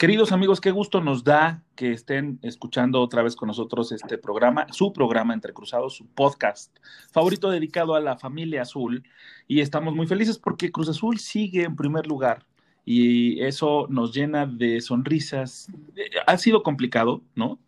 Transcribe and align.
Queridos 0.00 0.32
amigos, 0.32 0.62
qué 0.62 0.70
gusto 0.70 1.02
nos 1.02 1.24
da 1.24 1.62
que 1.76 1.92
estén 1.92 2.38
escuchando 2.40 3.02
otra 3.02 3.22
vez 3.22 3.36
con 3.36 3.48
nosotros 3.48 3.92
este 3.92 4.16
programa, 4.16 4.66
su 4.70 4.94
programa 4.94 5.34
Entre 5.34 5.52
Cruzados, 5.52 5.94
su 5.94 6.06
podcast 6.06 6.74
favorito 7.12 7.50
dedicado 7.50 7.94
a 7.94 8.00
la 8.00 8.16
familia 8.16 8.62
azul. 8.62 9.04
Y 9.46 9.60
estamos 9.60 9.94
muy 9.94 10.06
felices 10.06 10.38
porque 10.38 10.72
Cruz 10.72 10.88
Azul 10.88 11.18
sigue 11.18 11.64
en 11.64 11.76
primer 11.76 12.06
lugar 12.06 12.46
y 12.84 13.40
eso 13.42 13.86
nos 13.88 14.14
llena 14.14 14.46
de 14.46 14.80
sonrisas. 14.80 15.68
Ha 16.26 16.38
sido 16.38 16.62
complicado, 16.62 17.22
¿no? 17.34 17.58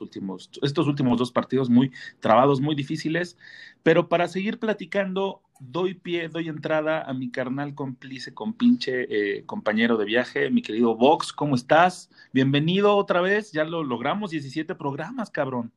últimos, 0.00 0.50
estos 0.62 0.86
últimos 0.86 1.18
dos 1.18 1.30
partidos 1.30 1.68
muy 1.68 1.92
trabados, 2.20 2.60
muy 2.60 2.74
difíciles, 2.74 3.36
pero 3.82 4.08
para 4.08 4.28
seguir 4.28 4.58
platicando, 4.58 5.42
doy 5.60 5.94
pie, 5.94 6.28
doy 6.28 6.48
entrada 6.48 7.02
a 7.02 7.12
mi 7.12 7.30
carnal 7.30 7.74
cómplice, 7.74 8.34
compinche, 8.34 9.06
eh, 9.10 9.44
compañero 9.44 9.96
de 9.96 10.04
viaje, 10.04 10.50
mi 10.50 10.62
querido 10.62 10.96
Vox, 10.96 11.32
¿cómo 11.32 11.54
estás? 11.54 12.10
Bienvenido 12.32 12.96
otra 12.96 13.20
vez, 13.20 13.52
ya 13.52 13.64
lo 13.64 13.84
logramos, 13.84 14.30
17 14.30 14.74
programas, 14.74 15.30
cabrón. 15.30 15.72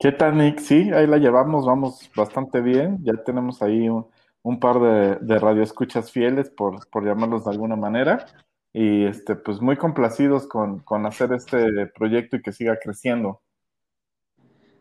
¿Qué 0.00 0.12
tal, 0.12 0.38
Nick? 0.38 0.60
Sí, 0.60 0.90
ahí 0.92 1.06
la 1.06 1.18
llevamos, 1.18 1.66
vamos 1.66 2.10
bastante 2.14 2.60
bien, 2.60 2.98
ya 3.02 3.14
tenemos 3.24 3.60
ahí 3.62 3.88
un, 3.88 4.06
par 4.60 4.80
de, 4.80 5.16
de 5.16 5.38
radioescuchas 5.38 6.10
fieles, 6.10 6.50
por, 6.50 6.88
por 6.90 7.04
llamarlos 7.04 7.44
de 7.44 7.50
alguna 7.50 7.76
manera 7.76 8.26
y 8.72 9.04
este, 9.04 9.34
pues 9.34 9.60
muy 9.60 9.76
complacidos 9.76 10.46
con, 10.46 10.80
con 10.80 11.06
hacer 11.06 11.32
este 11.32 11.86
proyecto 11.88 12.36
y 12.36 12.42
que 12.42 12.52
siga 12.52 12.78
creciendo. 12.82 13.42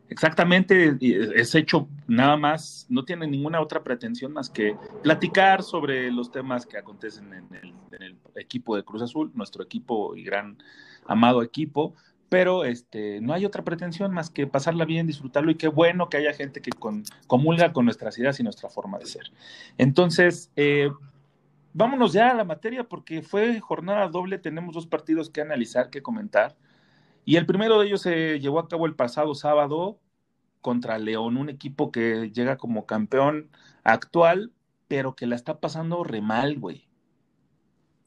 Exactamente, 0.09 0.97
es 1.01 1.53
hecho 1.53 1.89
nada 2.07 2.37
más, 2.37 2.85
no 2.89 3.03
tiene 3.03 3.27
ninguna 3.27 3.59
otra 3.59 3.83
pretensión 3.83 4.31
más 4.31 4.49
que 4.49 4.77
platicar 5.03 5.63
sobre 5.63 6.09
los 6.11 6.31
temas 6.31 6.65
que 6.65 6.77
acontecen 6.77 7.33
en 7.33 7.55
el, 7.55 7.73
en 7.91 8.01
el, 8.01 8.17
equipo 8.35 8.75
de 8.75 8.85
Cruz 8.85 9.01
Azul, 9.01 9.31
nuestro 9.33 9.63
equipo 9.63 10.15
y 10.15 10.23
gran 10.23 10.57
amado 11.07 11.41
equipo, 11.41 11.95
pero 12.29 12.65
este, 12.65 13.21
no 13.21 13.33
hay 13.33 13.45
otra 13.45 13.63
pretensión 13.63 14.13
más 14.13 14.29
que 14.29 14.47
pasarla 14.47 14.85
bien, 14.85 15.07
disfrutarlo 15.07 15.51
y 15.51 15.55
qué 15.55 15.67
bueno 15.67 16.09
que 16.09 16.17
haya 16.17 16.33
gente 16.33 16.61
que 16.61 16.71
con, 16.71 17.03
comulga 17.27 17.71
con 17.73 17.85
nuestras 17.85 18.17
ideas 18.17 18.39
y 18.39 18.43
nuestra 18.43 18.69
forma 18.69 18.99
de 18.99 19.05
ser. 19.05 19.31
Entonces, 19.77 20.51
eh, 20.55 20.89
vámonos 21.73 22.13
ya 22.13 22.31
a 22.31 22.33
la 22.33 22.43
materia 22.43 22.83
porque 22.83 23.21
fue 23.21 23.59
jornada 23.59 24.07
doble, 24.09 24.39
tenemos 24.39 24.75
dos 24.75 24.87
partidos 24.87 25.29
que 25.29 25.41
analizar, 25.41 25.89
que 25.89 26.01
comentar. 26.01 26.55
Y 27.23 27.37
el 27.37 27.45
primero 27.45 27.79
de 27.79 27.87
ellos 27.87 28.01
se 28.01 28.39
llevó 28.39 28.59
a 28.59 28.67
cabo 28.67 28.85
el 28.85 28.95
pasado 28.95 29.35
sábado 29.35 29.99
contra 30.61 30.97
León, 30.97 31.37
un 31.37 31.49
equipo 31.49 31.91
que 31.91 32.31
llega 32.31 32.57
como 32.57 32.85
campeón 32.85 33.49
actual, 33.83 34.51
pero 34.87 35.15
que 35.15 35.27
la 35.27 35.35
está 35.35 35.59
pasando 35.59 36.03
re 36.03 36.21
mal, 36.21 36.59
güey. 36.59 36.87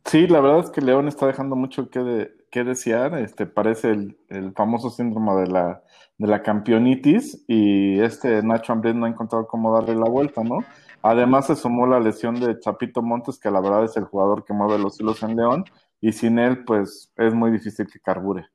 Sí, 0.04 0.26
la 0.26 0.40
verdad 0.40 0.60
es 0.64 0.70
que 0.70 0.80
León 0.80 1.08
está 1.08 1.26
dejando 1.26 1.56
mucho 1.56 1.90
que, 1.90 2.32
que 2.50 2.64
desear. 2.64 3.14
Este 3.18 3.46
parece 3.46 3.90
el, 3.90 4.18
el, 4.28 4.52
famoso 4.52 4.90
síndrome 4.90 5.34
de 5.42 5.46
la, 5.46 5.82
de 6.18 6.26
la 6.26 6.42
campeonitis 6.42 7.44
y 7.46 8.00
este 8.00 8.42
Nacho 8.42 8.72
Ambriz 8.72 8.94
no 8.94 9.06
ha 9.06 9.08
encontrado 9.08 9.46
cómo 9.46 9.74
darle 9.74 9.94
la 9.94 10.08
vuelta, 10.08 10.42
¿no? 10.42 10.58
Además 11.02 11.46
se 11.46 11.56
sumó 11.56 11.86
la 11.86 12.00
lesión 12.00 12.38
de 12.38 12.58
Chapito 12.60 13.02
Montes, 13.02 13.38
que 13.38 13.50
la 13.50 13.60
verdad 13.60 13.84
es 13.84 13.96
el 13.96 14.04
jugador 14.04 14.44
que 14.44 14.52
mueve 14.52 14.78
los 14.78 15.00
hilos 15.00 15.22
en 15.22 15.36
León, 15.36 15.64
y 16.00 16.12
sin 16.12 16.38
él, 16.38 16.64
pues 16.64 17.12
es 17.16 17.32
muy 17.32 17.50
difícil 17.50 17.86
que 17.86 18.00
carbure. 18.00 18.48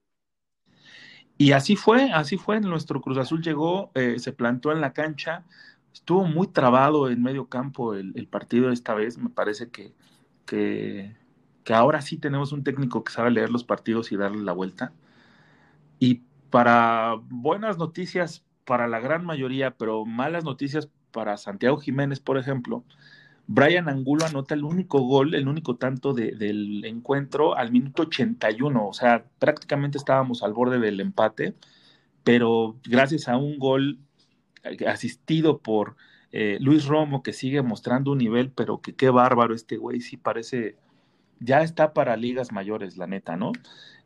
Y 1.38 1.52
así 1.52 1.76
fue, 1.76 2.12
así 2.12 2.38
fue. 2.38 2.62
Nuestro 2.62 3.02
Cruz 3.02 3.18
Azul 3.18 3.42
llegó, 3.42 3.92
eh, 3.96 4.20
se 4.20 4.32
plantó 4.32 4.72
en 4.72 4.80
la 4.80 4.94
cancha, 4.94 5.44
estuvo 5.94 6.24
muy 6.26 6.48
trabado 6.48 7.10
en 7.10 7.22
medio 7.22 7.50
campo 7.50 7.94
el, 7.94 8.28
partido 8.28 8.72
esta 8.72 8.94
vez. 8.94 9.18
Me 9.18 9.30
parece 9.30 9.70
que, 9.70 9.94
que, 10.46 11.16
que, 11.66 11.74
ahora 11.74 12.02
sí 12.02 12.18
tenemos 12.18 12.52
un 12.54 12.64
técnico 12.64 13.04
que 13.04 13.12
sabe 13.12 13.32
leer 13.32 13.50
los 13.50 13.64
partidos 13.64 14.12
y 14.12 14.18
darle 14.18 14.44
la 14.44 14.54
vuelta. 14.54 14.94
Y 16.00 16.22
para 16.50 17.16
buenas 17.30 17.78
noticias 17.78 18.46
para 18.66 18.88
la 18.88 19.00
gran 19.00 19.26
mayoría, 19.26 19.72
pero 19.72 20.06
malas 20.06 20.44
noticias 20.44 20.90
para 21.12 21.38
Santiago 21.38 21.78
Jiménez, 21.78 22.20
por 22.20 22.38
ejemplo, 22.38 22.84
Brian 23.48 23.90
Angulo 23.90 24.26
anota 24.26 24.56
el 24.56 24.64
único 24.64 25.00
gol, 25.02 25.36
el 25.36 25.48
único 25.48 25.76
tanto 25.76 26.14
del 26.14 26.84
encuentro 26.86 27.56
al 27.56 27.72
minuto 27.72 28.04
81, 28.04 28.88
o 28.88 28.94
sea, 28.94 29.26
prácticamente 29.40 29.98
estábamos 29.98 30.44
al 30.44 30.54
borde 30.54 30.80
del 30.80 31.00
empate, 31.00 31.56
pero 32.24 32.78
gracias 32.84 33.28
a 33.28 33.38
un 33.38 33.60
gol 33.60 34.00
asistido 34.88 35.60
por 35.60 35.96
eh, 36.32 36.58
Luis 36.60 36.86
Romo, 36.86 37.24
que 37.24 37.34
sigue 37.34 37.62
mostrando 37.62 38.12
un 38.12 38.18
nivel, 38.18 38.52
pero 38.52 38.82
que 38.82 38.96
qué 38.96 39.10
bárbaro 39.10 39.54
este 39.54 39.78
güey, 39.78 40.02
sí 40.02 40.18
parece, 40.18 40.76
ya 41.40 41.62
está 41.62 41.94
para 41.94 42.18
ligas 42.18 42.52
mayores, 42.52 42.98
la 42.98 43.08
neta, 43.08 43.36
¿no? 43.36 43.52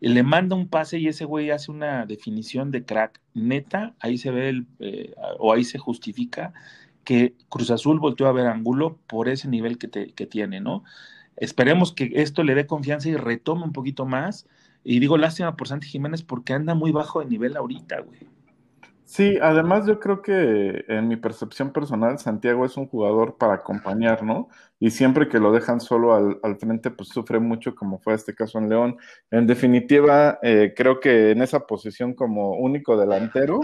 le 0.01 0.23
manda 0.23 0.55
un 0.55 0.67
pase 0.69 0.97
y 0.97 1.07
ese 1.07 1.25
güey 1.25 1.51
hace 1.51 1.71
una 1.71 2.05
definición 2.05 2.71
de 2.71 2.85
crack, 2.85 3.19
neta, 3.33 3.95
ahí 3.99 4.17
se 4.17 4.31
ve 4.31 4.49
el, 4.49 4.65
eh, 4.79 5.13
o 5.39 5.51
ahí 5.51 5.63
se 5.63 5.77
justifica 5.77 6.53
que 7.03 7.35
Cruz 7.49 7.71
Azul 7.71 7.99
volteó 7.99 8.27
a 8.27 8.31
ver 8.31 8.47
Angulo 8.47 8.97
por 9.07 9.27
ese 9.29 9.47
nivel 9.49 9.77
que, 9.77 9.89
que 9.89 10.25
tiene, 10.25 10.61
¿no? 10.61 10.83
Esperemos 11.35 11.93
que 11.93 12.11
esto 12.15 12.43
le 12.43 12.55
dé 12.55 12.67
confianza 12.67 13.09
y 13.09 13.15
retome 13.15 13.63
un 13.63 13.73
poquito 13.73 14.05
más. 14.05 14.45
Y 14.83 14.99
digo 14.99 15.17
lástima 15.17 15.55
por 15.55 15.67
Santi 15.67 15.87
Jiménez 15.87 16.23
porque 16.23 16.53
anda 16.53 16.75
muy 16.75 16.91
bajo 16.91 17.21
de 17.21 17.25
nivel 17.25 17.57
ahorita, 17.57 18.01
güey. 18.01 18.19
Sí, 19.11 19.39
además 19.41 19.87
yo 19.87 19.99
creo 19.99 20.21
que 20.21 20.85
en 20.87 21.07
mi 21.07 21.15
percepción 21.17 21.71
personal, 21.73 22.19
Santiago 22.19 22.63
es 22.63 22.77
un 22.77 22.87
jugador 22.87 23.37
para 23.39 23.55
acompañar, 23.55 24.21
¿no? 24.21 24.49
Y 24.79 24.91
siempre 24.91 25.27
que 25.27 25.39
lo 25.39 25.51
dejan 25.51 25.81
solo 25.81 26.13
al, 26.13 26.39
al 26.43 26.57
frente, 26.57 26.91
pues 26.91 27.09
sufre 27.09 27.39
mucho, 27.39 27.73
como 27.73 27.97
fue 27.97 28.13
este 28.13 28.35
caso 28.35 28.59
en 28.59 28.69
León. 28.69 28.97
En 29.31 29.47
definitiva, 29.47 30.37
eh, 30.43 30.73
creo 30.77 30.99
que 30.99 31.31
en 31.31 31.41
esa 31.41 31.61
posición 31.65 32.13
como 32.13 32.51
único 32.51 32.97
delantero, 32.97 33.61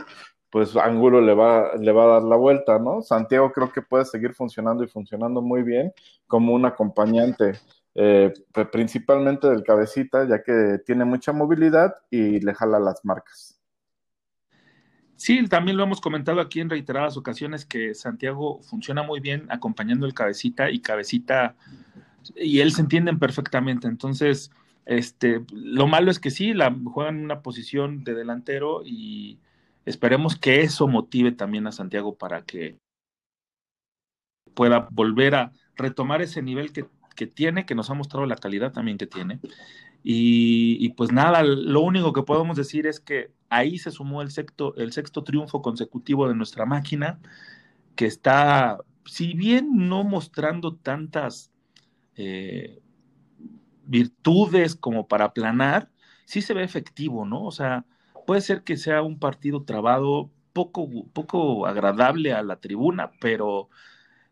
pues 0.50 0.76
Ángulo 0.76 1.22
le 1.22 1.36
va, 1.36 1.76
le 1.76 1.92
va 1.92 2.06
a 2.06 2.08
dar 2.08 2.24
la 2.24 2.38
vuelta, 2.38 2.80
¿no? 2.80 3.04
Santiago 3.04 3.52
creo 3.52 3.72
que 3.72 3.84
puede 3.84 4.06
seguir 4.06 4.34
funcionando 4.34 4.84
y 4.84 4.88
funcionando 4.88 5.44
muy 5.44 5.62
bien 5.62 5.94
como 6.26 6.54
un 6.56 6.66
acompañante, 6.66 7.54
eh, 7.94 8.34
principalmente 8.72 9.48
del 9.48 9.64
cabecita, 9.64 10.28
ya 10.28 10.42
que 10.42 10.80
tiene 10.88 11.06
mucha 11.06 11.34
movilidad 11.34 11.94
y 12.10 12.40
le 12.40 12.54
jala 12.56 12.80
las 12.80 13.06
marcas. 13.06 13.55
Sí, 15.16 15.46
también 15.48 15.78
lo 15.78 15.84
hemos 15.84 16.02
comentado 16.02 16.42
aquí 16.42 16.60
en 16.60 16.70
reiteradas 16.70 17.18
ocasiones 17.18 17.66
que 17.66 17.94
Santiago 17.94 18.62
funciona 18.62 19.04
muy 19.04 19.20
bien 19.20 19.48
acompañando 19.50 20.06
el 20.06 20.14
cabecita 20.14 20.70
y 20.70 20.80
cabecita 20.80 21.56
y 22.36 22.60
él 22.60 22.72
se 22.72 22.82
entienden 22.82 23.20
perfectamente. 23.20 23.88
Entonces, 23.88 24.52
este, 24.86 25.44
lo 25.54 25.88
malo 25.88 26.12
es 26.12 26.20
que 26.20 26.32
sí, 26.32 26.54
la, 26.54 26.76
juegan 26.86 27.18
en 27.18 27.26
una 27.26 27.42
posición 27.42 28.04
de 28.04 28.14
delantero 28.14 28.82
y 28.84 29.40
Esperemos 29.86 30.36
que 30.36 30.62
eso 30.62 30.88
motive 30.88 31.32
también 31.32 31.68
a 31.68 31.72
Santiago 31.72 32.16
para 32.16 32.44
que 32.44 32.78
pueda 34.56 34.88
volver 34.92 35.36
a 35.36 35.52
retomar 35.76 36.22
ese 36.22 36.42
nivel 36.42 36.74
que, 36.74 37.28
tiene, 37.28 37.66
que 37.66 37.76
nos 37.76 37.90
ha 37.90 37.94
mostrado 37.94 38.26
la 38.26 38.36
calidad 38.36 38.72
también 38.72 38.98
que 38.98 39.06
tiene. 39.06 39.40
Y, 40.08 40.90
pues 40.90 41.12
nada, 41.12 41.42
lo 41.42 41.82
único 41.82 42.14
que 42.14 42.22
podemos 42.22 42.56
decir 42.56 42.86
es 42.86 43.00
que 43.00 43.32
ahí 43.50 43.80
se 43.80 43.90
sumó 43.90 44.22
el 44.22 44.30
sexto, 44.30 44.76
el 44.76 44.92
sexto 44.92 45.24
triunfo 45.24 45.64
consecutivo 45.64 46.28
de 46.28 46.36
nuestra 46.36 46.68
máquina, 46.68 47.20
que 47.96 48.06
está, 48.06 48.78
si 49.06 49.34
bien 49.34 49.90
no 49.90 50.04
mostrando 50.04 50.76
tantas 50.76 51.52
eh, 52.18 52.84
virtudes 53.88 54.76
como 54.76 55.08
para 55.08 55.34
planar, 55.34 55.90
sí 56.26 56.44
se 56.44 56.54
ve 56.54 56.64
efectivo, 56.64 57.26
¿no? 57.26 57.44
O 57.44 57.52
sea, 57.52 57.86
puede 58.28 58.42
ser 58.42 58.64
que 58.64 58.78
sea 58.78 59.02
un 59.02 59.18
partido 59.18 59.64
trabado, 59.64 60.30
poco, 60.54 60.88
poco 61.14 61.66
agradable 61.66 62.32
a 62.32 62.44
la 62.44 62.58
tribuna, 62.60 63.12
pero 63.20 63.70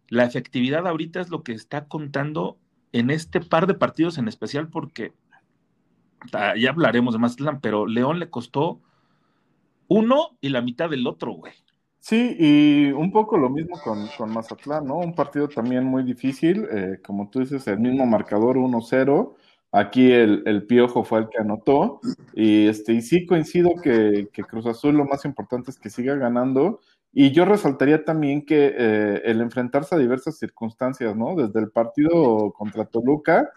la 0.08 0.26
efectividad 0.26 0.86
ahorita 0.88 1.20
es 1.20 1.30
lo 1.30 1.42
que 1.42 1.54
está 1.54 1.88
contando 1.88 2.60
en 2.92 3.10
este 3.10 3.42
par 3.42 3.66
de 3.66 3.74
partidos 3.74 4.20
en 4.20 4.28
especial, 4.28 4.70
porque 4.70 5.14
ya 6.32 6.70
hablaremos 6.70 7.14
de 7.14 7.20
Mazatlán, 7.20 7.60
pero 7.62 7.86
León 7.86 8.20
le 8.20 8.30
costó 8.30 8.82
uno 9.88 10.38
y 10.42 10.50
la 10.50 10.62
mitad 10.62 10.90
del 10.90 11.08
otro, 11.08 11.34
güey. 11.34 11.54
Sí, 12.00 12.36
y 12.38 12.92
un 12.92 13.12
poco 13.12 13.38
lo 13.38 13.50
mismo 13.50 13.80
con, 13.82 14.08
con 14.18 14.34
Mazatlán, 14.34 14.86
¿no? 14.86 14.98
Un 14.98 15.16
partido 15.16 15.48
también 15.48 15.86
muy 15.86 16.04
difícil, 16.04 16.68
eh, 16.70 17.00
como 17.06 17.30
tú 17.30 17.40
dices, 17.40 17.66
el 17.68 17.80
mismo 17.80 18.06
marcador 18.06 18.58
1-0, 18.58 19.36
Aquí 19.76 20.12
el, 20.12 20.68
Piojo 20.68 21.04
fue 21.04 21.22
el 21.22 21.30
que 21.30 21.40
anotó. 21.40 22.00
Y, 22.36 22.68
este, 22.68 22.94
y 22.94 23.02
sí 23.02 23.26
coincido 23.26 23.72
que, 23.82 24.30
Cruz 24.48 24.68
Azul 24.68 24.96
lo 24.96 25.06
más 25.06 25.26
importante 25.26 25.72
es 25.72 25.80
que 25.80 25.90
siga 25.90 26.14
ganando. 26.14 26.80
Y 27.12 27.32
yo 27.32 27.44
resaltaría 27.44 28.06
también 28.06 28.46
que 28.46 28.72
eh, 28.78 29.22
el 29.26 29.42
enfrentarse 29.42 29.96
a 29.96 29.98
diversas 29.98 30.38
circunstancias, 30.38 31.16
¿no? 31.16 31.36
Desde 31.36 31.60
el 31.60 31.72
partido 31.72 32.54
contra 32.54 32.86
Toluca, 32.86 33.50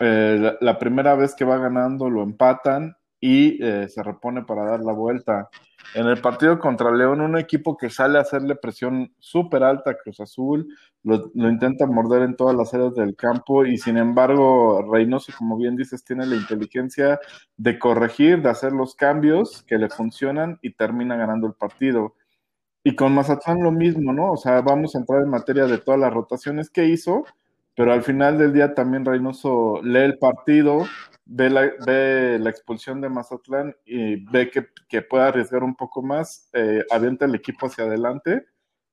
eh, 0.00 0.56
la, 0.60 0.78
primera 0.78 1.14
vez 1.14 1.34
que 1.34 1.44
va 1.44 1.58
ganando 1.58 2.08
lo 2.08 2.22
empatan 2.22 2.96
y 3.20 3.62
eh, 3.64 3.88
se 3.88 4.02
repone 4.02 4.42
para 4.44 4.64
dar 4.64 4.80
la 4.80 4.92
vuelta. 4.92 5.48
En 5.94 6.06
el 6.06 6.20
partido 6.20 6.58
contra 6.58 6.90
León, 6.90 7.20
un 7.20 7.38
equipo 7.38 7.76
que 7.76 7.90
sale 7.90 8.18
a 8.18 8.22
hacerle 8.22 8.56
presión 8.56 9.12
súper 9.18 9.62
alta 9.62 9.90
a 9.92 9.96
Cruz 9.96 10.20
Azul, 10.20 10.68
lo, 11.02 11.30
intenta 11.34 11.86
morder 11.86 12.22
en 12.22 12.36
todas 12.36 12.54
las 12.54 12.74
áreas 12.74 12.94
del 12.94 13.16
campo 13.16 13.64
y 13.64 13.78
sin 13.78 13.96
embargo 13.96 14.86
Reynoso, 14.92 15.32
como 15.36 15.56
bien 15.56 15.76
dices, 15.76 16.04
tiene 16.04 16.26
la 16.26 16.36
inteligencia 16.36 17.18
de 17.56 17.78
corregir, 17.78 18.42
de 18.42 18.50
hacer 18.50 18.72
los 18.72 18.94
cambios 18.94 19.62
que 19.62 19.78
le 19.78 19.88
funcionan 19.88 20.58
y 20.62 20.74
termina 20.74 21.16
ganando 21.16 21.46
el 21.46 21.54
partido. 21.54 22.14
Y 22.84 22.94
con 22.94 23.14
Mazatlán 23.14 23.62
lo 23.62 23.72
mismo, 23.72 24.12
¿no? 24.12 24.32
O 24.32 24.36
sea, 24.36 24.60
vamos 24.60 24.94
a 24.94 24.98
entrar 24.98 25.22
en 25.22 25.30
materia 25.30 25.66
de 25.66 25.78
todas 25.78 26.00
las 26.00 26.12
rotaciones 26.12 26.70
que 26.70 26.86
hizo, 26.86 27.24
pero 27.78 27.92
al 27.92 28.02
final 28.02 28.36
del 28.36 28.52
día 28.52 28.74
también 28.74 29.04
Reynoso 29.04 29.80
lee 29.84 30.00
el 30.00 30.18
partido, 30.18 30.84
ve 31.26 31.48
la, 31.48 32.50
expulsión 32.50 33.00
de 33.00 33.08
Mazatlán 33.08 33.72
y 33.86 34.16
ve 34.32 34.50
que, 34.50 35.02
puede 35.02 35.22
arriesgar 35.22 35.62
un 35.62 35.76
poco 35.76 36.02
más, 36.02 36.50
eh, 36.54 36.84
avienta 36.90 37.26
el 37.26 37.36
equipo 37.36 37.68
hacia 37.68 37.84
adelante 37.84 38.46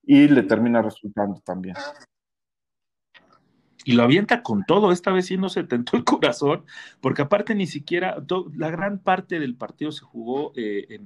y 0.04 0.28
le 0.28 0.44
termina 0.44 0.84
resultando 0.84 1.42
también. 1.44 1.76
Y 3.84 3.94
lo 3.94 4.04
avienta 4.04 4.44
con 4.44 4.64
todo, 4.68 4.92
esta 4.92 5.12
vez 5.12 5.26
sí 5.26 5.38
no 5.38 5.50
se 5.50 5.64
tentó 5.64 5.98
el 5.98 6.04
corazón, 6.04 6.64
porque 7.02 7.24
aparte 7.24 7.56
ni 7.56 7.66
siquiera, 7.66 8.24
la 8.56 8.70
gran 8.70 9.00
parte 9.00 9.40
del 9.40 9.56
partido 9.56 9.92
se 9.92 10.06
jugó 10.06 10.54
eh, 10.56 11.00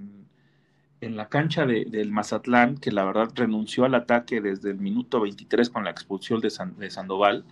en, 1.00 1.16
la 1.16 1.30
cancha 1.30 1.66
del 1.66 2.12
Mazatlán, 2.12 2.76
que 2.76 2.92
la 2.92 3.06
verdad 3.06 3.30
renunció 3.36 3.86
al 3.86 3.96
ataque 3.96 4.42
desde 4.42 4.70
el 4.70 4.80
minuto 4.80 5.22
23 5.22 5.70
con 5.70 5.86
la 5.86 5.92
expulsión 5.92 6.42
de, 6.42 6.52
de 6.78 6.90
Sandoval, 6.90 7.46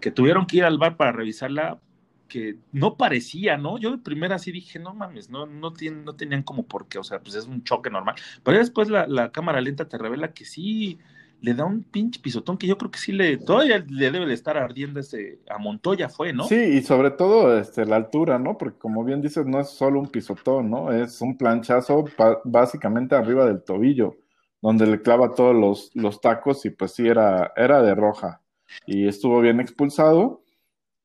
que 0.00 0.10
tuvieron 0.10 0.46
que 0.46 0.58
ir 0.58 0.64
al 0.64 0.78
bar 0.78 0.96
para 0.96 1.12
revisarla 1.12 1.80
que 2.28 2.56
no 2.72 2.96
parecía, 2.96 3.56
¿no? 3.56 3.78
Yo 3.78 3.90
de 3.90 3.98
primera 3.98 4.38
sí 4.38 4.52
dije, 4.52 4.78
no 4.78 4.94
mames, 4.94 5.30
no, 5.30 5.46
no, 5.46 5.70
no 5.70 6.14
tenían 6.16 6.42
como 6.42 6.64
por 6.64 6.88
qué, 6.88 6.98
o 6.98 7.04
sea, 7.04 7.20
pues 7.20 7.34
es 7.34 7.46
un 7.46 7.62
choque 7.62 7.90
normal. 7.90 8.16
Pero 8.42 8.58
después 8.58 8.88
la, 8.88 9.30
cámara 9.30 9.60
lenta 9.60 9.88
te 9.88 9.98
revela 9.98 10.32
que 10.32 10.44
sí 10.44 10.98
le 11.40 11.54
da 11.54 11.64
un 11.64 11.82
pinche 11.82 12.18
pisotón 12.20 12.56
que 12.56 12.66
yo 12.66 12.78
creo 12.78 12.90
que 12.90 12.98
sí 12.98 13.12
le, 13.12 13.36
todavía 13.36 13.84
le 13.88 14.10
debe 14.10 14.26
de 14.26 14.34
estar 14.34 14.56
ardiendo 14.56 15.00
ese, 15.00 15.40
a 15.50 15.58
Montoya 15.58 16.08
fue, 16.08 16.32
¿no? 16.32 16.44
Sí, 16.44 16.56
y 16.56 16.82
sobre 16.82 17.10
todo 17.10 17.58
este, 17.58 17.84
la 17.84 17.96
altura, 17.96 18.38
¿no? 18.38 18.56
Porque 18.56 18.78
como 18.78 19.04
bien 19.04 19.20
dices, 19.20 19.46
no 19.46 19.60
es 19.60 19.68
solo 19.68 20.00
un 20.00 20.08
pisotón, 20.08 20.70
¿no? 20.70 20.92
Es 20.92 21.20
un 21.20 21.36
planchazo 21.36 22.06
básicamente 22.44 23.14
arriba 23.14 23.44
del 23.44 23.62
tobillo, 23.62 24.16
donde 24.62 24.86
le 24.86 25.02
clava 25.02 25.34
todos 25.34 25.54
los, 25.54 25.90
los 25.94 26.20
tacos 26.20 26.64
y 26.64 26.70
pues 26.70 26.92
sí 26.92 27.06
era, 27.06 27.52
era 27.54 27.82
de 27.82 27.94
roja. 27.94 28.40
Y 28.86 29.06
estuvo 29.08 29.40
bien 29.40 29.60
expulsado 29.60 30.42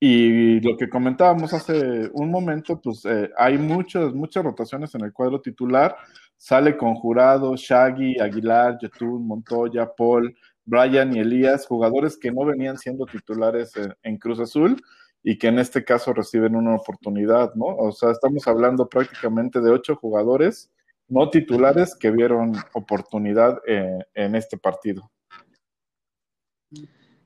y 0.04 0.60
lo 0.62 0.78
que 0.78 0.90
comentábamos 0.90 1.54
hace 1.54 2.10
un 2.14 2.32
momento, 2.32 2.82
pues 2.82 3.06
eh, 3.06 3.30
hay 3.38 3.60
muchas, 3.60 4.12
muchas 4.16 4.44
rotaciones 4.44 4.96
en 4.96 5.02
el 5.02 5.14
cuadro 5.14 5.40
titular. 5.40 5.96
Sale 6.36 6.76
con 6.76 6.96
Jurado, 6.96 7.56
Shaggy, 7.56 8.20
Aguilar, 8.20 8.80
Yetún, 8.82 9.28
Montoya, 9.28 9.94
Paul, 9.96 10.36
Brian 10.66 11.16
y 11.16 11.20
Elías, 11.20 11.68
jugadores 11.68 12.18
que 12.18 12.32
no 12.32 12.46
venían 12.46 12.80
siendo 12.80 13.06
titulares 13.06 13.74
en, 14.02 14.18
Cruz 14.18 14.40
Azul 14.40 14.82
y 15.22 15.38
que 15.38 15.50
en 15.50 15.60
este 15.60 15.86
caso 15.86 16.14
reciben 16.14 16.56
una 16.56 16.78
oportunidad, 16.78 17.54
¿no? 17.54 17.68
O 17.68 17.92
sea, 17.92 18.10
estamos 18.10 18.48
hablando 18.48 18.90
prácticamente 18.90 19.62
de 19.62 19.70
ocho 19.70 19.96
jugadores 19.96 20.72
no 21.10 21.30
titulares 21.30 21.96
que 21.96 22.10
vieron 22.10 22.54
oportunidad 22.74 23.60
eh, 23.68 24.00
en 24.16 24.34
este 24.34 24.58
partido 24.58 25.12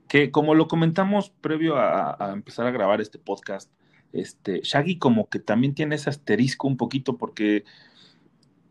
que 0.08 0.32
como 0.32 0.56
lo 0.56 0.68
comentamos 0.68 1.30
previo 1.30 1.78
a, 1.78 2.32
empezar 2.34 2.68
a 2.68 2.72
grabar 2.72 3.02
este 3.02 3.20
podcast, 3.20 3.72
este, 4.14 4.62
Shaggy 4.64 4.98
como 4.98 5.28
que 5.30 5.40
también 5.40 5.74
tiene 5.74 5.96
ese 5.96 6.10
asterisco 6.10 6.68
un 6.68 6.78
poquito 6.78 7.18
porque 7.18 7.66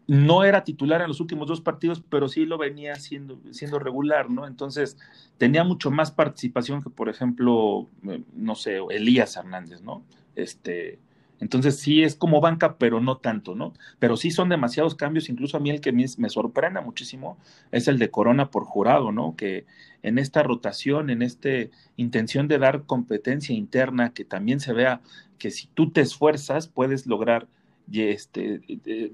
no 0.07 0.45
era 0.45 0.65
titular 0.65 1.01
en 1.01 1.09
los 1.09 1.21
últimos 1.21 1.49
dos 1.49 1.61
partidos, 1.61 2.03
pero 2.09 2.29
sí 2.29 2.45
lo 2.45 2.59
venía 2.59 2.95
siendo, 2.97 3.41
siendo 3.53 3.79
regular, 3.79 4.31
¿no? 4.31 4.47
Entonces 4.47 4.99
tenía 5.39 5.65
mucho 5.65 5.91
más 5.91 6.11
participación 6.11 6.83
que, 6.83 6.91
por 6.91 7.09
ejemplo, 7.09 7.89
eh, 8.09 8.23
no 8.35 8.55
sé, 8.55 8.79
Elías 8.91 9.37
Hernández, 9.37 9.81
¿no? 9.81 10.05
Este, 10.37 10.99
entonces 11.41 11.79
sí 11.79 12.03
es 12.03 12.15
como 12.15 12.41
banca, 12.41 12.77
pero 12.79 13.01
no 13.01 13.19
tanto, 13.19 13.55
¿no? 13.55 13.75
Pero 13.99 14.17
sí 14.17 14.31
son 14.31 14.49
demasiados 14.49 14.95
cambios, 14.95 15.29
incluso 15.29 15.57
a 15.57 15.61
mí 15.61 15.71
el 15.71 15.81
que 15.81 15.93
me, 15.93 16.07
sorprende 16.29 16.81
muchísimo 16.81 17.39
es 17.73 17.89
el 17.89 17.99
de 17.99 18.11
Corona 18.11 18.51
por 18.51 18.65
jurado, 18.65 19.13
¿no? 19.13 19.35
Que 19.37 19.67
en 20.03 20.19
esta 20.19 20.43
rotación, 20.43 21.11
en 21.11 21.23
esta 21.23 21.49
intención 21.97 22.49
de 22.49 22.59
dar 22.59 22.85
competencia 22.85 23.55
interna, 23.55 24.13
que 24.13 24.25
también 24.25 24.61
se 24.61 24.73
vea 24.73 25.01
que 25.39 25.51
si 25.51 25.67
tú 25.67 25.91
te 25.91 26.01
esfuerzas 26.01 26.69
puedes 26.69 27.07
lograr 27.07 27.49
este, 27.93 28.61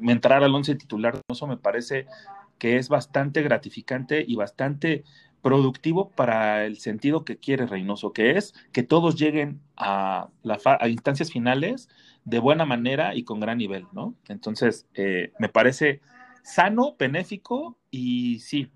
entrar 0.03 0.45
al 0.45 0.55
once 0.55 0.75
titular, 0.75 1.21
eso 1.29 1.47
me 1.47 1.57
parece 1.57 2.07
que 2.59 2.77
es 2.77 2.89
bastante 2.89 3.43
gratificante 3.43 4.25
y 4.27 4.37
bastante 4.37 5.05
productivo 5.43 6.11
para 6.11 6.67
el 6.67 6.79
sentido 6.79 7.25
que 7.25 7.39
quiere 7.39 7.67
Reynoso, 7.67 8.13
que 8.13 8.37
es 8.37 8.55
que 8.73 8.83
todos 8.83 9.17
lleguen 9.17 9.61
a, 9.77 10.29
la 10.43 10.59
a 10.65 10.89
instancias 10.89 11.31
finales 11.33 11.89
de 12.25 12.39
buena 12.39 12.65
manera 12.65 13.15
y 13.15 13.25
con 13.25 13.41
gran 13.41 13.59
nivel, 13.59 13.87
¿no? 13.93 14.15
Entonces, 14.29 14.87
eh, 14.95 15.33
me 15.39 15.49
parece 15.49 16.01
sano, 16.43 16.97
benéfico 16.99 17.77
y 17.91 18.39
sí, 18.41 18.71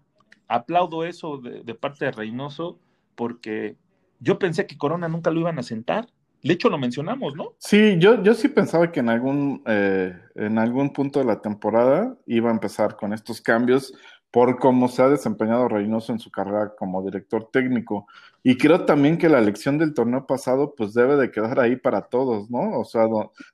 aplaudo 0.49 1.05
eso 1.05 1.39
de, 1.39 1.75
parte 1.75 2.07
de 2.07 2.13
Reynoso 2.13 2.79
porque 3.15 3.77
yo 4.21 4.39
pensé 4.39 4.67
que 4.67 4.79
Corona 4.79 5.09
nunca 5.09 5.31
lo 5.31 5.41
iban 5.41 5.59
a 5.59 5.63
sentar. 5.63 6.09
De 6.43 6.53
hecho, 6.53 6.69
lo 6.69 6.77
mencionamos, 6.77 7.35
¿no? 7.35 7.55
Sí, 7.59 7.97
yo, 7.99 8.23
yo 8.23 8.35
sí 8.35 8.49
pensaba 8.49 8.93
que 8.93 9.01
en 9.01 9.09
algún, 9.09 9.63
eh, 9.67 10.15
en 10.35 10.59
algún 10.59 10.93
punto 10.93 11.19
de 11.19 11.25
la 11.25 11.41
temporada 11.41 12.17
iba 12.27 12.51
a 12.51 12.53
empezar 12.53 12.97
con 12.97 13.15
estos 13.15 13.41
cambios 13.41 13.95
por 14.31 14.59
cómo 14.59 14.89
se 14.89 15.01
ha 15.01 15.09
desempeñado 15.09 15.69
Reynoso 15.69 16.13
en 16.13 16.19
su 16.19 16.31
carrera 16.31 16.75
como 16.77 17.03
director 17.03 17.49
técnico. 17.51 18.07
Y 18.47 18.59
creo 18.59 18.85
también 18.85 19.17
que 19.17 19.31
la 19.31 19.39
elección 19.39 19.79
del 19.79 19.95
torneo 19.95 20.27
pasado 20.27 20.75
pues 20.77 20.93
debe 20.93 21.17
de 21.17 21.31
quedar 21.31 21.59
ahí 21.59 21.77
para 21.77 22.03
todos, 22.03 22.51
¿no? 22.51 22.79
O 22.79 22.85
sea, 22.85 23.07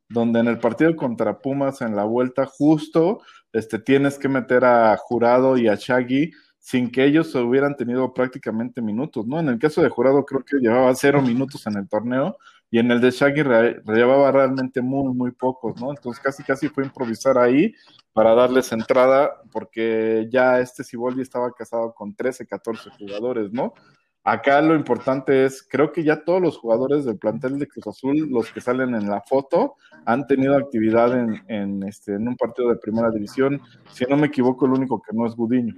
donde 0.09 0.40
en 0.40 0.49
el 0.49 0.59
partido 0.59 0.97
contra 0.97 1.38
Pumas 1.40 1.80
en 1.80 1.94
la 1.94 2.02
vuelta 2.02 2.44
justo 2.44 3.20
este, 3.52 3.78
tienes 3.78 4.18
que 4.18 4.28
meter 4.28 4.64
a 4.64 4.97
Jurado 4.97 5.56
y 5.56 5.68
a 5.68 5.76
Shaggy 5.76 6.32
sin 6.59 6.90
que 6.90 7.04
ellos 7.04 7.32
hubieran 7.37 7.76
tenido 7.76 8.12
prácticamente 8.12 8.82
minutos, 8.82 9.26
¿no? 9.28 9.38
En 9.38 9.49
el 9.49 9.61
caso 9.61 9.80
de 9.80 9.88
Jurado 9.88 10.25
creo 10.25 10.44
que 10.44 10.59
llevaba 10.59 10.92
cero 10.97 11.23
minutos 11.23 11.64
en 11.68 11.76
el 11.76 11.88
torneo 11.88 12.37
y 12.68 12.80
en 12.80 12.90
el 12.90 13.00
de 13.00 13.12
Shaggy 13.12 13.44
llevaba 13.87 14.32
realmente 14.32 14.82
muy, 14.82 15.14
muy 15.14 15.30
pocos, 15.30 15.80
¿no? 15.80 15.90
Entonces 15.90 16.20
casi, 16.20 16.42
casi 16.42 16.68
fue 16.68 16.85
improvisar 16.85 17.38
ahí 17.38 17.75
para 18.12 18.35
darles 18.35 18.73
entrada, 18.73 19.40
porque 19.52 20.28
ya 20.32 20.59
este 20.59 20.82
Ciboldi 20.82 21.23
estaba 21.23 21.52
casado 21.52 21.94
con 21.94 22.12
13, 22.12 22.44
14 22.47 22.90
jugadores, 22.99 23.52
¿no? 23.52 23.73
Acá 24.22 24.60
lo 24.60 24.74
importante 24.74 25.44
es, 25.44 25.62
creo 25.62 25.92
que 25.92 26.04
ya 26.04 26.24
todos 26.24 26.42
los 26.42 26.58
jugadores 26.58 27.04
del 27.04 27.18
plantel 27.18 27.58
de 27.58 27.66
Cruz 27.66 27.86
Azul, 27.86 28.28
los 28.30 28.50
que 28.50 28.60
salen 28.60 28.94
en 28.94 29.08
la 29.08 29.22
foto, 29.22 29.76
han 30.04 30.26
tenido 30.26 30.56
actividad 30.56 31.18
en, 31.18 31.42
en, 31.48 31.82
este, 31.84 32.14
en 32.14 32.28
un 32.28 32.36
partido 32.36 32.68
de 32.68 32.76
primera 32.76 33.10
división. 33.10 33.62
Si 33.90 34.04
no 34.04 34.16
me 34.16 34.26
equivoco, 34.26 34.66
el 34.66 34.72
único 34.72 35.00
que 35.00 35.16
no 35.16 35.26
es 35.26 35.34
Gudiño 35.34 35.74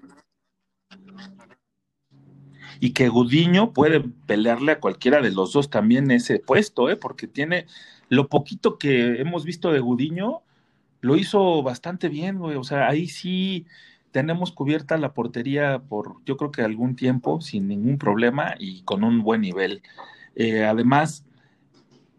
y 2.82 2.94
que 2.94 3.08
Gudiño 3.08 3.72
puede 3.72 4.00
pelearle 4.00 4.72
a 4.72 4.80
cualquiera 4.80 5.20
de 5.20 5.30
los 5.30 5.52
dos 5.52 5.70
también 5.70 6.10
ese 6.10 6.40
puesto, 6.40 6.90
¿eh? 6.90 6.96
porque 6.96 7.28
tiene 7.28 7.66
lo 8.08 8.28
poquito 8.28 8.76
que 8.76 9.20
hemos 9.20 9.44
visto 9.44 9.70
de 9.70 9.78
Gudiño, 9.78 10.42
lo 11.00 11.16
hizo 11.16 11.62
bastante 11.62 12.08
bien, 12.08 12.40
güey. 12.40 12.56
O 12.56 12.64
sea, 12.64 12.88
ahí 12.88 13.06
sí 13.06 13.66
tenemos 14.12 14.52
cubierta 14.52 14.96
la 14.98 15.14
portería 15.14 15.80
por 15.80 16.22
yo 16.24 16.36
creo 16.36 16.52
que 16.52 16.62
algún 16.62 16.94
tiempo 16.94 17.40
sin 17.40 17.66
ningún 17.66 17.98
problema 17.98 18.54
y 18.58 18.82
con 18.82 19.02
un 19.04 19.22
buen 19.22 19.40
nivel. 19.40 19.82
Eh, 20.36 20.64
además, 20.64 21.24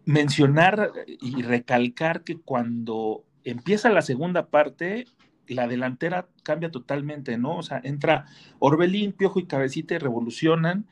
mencionar 0.06 0.92
y 1.08 1.44
recalcar 1.44 2.24
que 2.24 2.38
cuando 2.38 3.24
empieza 3.44 3.90
la 3.90 4.02
segunda 4.02 4.48
parte, 4.48 5.06
la 5.48 5.68
delantera 5.68 6.28
cambia 6.44 6.72
totalmente, 6.72 7.38
¿no? 7.38 7.58
O 7.58 7.64
sea, 7.64 7.80
entra 7.84 8.26
Orbelín, 8.60 9.14
Piojo 9.14 9.40
y 9.40 9.46
Cabecita 9.46 9.94
y 9.94 10.00
revolucionan. 10.00 10.88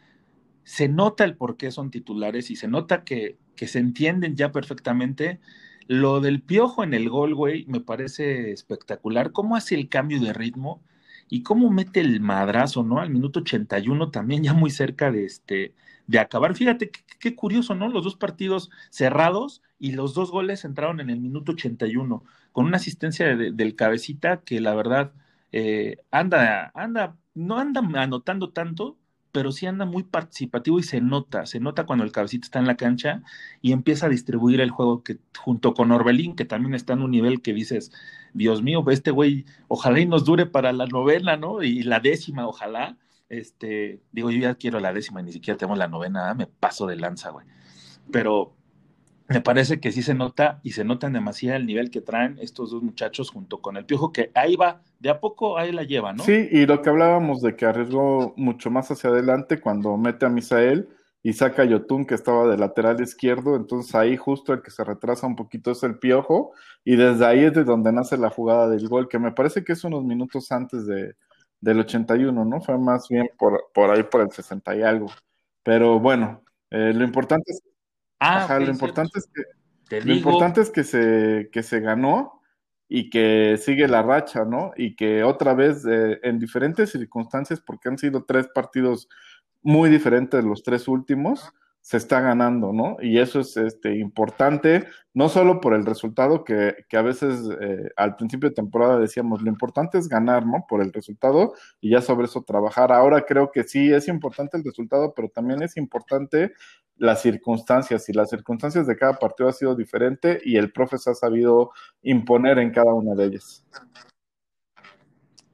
Se 0.63 0.87
nota 0.87 1.23
el 1.23 1.35
por 1.35 1.57
qué 1.57 1.71
son 1.71 1.89
titulares 1.89 2.51
y 2.51 2.55
se 2.55 2.67
nota 2.67 3.03
que, 3.03 3.37
que 3.55 3.67
se 3.67 3.79
entienden 3.79 4.35
ya 4.35 4.51
perfectamente. 4.51 5.39
Lo 5.87 6.21
del 6.21 6.41
Piojo 6.41 6.83
en 6.83 6.93
el 6.93 7.09
gol, 7.09 7.33
güey, 7.33 7.65
me 7.65 7.79
parece 7.79 8.51
espectacular. 8.51 9.31
¿Cómo 9.31 9.55
hace 9.55 9.75
el 9.75 9.89
cambio 9.89 10.19
de 10.19 10.33
ritmo? 10.33 10.81
Y 11.31 11.43
cómo 11.43 11.71
mete 11.71 12.01
el 12.01 12.19
madrazo, 12.19 12.83
¿no? 12.83 12.99
Al 12.99 13.09
minuto 13.09 13.39
81 13.39 14.11
también 14.11 14.43
ya 14.43 14.53
muy 14.53 14.69
cerca 14.69 15.11
de 15.11 15.25
este 15.25 15.73
de 16.05 16.19
acabar. 16.19 16.55
Fíjate 16.55 16.91
qué, 16.91 17.35
curioso, 17.35 17.73
¿no? 17.73 17.87
Los 17.87 18.03
dos 18.03 18.17
partidos 18.17 18.69
cerrados 18.89 19.63
y 19.79 19.93
los 19.93 20.13
dos 20.13 20.29
goles 20.29 20.65
entraron 20.65 20.99
en 20.99 21.09
el 21.09 21.21
minuto 21.21 21.53
81 21.53 22.23
con 22.51 22.65
una 22.65 22.77
asistencia 22.77 23.35
del 23.37 23.75
cabecita 23.77 24.41
que 24.41 24.59
la 24.59 24.75
verdad 24.75 25.13
eh, 25.53 25.99
anda, 26.11 26.71
anda, 26.75 27.15
no 27.33 27.57
anda 27.59 27.81
anotando 27.95 28.51
tanto, 28.51 28.97
pero 29.31 29.51
sí 29.51 29.65
anda 29.65 29.85
muy 29.85 30.03
participativo 30.03 30.79
y 30.79 30.83
se 30.83 31.01
nota, 31.01 31.45
se 31.45 31.59
nota 31.59 31.85
cuando 31.85 32.03
el 32.03 32.11
cabecita 32.11 32.45
está 32.45 32.59
en 32.59 32.67
la 32.67 32.77
cancha 32.77 33.23
y 33.61 33.71
empieza 33.71 34.07
a 34.07 34.09
distribuir 34.09 34.61
el 34.61 34.71
juego 34.71 35.03
que 35.03 35.17
junto 35.37 35.73
con 35.73 35.91
Orbelín, 35.91 36.35
que 36.35 36.45
también 36.45 36.75
está 36.75 36.93
en 36.93 37.01
un 37.01 37.11
nivel 37.11 37.41
que 37.41 37.53
dices, 37.53 37.91
Dios 38.33 38.61
mío, 38.61 38.83
este 38.89 39.11
güey, 39.11 39.45
ojalá 39.67 39.99
y 39.99 40.05
nos 40.05 40.25
dure 40.25 40.45
para 40.45 40.73
la 40.73 40.85
novena, 40.85 41.37
¿no? 41.37 41.63
Y 41.63 41.83
la 41.83 41.99
décima, 41.99 42.47
ojalá. 42.47 42.97
Este, 43.29 44.01
digo, 44.11 44.29
yo 44.31 44.39
ya 44.39 44.55
quiero 44.55 44.79
la 44.79 44.93
décima 44.93 45.21
y 45.21 45.23
ni 45.23 45.31
siquiera 45.31 45.57
tengo 45.57 45.75
la 45.75 45.87
novena, 45.87 46.33
me 46.33 46.47
paso 46.47 46.85
de 46.87 46.97
lanza, 46.97 47.29
güey. 47.29 47.45
Pero 48.11 48.55
me 49.31 49.41
parece 49.41 49.79
que 49.79 49.91
sí 49.91 50.01
se 50.01 50.13
nota 50.13 50.59
y 50.63 50.71
se 50.71 50.83
nota 50.83 51.07
en 51.07 51.13
demasiado 51.13 51.57
el 51.57 51.65
nivel 51.65 51.89
que 51.89 52.01
traen 52.01 52.37
estos 52.39 52.71
dos 52.71 52.83
muchachos 52.83 53.31
junto 53.31 53.61
con 53.61 53.77
el 53.77 53.85
Piojo, 53.85 54.11
que 54.11 54.31
ahí 54.35 54.55
va, 54.55 54.81
de 54.99 55.09
a 55.09 55.19
poco 55.19 55.57
ahí 55.57 55.71
la 55.71 55.83
lleva, 55.83 56.13
¿no? 56.13 56.23
Sí, 56.23 56.49
y 56.51 56.65
lo 56.65 56.81
que 56.81 56.89
hablábamos 56.89 57.41
de 57.41 57.55
que 57.55 57.65
arriesgó 57.65 58.33
mucho 58.37 58.69
más 58.69 58.91
hacia 58.91 59.09
adelante 59.09 59.59
cuando 59.59 59.97
mete 59.97 60.25
a 60.25 60.29
Misael 60.29 60.89
y 61.23 61.33
saca 61.33 61.61
a 61.61 61.65
Yotun, 61.65 62.05
que 62.05 62.15
estaba 62.15 62.47
de 62.47 62.57
lateral 62.57 62.99
izquierdo, 63.01 63.55
entonces 63.55 63.93
ahí 63.95 64.17
justo 64.17 64.53
el 64.53 64.61
que 64.61 64.71
se 64.71 64.83
retrasa 64.83 65.27
un 65.27 65.35
poquito 65.35 65.71
es 65.71 65.83
el 65.83 65.99
Piojo, 65.99 66.53
y 66.83 66.95
desde 66.95 67.25
ahí 67.25 67.43
es 67.43 67.53
de 67.53 67.63
donde 67.63 67.91
nace 67.91 68.17
la 68.17 68.31
jugada 68.31 68.67
del 68.69 68.87
gol, 68.87 69.07
que 69.07 69.19
me 69.19 69.31
parece 69.31 69.63
que 69.63 69.73
es 69.73 69.83
unos 69.83 70.03
minutos 70.03 70.51
antes 70.51 70.87
de, 70.87 71.15
del 71.59 71.79
81, 71.79 72.43
¿no? 72.43 72.61
Fue 72.61 72.77
más 72.77 73.07
bien 73.07 73.29
por, 73.37 73.65
por 73.73 73.91
ahí, 73.91 74.03
por 74.03 74.21
el 74.21 74.31
60 74.31 74.75
y 74.75 74.81
algo. 74.81 75.07
Pero 75.63 75.99
bueno, 75.99 76.41
eh, 76.71 76.91
lo 76.93 77.03
importante 77.03 77.51
es, 77.51 77.61
ah, 78.21 78.59
lo 78.59 78.71
importante 78.71 79.19
es 79.19 79.29
que, 79.33 80.01
lo 80.01 80.13
importante 80.13 80.61
es 80.61 80.69
que 80.69 80.83
se, 80.83 81.49
que 81.51 81.63
se 81.63 81.79
ganó 81.81 82.41
y 82.87 83.09
que 83.09 83.57
sigue 83.57 83.87
la 83.87 84.03
racha, 84.03 84.45
¿no? 84.45 84.71
Y 84.75 84.95
que 84.95 85.23
otra 85.23 85.53
vez, 85.53 85.85
eh, 85.85 86.19
en 86.23 86.39
diferentes 86.39 86.91
circunstancias, 86.91 87.61
porque 87.61 87.89
han 87.89 87.97
sido 87.97 88.23
tres 88.25 88.47
partidos 88.53 89.09
muy 89.61 89.89
diferentes 89.89 90.43
los 90.43 90.63
tres 90.63 90.87
últimos, 90.87 91.53
se 91.81 91.97
está 91.97 92.21
ganando, 92.21 92.71
¿no? 92.71 92.97
Y 93.01 93.17
eso 93.17 93.39
es 93.39 93.57
este, 93.57 93.97
importante, 93.97 94.87
no 95.15 95.29
solo 95.29 95.59
por 95.59 95.73
el 95.73 95.85
resultado 95.85 96.43
que, 96.43 96.75
que 96.87 96.95
a 96.95 97.01
veces 97.01 97.49
eh, 97.59 97.89
al 97.95 98.15
principio 98.15 98.49
de 98.49 98.55
temporada 98.55 98.99
decíamos, 98.99 99.41
lo 99.41 99.49
importante 99.49 99.97
es 99.97 100.07
ganar, 100.07 100.45
¿no? 100.45 100.65
Por 100.69 100.81
el 100.81 100.93
resultado 100.93 101.53
y 101.81 101.89
ya 101.89 102.01
sobre 102.01 102.25
eso 102.25 102.43
trabajar. 102.43 102.91
Ahora 102.91 103.25
creo 103.25 103.51
que 103.51 103.63
sí 103.63 103.91
es 103.91 104.07
importante 104.07 104.57
el 104.57 104.63
resultado, 104.63 105.13
pero 105.15 105.29
también 105.29 105.63
es 105.63 105.75
importante 105.75 106.53
las 106.97 107.23
circunstancias 107.23 108.07
y 108.09 108.13
las 108.13 108.29
circunstancias 108.29 108.85
de 108.85 108.95
cada 108.95 109.13
partido 109.13 109.49
ha 109.49 109.53
sido 109.53 109.75
diferente 109.75 110.39
y 110.45 110.57
el 110.57 110.71
profe 110.71 110.99
se 110.99 111.09
ha 111.09 111.15
sabido 111.15 111.71
imponer 112.03 112.59
en 112.59 112.71
cada 112.71 112.93
una 112.93 113.15
de 113.15 113.25
ellas. 113.25 113.65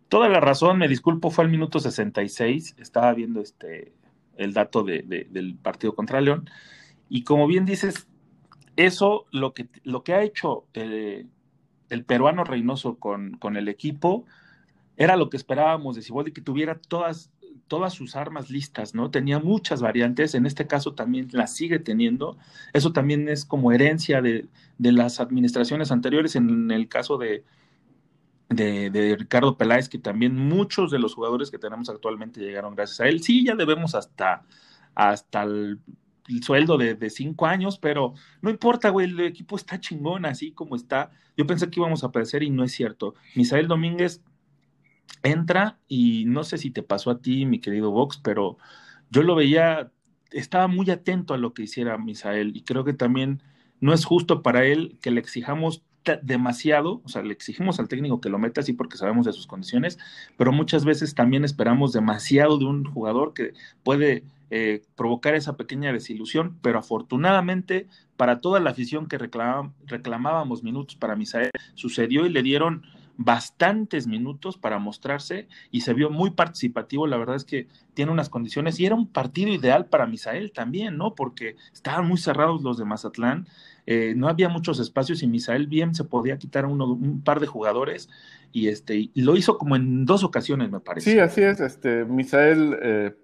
Toda 0.10 0.28
la 0.28 0.42
razón, 0.42 0.78
me 0.78 0.90
disculpo, 0.90 1.32
fue 1.32 1.46
al 1.46 1.52
minuto 1.52 1.80
66, 1.80 2.76
estaba 2.80 3.14
viendo 3.14 3.42
este 3.42 3.97
el 4.38 4.54
dato 4.54 4.84
de, 4.84 5.28
del 5.30 5.56
partido 5.56 5.96
contra 5.96 6.22
León. 6.22 6.50
Y 7.10 7.24
como 7.24 7.48
bien 7.48 7.66
dices, 7.66 8.08
eso 8.76 9.26
lo 9.32 9.54
que, 9.54 9.68
lo 9.84 10.04
que 10.04 10.14
ha 10.14 10.24
hecho 10.24 10.66
eh, 10.74 11.26
el 11.90 12.06
peruano 12.06 12.44
Reynoso 12.44 12.96
con, 12.96 13.38
con, 13.38 13.58
el 13.58 13.68
equipo 13.70 14.26
era 14.98 15.16
lo 15.16 15.30
que 15.30 15.38
esperábamos 15.38 15.96
de 15.96 16.02
Ciboldi, 16.02 16.32
que 16.32 16.42
tuviera 16.42 16.80
todas, 16.80 17.32
todas 17.68 17.94
sus 17.94 18.16
armas 18.16 18.50
listas, 18.50 18.94
¿no? 18.94 19.12
Tenía 19.12 19.40
muchas 19.40 19.82
variantes, 19.82 20.36
en 20.36 20.46
este 20.46 20.68
caso 20.68 20.94
también 20.94 21.28
las 21.32 21.56
sigue 21.56 21.80
teniendo. 21.80 22.38
Eso 22.74 22.94
también 22.94 23.30
es 23.30 23.46
como 23.46 23.72
herencia 23.72 24.22
de, 24.22 24.48
de 24.78 24.92
las 24.92 25.20
administraciones 25.20 25.92
anteriores, 25.92 26.36
en 26.36 26.72
el 26.72 26.88
caso 26.88 27.18
de, 27.18 27.44
de, 28.50 29.16
Ricardo 29.20 29.58
Peláez, 29.58 29.90
que 29.90 29.98
también 29.98 30.36
muchos 30.36 30.92
de 30.92 31.00
los 31.00 31.14
jugadores 31.14 31.52
que 31.52 31.60
tenemos 31.60 31.90
actualmente 31.90 32.40
llegaron 32.40 32.76
gracias 32.76 33.00
a 33.02 33.08
él. 33.08 33.22
Sí, 33.22 33.46
ya 33.46 33.56
debemos 33.56 33.96
hasta, 33.96 34.46
hasta 34.96 35.44
el, 35.44 35.80
sueldo 36.42 36.78
de, 36.78 37.10
cinco 37.10 37.46
años, 37.46 37.78
pero 37.80 38.14
no 38.42 38.50
importa, 38.50 38.90
güey, 38.90 39.10
el 39.10 39.20
equipo 39.22 39.56
está 39.56 39.80
chingón 39.80 40.26
así 40.26 40.52
como 40.52 40.76
está. 40.76 41.12
Yo 41.36 41.46
pensé 41.48 41.70
que 41.70 41.80
íbamos 41.80 42.04
a 42.04 42.08
aparecer 42.08 42.44
y 42.44 42.50
no 42.50 42.64
es 42.64 42.72
cierto. 42.72 43.16
Misael 43.36 43.68
Domínguez 43.68 44.22
entra 45.24 45.80
y 45.88 46.26
no 46.26 46.44
sé 46.44 46.58
si 46.58 46.72
te 46.72 46.84
pasó 46.84 47.12
a 47.12 47.22
ti, 47.22 47.46
mi 47.46 47.60
querido 47.60 47.92
Vox, 47.92 48.18
pero 48.18 48.58
yo 49.10 49.24
lo 49.24 49.36
veía, 49.36 49.92
estaba 50.32 50.68
muy 50.68 50.90
atento 50.90 51.34
a 51.34 51.38
lo 51.38 51.54
que 51.54 51.64
hiciera 51.64 51.98
Misael 51.98 52.56
y 52.56 52.64
creo 52.64 52.84
que 52.84 52.94
también 52.94 53.42
no 53.80 53.94
es 53.94 54.06
justo 54.06 54.42
para 54.42 54.66
él 54.66 54.98
que 55.02 55.12
le 55.12 55.20
exijamos 55.20 55.84
demasiado, 56.16 57.02
o 57.04 57.10
sea, 57.10 57.22
le 57.22 57.34
exigimos 57.34 57.80
al 57.80 57.90
técnico 57.90 58.22
que 58.22 58.30
lo 58.30 58.40
meta 58.40 58.62
así 58.62 58.74
porque 58.74 58.98
sabemos 58.98 59.26
de 59.26 59.34
sus 59.34 59.46
condiciones, 59.46 60.00
pero 60.38 60.52
muchas 60.54 60.86
veces 60.86 61.14
también 61.14 61.44
esperamos 61.44 61.92
demasiado 61.92 62.58
de 62.58 62.66
un 62.66 62.86
jugador 62.86 63.34
que 63.34 63.54
puede 63.84 64.24
eh, 64.50 64.84
provocar 64.96 65.36
esa 65.36 65.58
pequeña 65.58 65.92
desilusión, 65.92 66.58
pero 66.62 66.80
afortunadamente 66.80 67.88
para 68.16 68.40
toda 68.40 68.60
la 68.60 68.72
afición 68.72 69.08
que 69.08 69.18
reclamábamos 69.18 70.64
minutos 70.64 70.96
para 70.96 71.16
Misael, 71.16 71.52
sucedió 71.76 72.26
y 72.26 72.30
le 72.30 72.42
dieron 72.42 72.84
bastantes 73.18 74.08
minutos 74.08 74.58
para 74.58 74.80
mostrarse 74.80 75.48
y 75.72 75.82
se 75.82 75.94
vio 75.94 76.10
muy 76.10 76.32
participativo. 76.32 77.08
La 77.08 77.18
verdad 77.18 77.36
es 77.36 77.44
que 77.44 77.68
tiene 77.94 78.12
unas 78.12 78.30
condiciones 78.30 78.80
y 78.80 78.86
era 78.86 78.96
un 78.96 79.08
partido 79.08 79.50
ideal 79.50 79.88
para 79.88 80.06
Misael 80.06 80.52
también, 80.52 80.98
¿no? 80.98 81.16
Porque 81.16 81.56
estaban 81.74 82.08
muy 82.08 82.18
cerrados 82.18 82.62
los 82.62 82.78
de 82.78 82.86
Mazatlán, 82.86 83.48
eh, 83.88 84.14
no 84.16 84.28
había 84.28 84.50
muchos 84.50 84.80
espacios 84.80 85.24
y 85.24 85.28
Misael 85.28 85.68
bien 85.68 85.96
se 85.96 86.04
podía 86.04 86.38
quitar 86.38 86.66
uno, 86.66 86.92
un 86.92 87.22
par 87.22 87.40
de 87.40 87.48
jugadores 87.48 88.10
y 88.52 88.68
este 88.68 89.10
y 89.14 89.22
lo 89.22 89.36
hizo 89.36 89.58
como 89.58 89.76
en 89.76 90.06
dos 90.06 90.24
ocasiones, 90.24 90.70
me 90.70 90.80
parece. 90.80 91.12
Sí, 91.12 91.20
así 91.20 91.42
es. 91.42 91.60
Este 91.60 92.06
Misael 92.06 92.78
eh, 92.82 93.16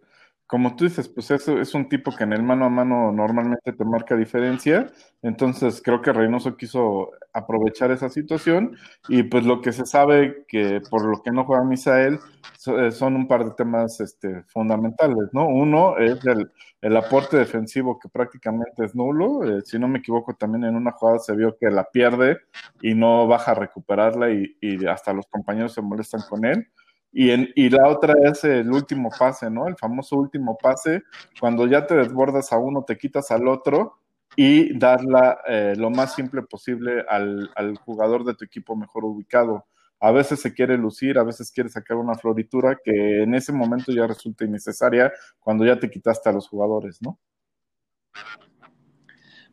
como 0.53 0.75
tú 0.75 0.83
dices, 0.83 1.09
pues 1.09 1.31
eso 1.31 1.59
es 1.59 1.73
un 1.73 1.89
tipo 1.89 2.15
que 2.15 2.25
en 2.25 2.31
el 2.31 2.43
mano 2.43 2.65
a 2.65 2.69
mano 2.69 3.11
normalmente 3.11 3.73
te 3.73 3.83
marca 3.85 4.15
diferencia, 4.15 4.85
entonces 5.23 5.81
creo 5.83 5.99
que 5.99 6.13
Reynoso 6.13 6.55
quiso 6.57 7.09
aprovechar 7.33 7.89
esa 7.89 8.07
situación 8.07 8.77
y 9.09 9.23
pues 9.23 9.45
lo 9.45 9.61
que 9.61 9.71
se 9.71 9.87
sabe 9.87 10.45
que 10.47 10.79
por 10.91 11.05
lo 11.05 11.23
que 11.23 11.31
no 11.31 11.45
juega 11.45 11.63
Misael 11.63 12.19
eh, 12.67 12.91
son 12.91 13.15
un 13.15 13.27
par 13.27 13.45
de 13.45 13.51
temas 13.57 13.99
este, 13.99 14.43
fundamentales, 14.43 15.29
¿no? 15.31 15.47
Uno 15.47 15.97
es 15.97 16.19
el, 16.23 16.97
aporte 16.97 17.37
defensivo 17.37 17.97
que 17.97 18.07
prácticamente 18.09 18.85
es 18.85 18.93
nulo, 18.93 19.43
eh, 19.43 19.63
si 19.65 19.79
no 19.79 19.87
me 19.87 19.97
equivoco 19.97 20.35
también 20.35 20.65
en 20.65 20.75
una 20.75 20.91
jugada 20.91 21.17
se 21.17 21.35
vio 21.35 21.57
que 21.57 21.71
la 21.71 21.85
pierde 21.85 22.41
y 22.79 22.93
no 22.93 23.25
baja 23.25 23.53
a 23.53 23.55
recuperarla 23.55 24.29
y 24.29 24.85
hasta 24.85 25.13
los 25.13 25.25
compañeros 25.25 25.73
se 25.73 25.81
molestan 25.81 26.21
con 26.29 26.45
él. 26.45 26.67
Y, 27.15 27.69
la 27.69 27.89
otra 27.89 28.15
es 28.23 28.43
el 28.43 28.71
último 28.71 29.11
pase, 29.17 29.47
¿no? 29.51 29.67
El 29.67 29.77
famoso 29.77 30.15
último 30.15 30.57
pase, 30.59 31.03
cuando 31.39 31.67
ya 31.67 31.85
te 31.85 31.93
desbordas 31.95 32.51
a 32.51 32.57
uno, 32.57 32.83
te 32.83 32.97
quitas 32.97 33.29
al 33.29 33.47
otro 33.47 33.99
y 34.35 34.75
darla 34.75 35.37
eh, 35.47 35.75
lo 35.77 35.91
más 35.91 36.15
simple 36.15 36.41
posible 36.41 37.05
al, 37.07 37.77
jugador 37.85 38.25
de 38.25 38.33
tu 38.33 38.43
equipo 38.43 38.75
mejor 38.75 39.05
ubicado. 39.05 39.67
A 39.99 40.11
veces 40.11 40.41
se 40.41 40.55
quiere 40.55 40.75
lucir, 40.75 41.19
a 41.19 41.23
veces 41.23 41.51
quiere 41.51 41.69
sacar 41.69 41.97
una 41.97 42.15
floritura 42.15 42.79
que 42.83 43.21
en 43.21 43.35
ese 43.35 43.53
momento 43.53 43.91
ya 43.91 44.07
resulta 44.07 44.43
innecesaria 44.43 45.13
cuando 45.39 45.65
ya 45.65 45.77
te 45.79 45.91
quitaste 45.91 46.29
a 46.29 46.33
los 46.33 46.49
jugadores, 46.49 46.99
¿no? 46.99 47.19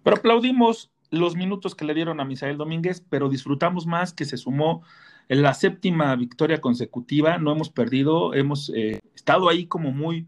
Pero 0.03 0.17
aplaudimos 0.17 0.91
los 1.11 1.37
minutos 1.37 1.75
que 1.75 1.85
le 1.85 1.93
dieron 1.93 2.21
a 2.21 2.25
Misael 2.25 2.57
Domínguez, 2.57 3.05
pero 3.07 3.29
disfrutamos 3.29 3.87
más 3.87 4.15
que 4.15 4.25
se 4.25 4.39
sumó 4.39 4.83
en 5.31 5.43
la 5.43 5.55
séptima 5.55 6.15
victoria 6.17 6.61
consecutiva, 6.61 7.39
no 7.39 7.53
hemos 7.53 7.71
perdido, 7.71 8.35
hemos 8.35 8.69
eh, 8.75 9.01
estado 9.15 9.49
ahí 9.49 9.65
como 9.67 9.93
muy, 9.93 10.27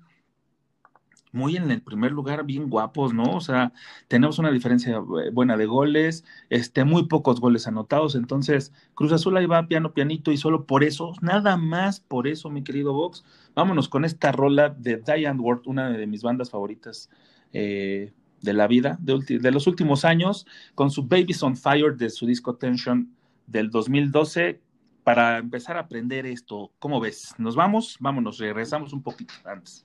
muy 1.33 1.57
en 1.57 1.69
el 1.73 1.83
primer 1.83 2.13
lugar, 2.13 2.45
bien 2.45 2.71
guapos, 2.71 3.13
¿no? 3.13 3.25
O 3.35 3.41
sea, 3.41 3.73
tenemos 4.07 4.39
una 4.39 4.53
diferencia 4.53 4.99
eh, 4.99 5.31
buena 5.33 5.57
de 5.57 5.67
goles, 5.67 6.25
este, 6.51 6.85
muy 6.85 7.09
pocos 7.09 7.41
goles 7.41 7.67
anotados, 7.67 8.15
entonces 8.15 8.73
Cruz 8.95 9.11
Azul 9.11 9.37
ahí 9.37 9.47
va 9.47 9.67
piano 9.67 9.93
pianito 9.93 10.31
y 10.31 10.37
solo 10.37 10.67
por 10.67 10.85
eso, 10.85 11.15
nada 11.21 11.57
más 11.57 11.99
por 11.99 12.29
eso, 12.29 12.49
mi 12.49 12.63
querido 12.63 12.93
Vox, 12.93 13.25
vámonos 13.57 13.89
con 13.89 14.05
esta 14.05 14.31
rola 14.31 14.69
de 14.69 15.03
Diane 15.05 15.41
Ward, 15.41 15.63
una 15.65 15.91
de 15.91 16.07
mis 16.07 16.23
bandas 16.23 16.51
favoritas 16.51 17.11
eh, 17.53 18.13
de 18.41 18.53
la 18.53 18.69
vida, 18.69 18.99
de, 19.01 19.19
de, 19.41 19.51
los 19.51 19.67
últimos 19.67 20.05
años, 20.05 20.47
con 20.77 20.93
su 20.93 21.09
Babies 21.09 21.43
on 21.43 21.57
Fire 21.57 21.97
de 21.97 22.09
su 22.09 22.25
disco 22.25 22.55
Tension 22.55 23.17
del 23.49 23.69
2012, 23.69 24.61
para 25.05 25.39
empezar 25.39 25.77
a 25.77 25.81
aprender 25.81 26.27
esto. 26.27 26.73
¿Cómo 26.79 27.01
ves? 27.01 27.35
¿Nos 27.39 27.57
vamos? 27.57 27.97
Vámonos, 28.01 28.39
regresamos 28.39 28.93
un 28.93 29.03
poquito 29.03 29.35
antes. 29.45 29.85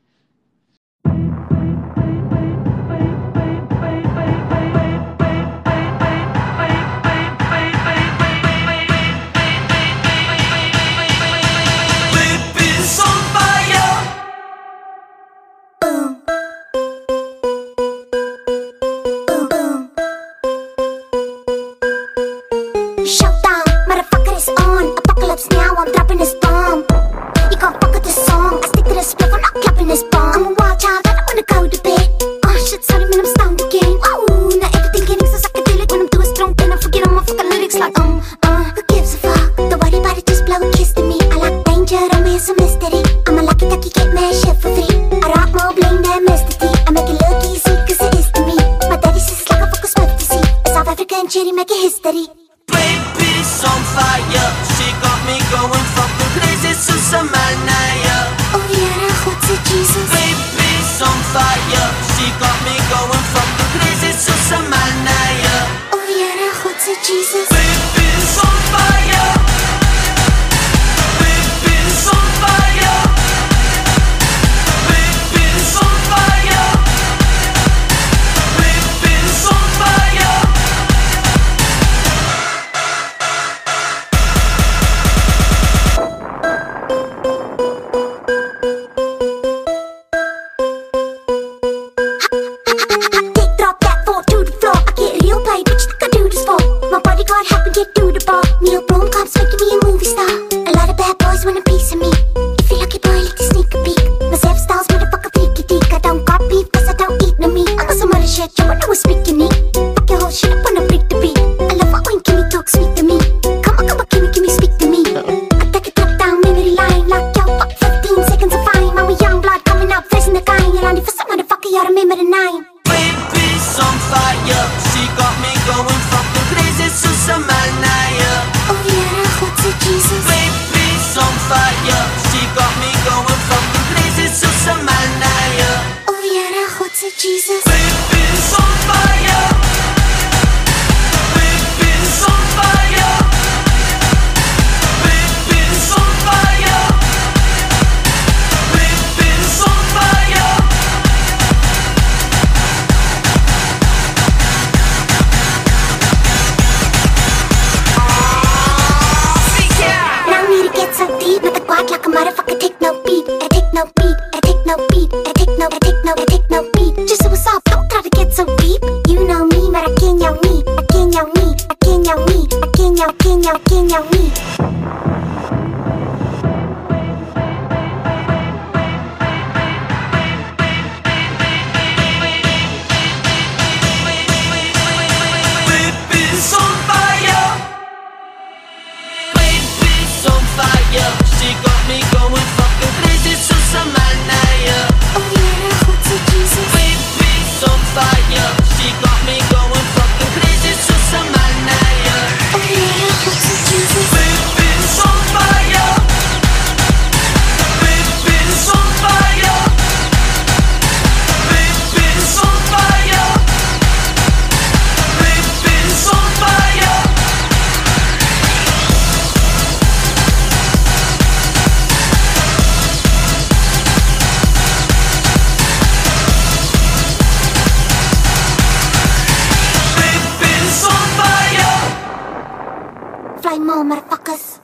Motherfuckers. 233.55 234.61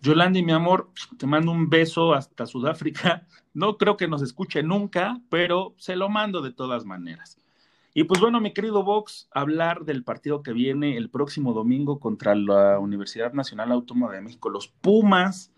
Yolandi, 0.00 0.42
mi 0.44 0.52
amor, 0.52 0.90
te 1.18 1.26
mando 1.26 1.50
un 1.50 1.68
beso 1.68 2.14
hasta 2.14 2.46
Sudáfrica. 2.46 3.26
No 3.52 3.76
creo 3.76 3.96
que 3.96 4.06
nos 4.06 4.22
escuche 4.22 4.62
nunca, 4.62 5.20
pero 5.28 5.74
se 5.76 5.96
lo 5.96 6.08
mando 6.08 6.40
de 6.40 6.52
todas 6.52 6.84
maneras. 6.84 7.36
Y 7.92 8.04
pues 8.04 8.20
bueno, 8.20 8.40
mi 8.40 8.52
querido 8.52 8.84
Vox, 8.84 9.28
hablar 9.32 9.84
del 9.84 10.04
partido 10.04 10.44
que 10.44 10.52
viene 10.52 10.96
el 10.96 11.10
próximo 11.10 11.52
domingo 11.52 11.98
contra 11.98 12.36
la 12.36 12.78
Universidad 12.78 13.32
Nacional 13.32 13.72
Autónoma 13.72 14.12
de 14.12 14.20
México, 14.20 14.48
los 14.48 14.68
Pumas, 14.68 15.52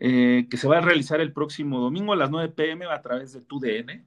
eh, 0.00 0.46
que 0.50 0.56
se 0.56 0.68
va 0.68 0.78
a 0.78 0.80
realizar 0.80 1.20
el 1.20 1.32
próximo 1.32 1.80
domingo 1.80 2.12
a 2.12 2.16
las 2.16 2.30
9 2.30 2.50
pm 2.50 2.86
a 2.86 3.02
través 3.02 3.32
de 3.32 3.40
TUDN. 3.40 4.04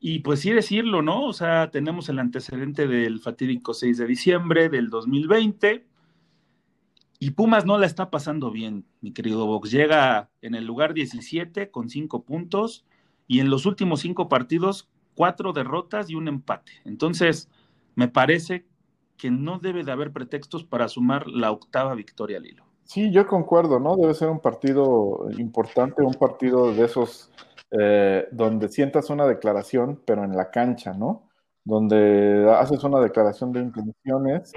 Y 0.00 0.20
pues 0.20 0.40
sí 0.40 0.50
decirlo, 0.50 1.02
¿no? 1.02 1.24
O 1.24 1.32
sea, 1.32 1.70
tenemos 1.70 2.08
el 2.08 2.18
antecedente 2.18 2.86
del 2.86 3.20
fatídico 3.20 3.74
6 3.74 3.98
de 3.98 4.06
diciembre 4.06 4.68
del 4.70 4.88
2020 4.88 5.86
y 7.22 7.32
Pumas 7.32 7.66
no 7.66 7.76
la 7.76 7.84
está 7.84 8.10
pasando 8.10 8.50
bien, 8.50 8.86
mi 9.02 9.12
querido 9.12 9.44
Vox. 9.44 9.70
Llega 9.70 10.30
en 10.40 10.54
el 10.54 10.64
lugar 10.64 10.94
17 10.94 11.70
con 11.70 11.90
5 11.90 12.24
puntos 12.24 12.86
y 13.26 13.40
en 13.40 13.50
los 13.50 13.66
últimos 13.66 14.00
5 14.00 14.30
partidos, 14.30 14.88
4 15.16 15.52
derrotas 15.52 16.08
y 16.08 16.14
un 16.14 16.28
empate. 16.28 16.72
Entonces, 16.86 17.50
me 17.94 18.08
parece 18.08 18.66
que 19.18 19.30
no 19.30 19.58
debe 19.58 19.84
de 19.84 19.92
haber 19.92 20.12
pretextos 20.12 20.64
para 20.64 20.88
sumar 20.88 21.26
la 21.26 21.50
octava 21.50 21.94
victoria 21.94 22.38
al 22.38 22.46
hilo. 22.46 22.69
Sí, 22.90 23.12
yo 23.12 23.24
concuerdo, 23.28 23.78
¿no? 23.78 23.96
Debe 23.96 24.14
ser 24.14 24.28
un 24.30 24.40
partido 24.40 25.28
importante, 25.38 26.02
un 26.02 26.14
partido 26.14 26.74
de 26.74 26.86
esos 26.86 27.30
eh, 27.70 28.26
donde 28.32 28.68
sientas 28.68 29.10
una 29.10 29.28
declaración, 29.28 30.02
pero 30.04 30.24
en 30.24 30.34
la 30.36 30.50
cancha, 30.50 30.92
¿no? 30.92 31.28
Donde 31.62 32.52
haces 32.58 32.82
una 32.82 32.98
declaración 32.98 33.52
de 33.52 33.60
intenciones, 33.60 34.52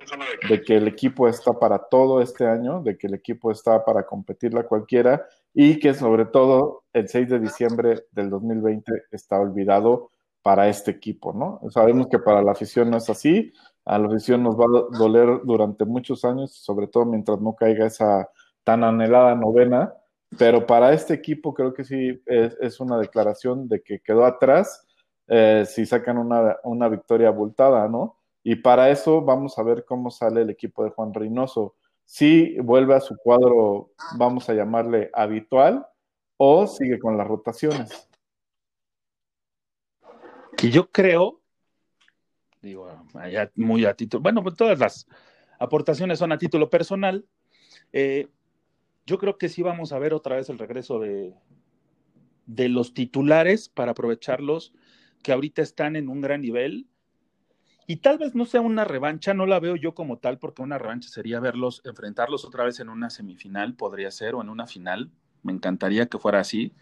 de 0.49 0.63
que 0.63 0.77
el 0.77 0.87
equipo 0.87 1.27
está 1.27 1.53
para 1.53 1.77
todo 1.77 2.23
este 2.23 2.47
año, 2.47 2.81
de 2.81 2.97
que 2.97 3.05
el 3.05 3.13
equipo 3.13 3.51
está 3.51 3.85
para 3.85 4.07
competirla 4.07 4.63
cualquiera 4.63 5.27
y 5.53 5.79
que 5.79 5.93
sobre 5.93 6.25
todo 6.25 6.85
el 6.91 7.07
6 7.09 7.29
de 7.29 7.39
diciembre 7.39 8.07
del 8.13 8.31
2020 8.31 8.91
está 9.11 9.39
olvidado 9.39 10.09
para 10.41 10.67
este 10.69 10.89
equipo, 10.89 11.33
¿no? 11.33 11.61
Sabemos 11.69 12.07
que 12.07 12.17
para 12.17 12.41
la 12.41 12.53
afición 12.53 12.89
no 12.89 12.97
es 12.97 13.07
así, 13.11 13.53
a 13.85 13.99
la 13.99 14.07
afición 14.07 14.43
nos 14.43 14.55
va 14.57 14.65
a 14.65 14.97
doler 14.97 15.41
durante 15.43 15.85
muchos 15.85 16.23
años, 16.25 16.53
sobre 16.53 16.87
todo 16.87 17.05
mientras 17.05 17.39
no 17.41 17.55
caiga 17.55 17.85
esa 17.85 18.29
tan 18.63 18.83
anhelada 18.83 19.35
novena, 19.35 19.93
pero 20.37 20.65
para 20.65 20.93
este 20.93 21.13
equipo 21.13 21.53
creo 21.53 21.73
que 21.73 21.83
sí 21.83 22.21
es, 22.25 22.79
una 22.79 22.97
declaración 22.97 23.67
de 23.67 23.81
que 23.81 23.99
quedó 23.99 24.25
atrás 24.25 24.87
eh, 25.27 25.65
si 25.67 25.85
sacan 25.85 26.17
una, 26.17 26.57
una, 26.63 26.89
victoria 26.89 27.27
abultada, 27.27 27.87
¿no? 27.87 28.17
Y 28.43 28.55
para 28.55 28.89
eso 28.89 29.21
vamos 29.21 29.57
a 29.57 29.63
ver 29.63 29.85
cómo 29.85 30.11
sale 30.11 30.41
el 30.41 30.49
equipo 30.49 30.83
de 30.83 30.89
Juan 30.89 31.13
Reynoso. 31.13 31.75
Si 32.05 32.59
vuelve 32.59 32.95
a 32.95 32.99
su 32.99 33.15
cuadro, 33.17 33.91
vamos 34.17 34.49
a 34.49 34.53
llamarle 34.53 35.09
habitual, 35.13 35.87
o 36.37 36.67
sigue 36.67 36.99
con 36.99 37.17
las 37.17 37.27
rotaciones. 37.27 38.09
Que 40.57 40.69
yo 40.69 40.89
creo, 40.91 41.41
digo, 42.63 42.89
muy 43.55 43.85
a 43.85 43.93
título, 43.93 44.23
bueno, 44.23 44.41
pues 44.41 44.55
todas 44.55 44.79
las 44.79 45.07
aportaciones 45.59 46.19
son 46.19 46.31
a 46.31 46.37
título 46.37 46.69
personal. 46.69 47.25
Eh, 47.91 48.29
yo 49.05 49.17
creo 49.17 49.37
que 49.37 49.49
sí 49.49 49.61
vamos 49.61 49.91
a 49.91 49.99
ver 49.99 50.13
otra 50.13 50.37
vez 50.37 50.49
el 50.49 50.57
regreso 50.57 50.99
de, 50.99 51.35
de 52.45 52.69
los 52.69 52.93
titulares 52.93 53.69
para 53.69 53.91
aprovecharlos, 53.91 54.73
que 55.21 55.33
ahorita 55.33 55.61
están 55.61 55.95
en 55.95 56.09
un 56.09 56.21
gran 56.21 56.41
nivel. 56.41 56.87
Y 57.85 57.97
tal 57.97 58.17
vez 58.17 58.33
no 58.33 58.45
sea 58.45 58.61
una 58.61 58.85
revancha, 58.85 59.33
no 59.33 59.45
la 59.45 59.59
veo 59.59 59.75
yo 59.75 59.93
como 59.93 60.17
tal, 60.17 60.39
porque 60.39 60.61
una 60.61 60.77
revancha 60.77 61.09
sería 61.09 61.41
verlos, 61.41 61.81
enfrentarlos 61.83 62.45
otra 62.45 62.63
vez 62.63 62.79
en 62.79 62.87
una 62.87 63.09
semifinal, 63.09 63.75
podría 63.75 64.09
ser, 64.09 64.35
o 64.35 64.41
en 64.41 64.49
una 64.49 64.67
final. 64.67 65.11
Me 65.43 65.51
encantaría 65.51 66.05
que 66.05 66.17
fuera 66.17 66.39
así. 66.39 66.73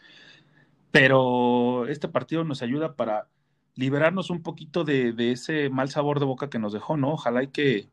Pero 0.91 1.88
este 1.88 2.08
partido 2.08 2.44
nos 2.44 2.62
ayuda 2.62 2.96
para 2.96 3.28
liberarnos 3.76 4.30
un 4.30 4.42
poquito 4.44 4.84
de, 4.84 5.14
de 5.14 5.32
ese 5.32 5.70
mal 5.70 5.90
sabor 5.90 6.20
de 6.20 6.26
boca 6.26 6.50
que 6.50 6.60
nos 6.60 6.74
dejó, 6.74 6.98
¿no? 6.98 7.14
Ojalá 7.14 7.44
y 7.44 7.48
que, 7.48 7.90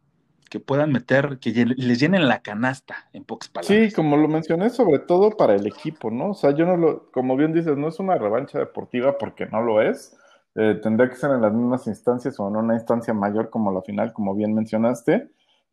que 0.49 0.61
puedan 0.61 0.93
meter, 0.93 1.38
que 1.38 1.51
les 1.51 2.01
llenen 2.01 2.29
la 2.29 2.41
canasta, 2.41 3.09
en 3.12 3.25
pocas 3.25 3.49
palabras. 3.49 3.88
Sí, 3.88 3.95
como 3.95 4.17
lo 4.17 4.29
mencioné, 4.29 4.71
sobre 4.71 4.99
todo 4.99 5.37
para 5.37 5.55
el 5.55 5.67
equipo, 5.67 6.11
¿no? 6.11 6.31
O 6.31 6.35
sea, 6.35 6.53
yo 6.53 6.67
no 6.67 6.77
lo, 6.77 7.11
como 7.12 7.37
bien 7.37 7.53
dices, 7.53 7.77
no 7.77 7.88
es 7.88 7.99
una 8.01 8.17
revancha 8.17 8.59
deportiva 8.59 9.19
porque 9.19 9.47
no 9.47 9.62
lo 9.62 9.83
es. 9.83 10.17
Eh, 10.55 10.79
tendría 10.83 11.09
que 11.09 11.17
ser 11.17 11.31
en 11.31 11.43
las 11.43 11.53
mismas 11.53 11.87
instancias 11.87 12.41
o 12.41 12.49
en 12.49 12.57
una 12.57 12.75
instancia 12.75 13.14
mayor 13.14 13.51
como 13.51 13.73
la 13.73 13.83
final, 13.83 14.12
como 14.12 14.35
bien 14.35 14.55
mencionaste. 14.55 15.29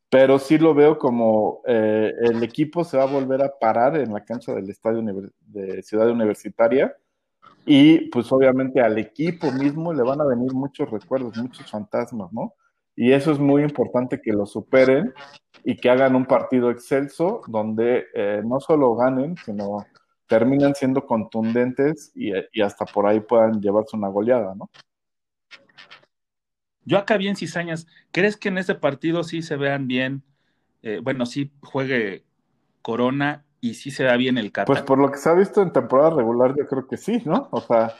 Pero 0.09 0.37
sí 0.37 0.57
lo 0.57 0.75
veo 0.75 0.99
como 0.99 1.61
eh, 1.65 2.13
el 2.19 2.43
equipo 2.43 2.83
se 2.83 2.97
va 2.97 3.03
a 3.03 3.11
volver 3.11 3.41
a 3.41 3.57
parar 3.59 3.97
en 3.97 4.13
la 4.13 4.23
cancha 4.23 4.53
del 4.53 4.69
estadio 4.69 5.01
de 5.41 5.81
Ciudad 5.81 6.09
Universitaria. 6.09 6.95
Y 7.65 8.09
pues 8.09 8.31
obviamente 8.31 8.81
al 8.81 8.97
equipo 8.97 9.51
mismo 9.51 9.93
le 9.93 10.03
van 10.03 10.21
a 10.21 10.25
venir 10.25 10.53
muchos 10.53 10.89
recuerdos, 10.89 11.37
muchos 11.37 11.69
fantasmas, 11.69 12.31
¿no? 12.31 12.53
Y 12.95 13.11
eso 13.11 13.31
es 13.31 13.39
muy 13.39 13.63
importante 13.63 14.21
que 14.21 14.31
lo 14.31 14.45
superen 14.45 15.13
y 15.63 15.75
que 15.75 15.89
hagan 15.89 16.15
un 16.15 16.25
partido 16.25 16.69
excelso 16.69 17.41
donde 17.47 18.05
eh, 18.13 18.41
no 18.45 18.59
solo 18.59 18.95
ganen, 18.95 19.35
sino 19.37 19.85
terminan 20.27 20.75
siendo 20.75 21.05
contundentes 21.05 22.11
y, 22.15 22.31
hasta 22.61 22.85
por 22.85 23.05
ahí 23.07 23.19
puedan 23.19 23.61
llevarse 23.61 23.97
una 23.97 24.07
goleada, 24.07 24.55
¿no? 24.55 24.69
Yo 26.83 26.99
acá 26.99 27.17
bien 27.17 27.35
cizañas, 27.35 27.87
¿crees 28.11 28.37
que 28.37 28.49
en 28.49 28.59
ese 28.59 28.75
partido 28.75 29.23
sí 29.23 29.41
se 29.41 29.55
vean 29.55 29.87
bien 29.87 30.23
eh, 30.85 30.99
bueno, 31.01 31.25
sí 31.25 31.51
juegue 31.61 32.25
Corona 32.83 33.43
y 33.61 33.73
sí 33.73 33.91
se 33.91 34.03
da 34.03 34.17
bien 34.17 34.37
el 34.37 34.51
Cata. 34.51 34.65
Pues 34.65 34.81
por 34.81 34.97
lo 34.97 35.11
que 35.11 35.17
se 35.17 35.29
ha 35.29 35.33
visto 35.33 35.61
en 35.61 35.71
temporada 35.71 36.11
regular, 36.11 36.55
yo 36.55 36.67
creo 36.67 36.87
que 36.87 36.97
sí, 36.97 37.21
¿no? 37.25 37.47
O 37.51 37.61
sea, 37.61 37.93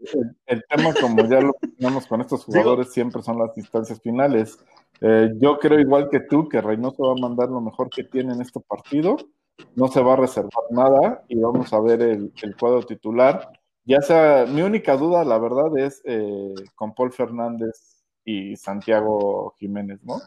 el, 0.00 0.36
el 0.46 0.64
tema, 0.68 0.94
como 1.00 1.28
ya 1.28 1.40
lo 1.40 1.54
tenemos 1.76 2.06
con 2.06 2.20
estos 2.20 2.44
jugadores, 2.44 2.92
siempre 2.92 3.22
son 3.22 3.38
las 3.38 3.54
distancias 3.54 4.00
finales. 4.00 4.58
Eh, 5.00 5.30
yo 5.38 5.58
creo, 5.58 5.80
igual 5.80 6.08
que 6.10 6.20
tú, 6.20 6.48
que 6.48 6.60
Reynoso 6.60 7.02
va 7.08 7.12
a 7.12 7.28
mandar 7.28 7.48
lo 7.48 7.60
mejor 7.60 7.90
que 7.90 8.04
tiene 8.04 8.32
en 8.32 8.40
este 8.40 8.60
partido. 8.60 9.16
No 9.74 9.88
se 9.88 10.02
va 10.02 10.14
a 10.14 10.16
reservar 10.16 10.64
nada 10.70 11.24
y 11.28 11.38
vamos 11.38 11.72
a 11.72 11.80
ver 11.80 12.02
el, 12.02 12.32
el 12.42 12.56
cuadro 12.56 12.82
titular. 12.82 13.50
Ya 13.84 14.00
sea, 14.00 14.46
mi 14.46 14.62
única 14.62 14.96
duda, 14.96 15.24
la 15.24 15.38
verdad, 15.38 15.76
es 15.76 16.02
eh, 16.04 16.54
con 16.76 16.94
Paul 16.94 17.12
Fernández 17.12 18.04
y 18.24 18.56
Santiago 18.56 19.54
Jiménez, 19.58 20.00
¿no? 20.04 20.20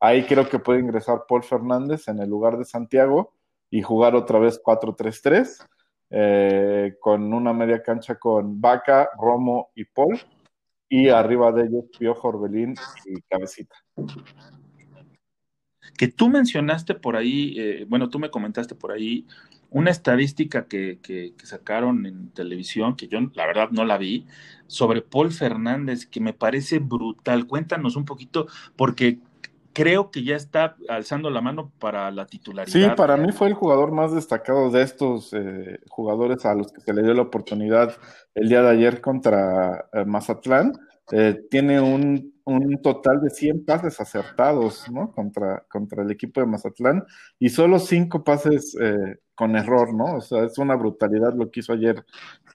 Ahí 0.00 0.24
creo 0.24 0.48
que 0.48 0.58
puede 0.58 0.80
ingresar 0.80 1.24
Paul 1.28 1.44
Fernández 1.44 2.08
en 2.08 2.18
el 2.18 2.28
lugar 2.28 2.58
de 2.58 2.64
Santiago 2.64 3.32
y 3.76 3.82
jugar 3.82 4.14
otra 4.14 4.38
vez 4.38 4.58
4-3-3, 4.64 5.58
eh, 6.08 6.94
con 6.98 7.34
una 7.34 7.52
media 7.52 7.82
cancha 7.82 8.14
con 8.18 8.58
Vaca, 8.58 9.10
Romo 9.20 9.68
y 9.74 9.84
Paul, 9.84 10.18
y 10.88 11.08
arriba 11.10 11.52
de 11.52 11.64
ellos 11.66 11.84
Piojo, 11.98 12.28
Orbelín 12.28 12.74
y 13.04 13.20
Cabecita. 13.28 13.76
que 15.98 16.08
tú 16.08 16.28
mencionaste 16.28 16.94
por 16.94 17.16
ahí, 17.16 17.54
eh, 17.58 17.86
bueno, 17.88 18.08
tú 18.08 18.18
me 18.18 18.30
comentaste 18.30 18.74
por 18.74 18.92
ahí 18.92 19.26
una 19.70 19.90
estadística 19.90 20.66
que, 20.68 20.98
que- 21.02 21.32
que 21.36 21.46
sacaron 21.46 22.06
en 22.06 22.30
televisión, 22.30 22.96
que 22.96 23.08
yo 23.08 23.18
la 23.34 23.46
verdad 23.46 23.68
no 23.70 23.84
la 23.84 23.96
vi, 23.98 24.26
sobre 24.66 25.00
Paul 25.02 25.32
Fernández, 25.32 26.06
que 26.06 26.20
me 26.20 26.32
parece 26.32 26.78
brutal. 26.80 27.46
Cuéntanos 27.46 27.96
un 27.96 28.04
poquito, 28.04 28.46
porque 28.76 29.18
creo 29.76 30.10
que 30.10 30.24
ya 30.24 30.36
está 30.36 30.76
alzando 30.88 31.28
la 31.28 31.42
mano 31.42 31.70
para 31.78 32.10
la 32.10 32.24
Sí, 32.24 32.30
titularidad. 32.38 32.96
para 32.96 33.16
mí 33.18 33.30
fue 33.32 33.48
el 33.48 33.54
jugador 33.54 33.92
más 33.92 34.12
destacado 34.14 34.70
de 34.70 34.80
estos 34.82 35.32
eh, 35.34 35.78
jugadores 35.90 36.46
a 36.46 36.54
los 36.54 36.72
que 36.72 36.80
se 36.80 36.94
le 36.94 37.02
dio 37.02 37.12
la 37.12 37.22
oportunidad 37.22 37.94
el 38.34 38.48
día 38.48 38.62
de 38.62 38.70
ayer 38.70 39.00
contra 39.02 39.88
eh, 39.92 40.04
Mazatlán. 40.06 40.72
Eh, 41.12 41.42
tiene 41.50 41.80
un, 41.80 42.34
un 42.44 42.80
total 42.82 43.20
de 43.20 43.30
100 43.30 43.64
pases 43.64 44.00
acertados, 44.00 44.90
¿no? 44.90 45.12
Contra, 45.12 45.64
contra 45.70 46.02
el 46.02 46.10
equipo 46.10 46.40
de 46.40 46.46
Mazatlán 46.46 47.04
y 47.38 47.50
solo 47.50 47.78
5 47.78 48.24
pases 48.24 48.76
eh, 48.80 49.18
con 49.34 49.54
error, 49.56 49.92
¿no? 49.94 50.16
O 50.16 50.20
sea, 50.22 50.44
es 50.44 50.56
una 50.58 50.74
brutalidad 50.74 51.34
lo 51.34 51.50
que 51.50 51.60
hizo 51.60 51.74
ayer 51.74 52.04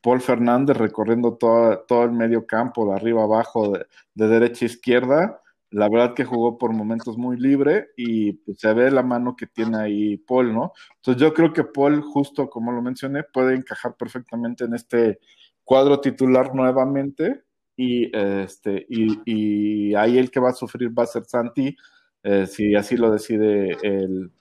Paul 0.01 0.19
Fernández 0.21 0.75
recorriendo 0.77 1.35
toda- 1.35 1.85
todo 1.85 2.03
el 2.03 2.11
medio 2.13 2.45
campo, 2.47 2.87
de 2.87 2.95
arriba 2.95 3.23
abajo, 3.23 3.71
de, 3.73 3.85
de 4.15 4.27
derecha 4.27 4.65
a 4.65 4.69
izquierda. 4.69 5.37
La 5.71 5.89
verdad 5.89 6.13
que 6.13 6.25
jugó 6.25 6.57
por 6.57 6.73
momentos 6.73 7.17
muy 7.17 7.37
libre 7.37 7.87
y 7.97 8.33
pues, 8.33 8.59
se 8.59 8.73
ve 8.73 8.91
la 8.91 9.03
mano 9.03 9.35
que 9.35 9.47
tiene 9.47 9.77
ahí 9.77 10.17
Paul, 10.17 10.53
¿no? 10.53 10.73
Entonces 10.97 11.21
yo 11.21 11.33
creo 11.33 11.53
que 11.53 11.63
Paul, 11.63 12.01
justo 12.01 12.49
como 12.49 12.71
lo 12.73 12.81
mencioné, 12.81 13.23
puede 13.23 13.55
encajar 13.55 13.95
perfectamente 13.97 14.65
en 14.65 14.73
este 14.75 15.19
cuadro 15.63 16.01
titular 16.01 16.53
nuevamente 16.53 17.43
y, 17.77 18.15
este, 18.17 18.85
y, 18.89 19.21
y 19.25 19.95
ahí 19.95 20.17
el 20.17 20.29
que 20.29 20.41
va 20.41 20.49
a 20.49 20.53
sufrir 20.53 20.91
va 20.97 21.03
a 21.03 21.07
ser 21.07 21.23
Santi, 21.25 21.75
eh, 22.23 22.45
si 22.47 22.75
así 22.75 22.97
lo 22.97 23.09
decide 23.11 23.77
el, 23.81 24.31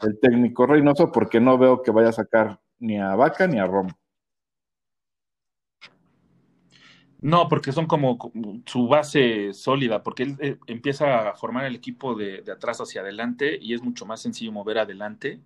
el 0.00 0.18
técnico 0.20 0.66
Reynoso, 0.66 1.12
porque 1.12 1.40
no 1.40 1.58
veo 1.58 1.82
que 1.82 1.90
vaya 1.90 2.08
a 2.08 2.12
sacar 2.12 2.60
ni 2.78 2.98
a 2.98 3.14
Vaca 3.14 3.46
ni 3.46 3.58
a 3.58 3.66
Romo. 3.66 3.90
No, 7.20 7.48
porque 7.48 7.72
son 7.72 7.86
como, 7.86 8.16
su 8.66 8.86
base 8.86 9.52
sólida, 9.52 10.04
porque 10.04 10.22
él 10.22 10.36
eh, 10.40 10.58
empieza 10.68 11.30
a 11.30 11.34
formar 11.34 11.64
el 11.64 11.74
equipo 11.74 12.14
de, 12.14 12.42
de 12.42 12.52
atrás 12.52 12.80
hacia 12.80 13.00
adelante 13.00 13.58
y 13.60 13.74
es 13.74 13.82
mucho 13.82 14.06
más 14.06 14.22
sencillo 14.22 14.52
mover 14.52 14.78
adelante 14.78 15.40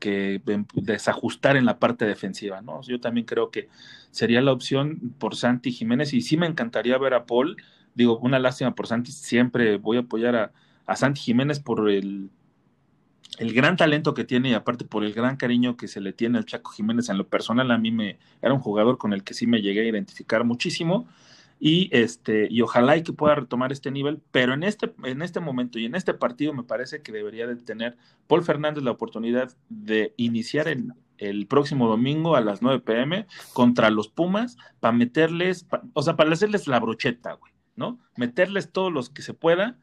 que 0.00 0.42
em- 0.46 0.66
desajustar 0.74 1.56
en 1.56 1.66
la 1.66 1.78
parte 1.78 2.06
defensiva, 2.06 2.62
¿no? 2.62 2.82
Yo 2.82 3.00
también 3.00 3.26
creo 3.26 3.50
que 3.50 3.68
sería 4.10 4.40
la 4.42 4.52
opción 4.52 5.14
por 5.18 5.36
Santi 5.36 5.72
Jiménez 5.72 6.14
y 6.14 6.22
sí 6.22 6.36
me 6.36 6.46
encantaría 6.46 6.98
ver 6.98 7.14
a 7.14 7.26
Paul, 7.26 7.56
digo, 7.94 8.18
una 8.18 8.38
lástima 8.40 8.74
por 8.74 8.86
Santi, 8.88 9.12
siempre 9.12 9.78
voy 9.78 9.98
a 9.98 10.00
apoyar 10.00 10.36
a, 10.36 10.52
a 10.86 10.96
Santi 10.96 11.20
Jiménez 11.20 11.60
por 11.60 11.90
el, 11.90 12.30
el 13.38 13.52
gran 13.52 13.76
talento 13.76 14.14
que 14.14 14.24
tiene 14.24 14.50
y 14.50 14.54
aparte 14.54 14.84
por 14.84 15.04
el 15.04 15.12
gran 15.12 15.36
cariño 15.36 15.76
que 15.76 15.88
se 15.88 16.00
le 16.00 16.12
tiene 16.12 16.38
al 16.38 16.44
Chaco 16.44 16.70
Jiménez 16.70 17.08
en 17.08 17.18
lo 17.18 17.26
personal 17.26 17.70
a 17.70 17.78
mí 17.78 17.90
me 17.90 18.18
era 18.42 18.52
un 18.52 18.60
jugador 18.60 18.98
con 18.98 19.12
el 19.12 19.24
que 19.24 19.34
sí 19.34 19.46
me 19.46 19.60
llegué 19.60 19.82
a 19.82 19.88
identificar 19.88 20.44
muchísimo 20.44 21.06
y 21.60 21.88
este 21.92 22.48
y 22.50 22.60
ojalá 22.62 22.96
y 22.96 23.02
que 23.02 23.12
pueda 23.12 23.36
retomar 23.36 23.72
este 23.72 23.90
nivel 23.90 24.20
pero 24.30 24.54
en 24.54 24.62
este 24.62 24.92
en 25.04 25.22
este 25.22 25.40
momento 25.40 25.78
y 25.78 25.86
en 25.86 25.94
este 25.94 26.14
partido 26.14 26.52
me 26.52 26.62
parece 26.62 27.02
que 27.02 27.12
debería 27.12 27.46
de 27.46 27.56
tener 27.56 27.96
Paul 28.26 28.44
Fernández 28.44 28.82
la 28.84 28.90
oportunidad 28.90 29.52
de 29.68 30.14
iniciar 30.16 30.68
el, 30.68 30.92
el 31.18 31.46
próximo 31.46 31.88
domingo 31.88 32.36
a 32.36 32.40
las 32.40 32.62
9 32.62 32.80
pm 32.80 33.26
contra 33.52 33.90
los 33.90 34.08
Pumas 34.08 34.56
para 34.80 34.92
meterles 34.92 35.66
o 35.92 36.02
sea 36.02 36.16
para 36.16 36.32
hacerles 36.32 36.66
la 36.66 36.80
brocheta 36.80 37.32
güey 37.34 37.52
no 37.76 37.98
meterles 38.16 38.70
todos 38.70 38.92
los 38.92 39.10
que 39.10 39.22
se 39.22 39.34
pueda 39.34 39.78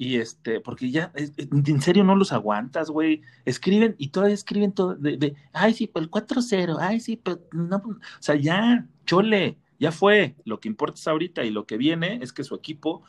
y 0.00 0.16
este, 0.16 0.60
porque 0.60 0.90
ya, 0.90 1.12
es- 1.14 1.34
en 1.38 1.82
serio 1.82 2.04
no 2.04 2.16
los 2.16 2.32
aguantas, 2.32 2.88
güey. 2.90 3.20
Escriben 3.44 3.96
y 3.98 4.08
todavía 4.08 4.34
escriben 4.34 4.72
todo 4.72 4.94
de, 4.94 5.34
ay, 5.52 5.74
sí, 5.74 5.86
pero 5.88 6.02
el 6.04 6.10
4-0, 6.10 6.78
ay, 6.80 7.00
sí, 7.00 7.16
pero 7.16 7.40
no, 7.52 7.76
o 7.76 7.96
sea, 8.20 8.34
ya, 8.36 8.86
chole, 9.04 9.58
ya 9.78 9.92
fue. 9.92 10.36
Lo 10.46 10.58
que 10.58 10.68
importa 10.68 10.96
es 10.98 11.06
ahorita 11.06 11.44
y 11.44 11.50
lo 11.50 11.66
que 11.66 11.76
viene 11.76 12.18
es 12.22 12.32
que 12.32 12.44
su 12.44 12.54
equipo, 12.54 13.02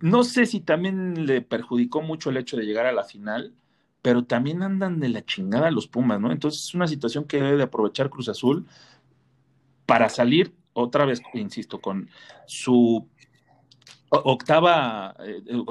no 0.00 0.22
sé 0.24 0.46
si 0.46 0.60
también 0.60 1.26
le 1.26 1.42
perjudicó 1.42 2.02
mucho 2.02 2.30
el 2.30 2.36
hecho 2.36 2.56
de 2.56 2.64
llegar 2.64 2.86
a 2.86 2.92
la 2.92 3.04
final, 3.04 3.54
pero 4.02 4.24
también 4.24 4.62
andan 4.62 5.00
de 5.00 5.08
la 5.08 5.24
chingada 5.24 5.70
los 5.70 5.88
Pumas, 5.88 6.20
¿no? 6.20 6.30
Entonces 6.32 6.64
es 6.64 6.74
una 6.74 6.86
situación 6.88 7.24
que 7.24 7.38
debe 7.38 7.56
de 7.56 7.64
aprovechar 7.64 8.10
Cruz 8.10 8.28
Azul 8.28 8.66
para 9.86 10.08
salir 10.08 10.54
otra 10.72 11.04
vez, 11.04 11.20
insisto, 11.34 11.80
con 11.80 12.08
su 12.46 13.08
octava 14.10 15.14
eh, 15.20 15.42
eh, 15.46 15.64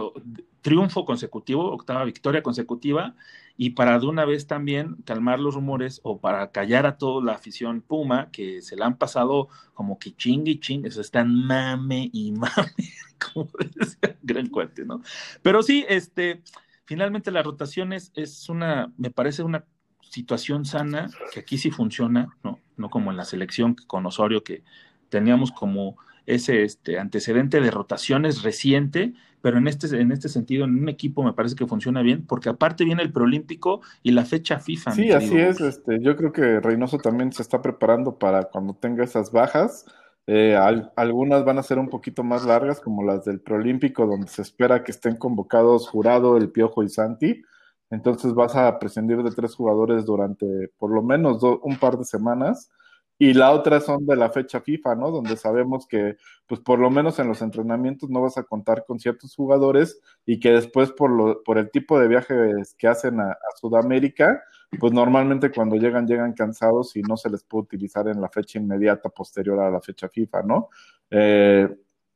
triunfo 0.62 1.06
consecutivo, 1.06 1.71
octava 1.71 2.04
victoria 2.04 2.43
consecutiva, 2.43 3.15
y 3.58 3.71
para 3.71 4.00
de 4.00 4.06
una 4.06 4.26
vez 4.26 4.45
también 4.45 4.97
calmar 5.04 5.39
los 5.39 5.56
rumores 5.56 6.00
o 6.04 6.19
para 6.19 6.52
callar 6.52 6.86
a 6.86 6.97
toda 6.97 7.23
la 7.23 7.34
afición 7.34 7.82
Puma, 7.82 8.30
que 8.32 8.62
se 8.62 8.76
la 8.76 8.86
han 8.86 8.97
pasado 8.97 9.50
como 9.73 9.97
que 9.97 10.15
chingue 10.15 10.52
y 10.52 10.60
chingue, 10.60 10.91
se 10.91 11.02
están 11.02 11.34
mame 11.34 12.10
y 12.13 12.32
mame, 12.34 12.91
como 13.34 13.50
decía 13.76 14.17
gran 14.21 14.47
cuate, 14.47 14.86
¿no? 14.86 15.02
Pero 15.41 15.63
sí, 15.63 15.86
este, 15.89 16.43
finalmente 16.86 17.32
las 17.32 17.45
rotaciones 17.45 18.12
es 18.15 18.47
una, 18.50 18.93
me 18.97 19.10
parece 19.10 19.41
una 19.41 19.65
situación 20.02 20.65
sana, 20.65 21.10
que 21.34 21.39
aquí 21.39 21.58
sí 21.58 21.71
funciona, 21.71 22.36
¿no? 22.43 22.60
No 22.78 22.89
como 22.89 23.12
en 23.12 23.17
la 23.17 23.26
selección 23.26 23.76
con 23.88 24.06
Osorio, 24.06 24.43
que 24.43 24.63
teníamos 25.10 25.52
como 25.52 25.97
ese 26.28 26.63
este, 26.63 27.00
antecedente 27.00 27.60
de 27.62 27.72
rotaciones 27.72 28.44
reciente, 28.44 29.13
pero 29.42 29.58
en 29.58 29.68
este, 29.68 29.88
en 30.00 30.12
este 30.12 30.30
sentido, 30.30 30.66
en 30.66 30.76
un 30.78 30.90
equipo 30.90 31.24
me 31.24 31.34
parece 31.34 31.56
que 31.56 31.66
funciona 31.66 32.04
bien, 32.04 32.26
porque 32.28 32.50
aparte 32.50 32.86
viene 32.86 33.02
el 33.02 33.12
preolímpico 33.12 33.82
y 34.04 34.12
la 34.12 34.26
fecha 34.26 34.60
FIFA. 34.60 34.92
Sí, 34.94 35.12
así 35.12 35.38
es. 35.38 35.62
Este, 35.62 36.00
yo 36.02 36.16
creo 36.16 36.32
que 36.32 36.60
Reynoso 36.60 36.98
también 37.00 37.32
se 37.32 37.42
está 37.42 37.62
preparando 37.62 38.18
para 38.18 38.44
cuando 38.46 38.74
tenga 38.76 39.04
esas 39.04 39.32
bajas. 39.32 39.86
Eh, 40.28 40.56
al- 40.56 40.92
algunas 40.96 41.46
van 41.46 41.58
a 41.58 41.63
ser 41.63 41.80
un 41.80 41.90
poquito 41.90 42.24
más 42.24 42.46
largas, 42.46 42.80
como 42.82 43.04
las 43.04 43.24
del 43.26 43.40
preolímpico, 43.42 44.06
donde 44.06 44.28
se 44.28 44.42
espera 44.42 44.84
que 44.84 44.92
estén 44.92 45.16
convocados 45.18 45.88
Jurado, 45.90 46.38
El 46.38 46.52
Piojo 46.52 46.84
y 46.84 46.90
Santi. 46.90 47.42
Entonces 47.90 48.34
vas 48.34 48.56
a 48.56 48.80
prescindir 48.80 49.24
de 49.24 49.32
tres 49.32 49.56
jugadores 49.56 50.06
durante 50.06 50.46
por 50.78 50.92
lo 50.94 51.02
menos 51.02 51.40
do- 51.42 51.60
un 51.63 51.78
par 51.78 51.98
de 51.98 52.04
semanas. 52.06 52.70
Y 53.19 53.34
la 53.34 53.51
otra 53.51 53.80
son 53.80 54.06
de 54.06 54.15
la 54.15 54.30
fecha 54.30 54.62
FIFA, 54.62 54.95
¿no? 54.95 55.10
Donde 55.10 55.38
sabemos 55.38 55.88
que, 55.88 56.17
pues 56.45 56.62
por 56.62 56.77
lo 56.80 56.91
menos 56.91 57.17
en 57.17 57.27
los 57.27 57.41
entrenamientos 57.41 58.10
no 58.10 58.21
vas 58.21 58.38
a 58.38 58.43
contar 58.43 58.86
con 58.86 58.99
ciertos 58.99 59.36
jugadores 59.36 59.99
y 60.25 60.39
que 60.39 60.51
después 60.51 60.91
por, 60.91 61.10
lo, 61.10 61.41
por 61.43 61.58
el 61.58 61.71
tipo 61.71 61.99
de 61.99 62.08
viajes 62.08 62.75
que 62.77 62.88
hacen 62.88 63.19
a, 63.19 63.36
Sudamérica, 63.56 64.43
pues 64.80 64.93
normalmente 64.93 65.51
cuando 65.51 65.77
llegan, 65.77 66.06
llegan 66.06 66.34
cansados 66.34 66.95
y 66.95 67.01
no 67.01 67.17
se 67.17 67.30
les 67.32 67.43
puede 67.43 67.63
utilizar 67.63 68.08
en 68.08 68.21
la 68.21 68.30
fecha 68.30 68.60
inmediata 68.60 69.10
posterior 69.10 69.60
a 69.60 69.71
la 69.71 69.82
fecha 69.82 70.10
FIFA, 70.10 70.43
¿no? 70.43 70.69
Eh, 71.10 71.67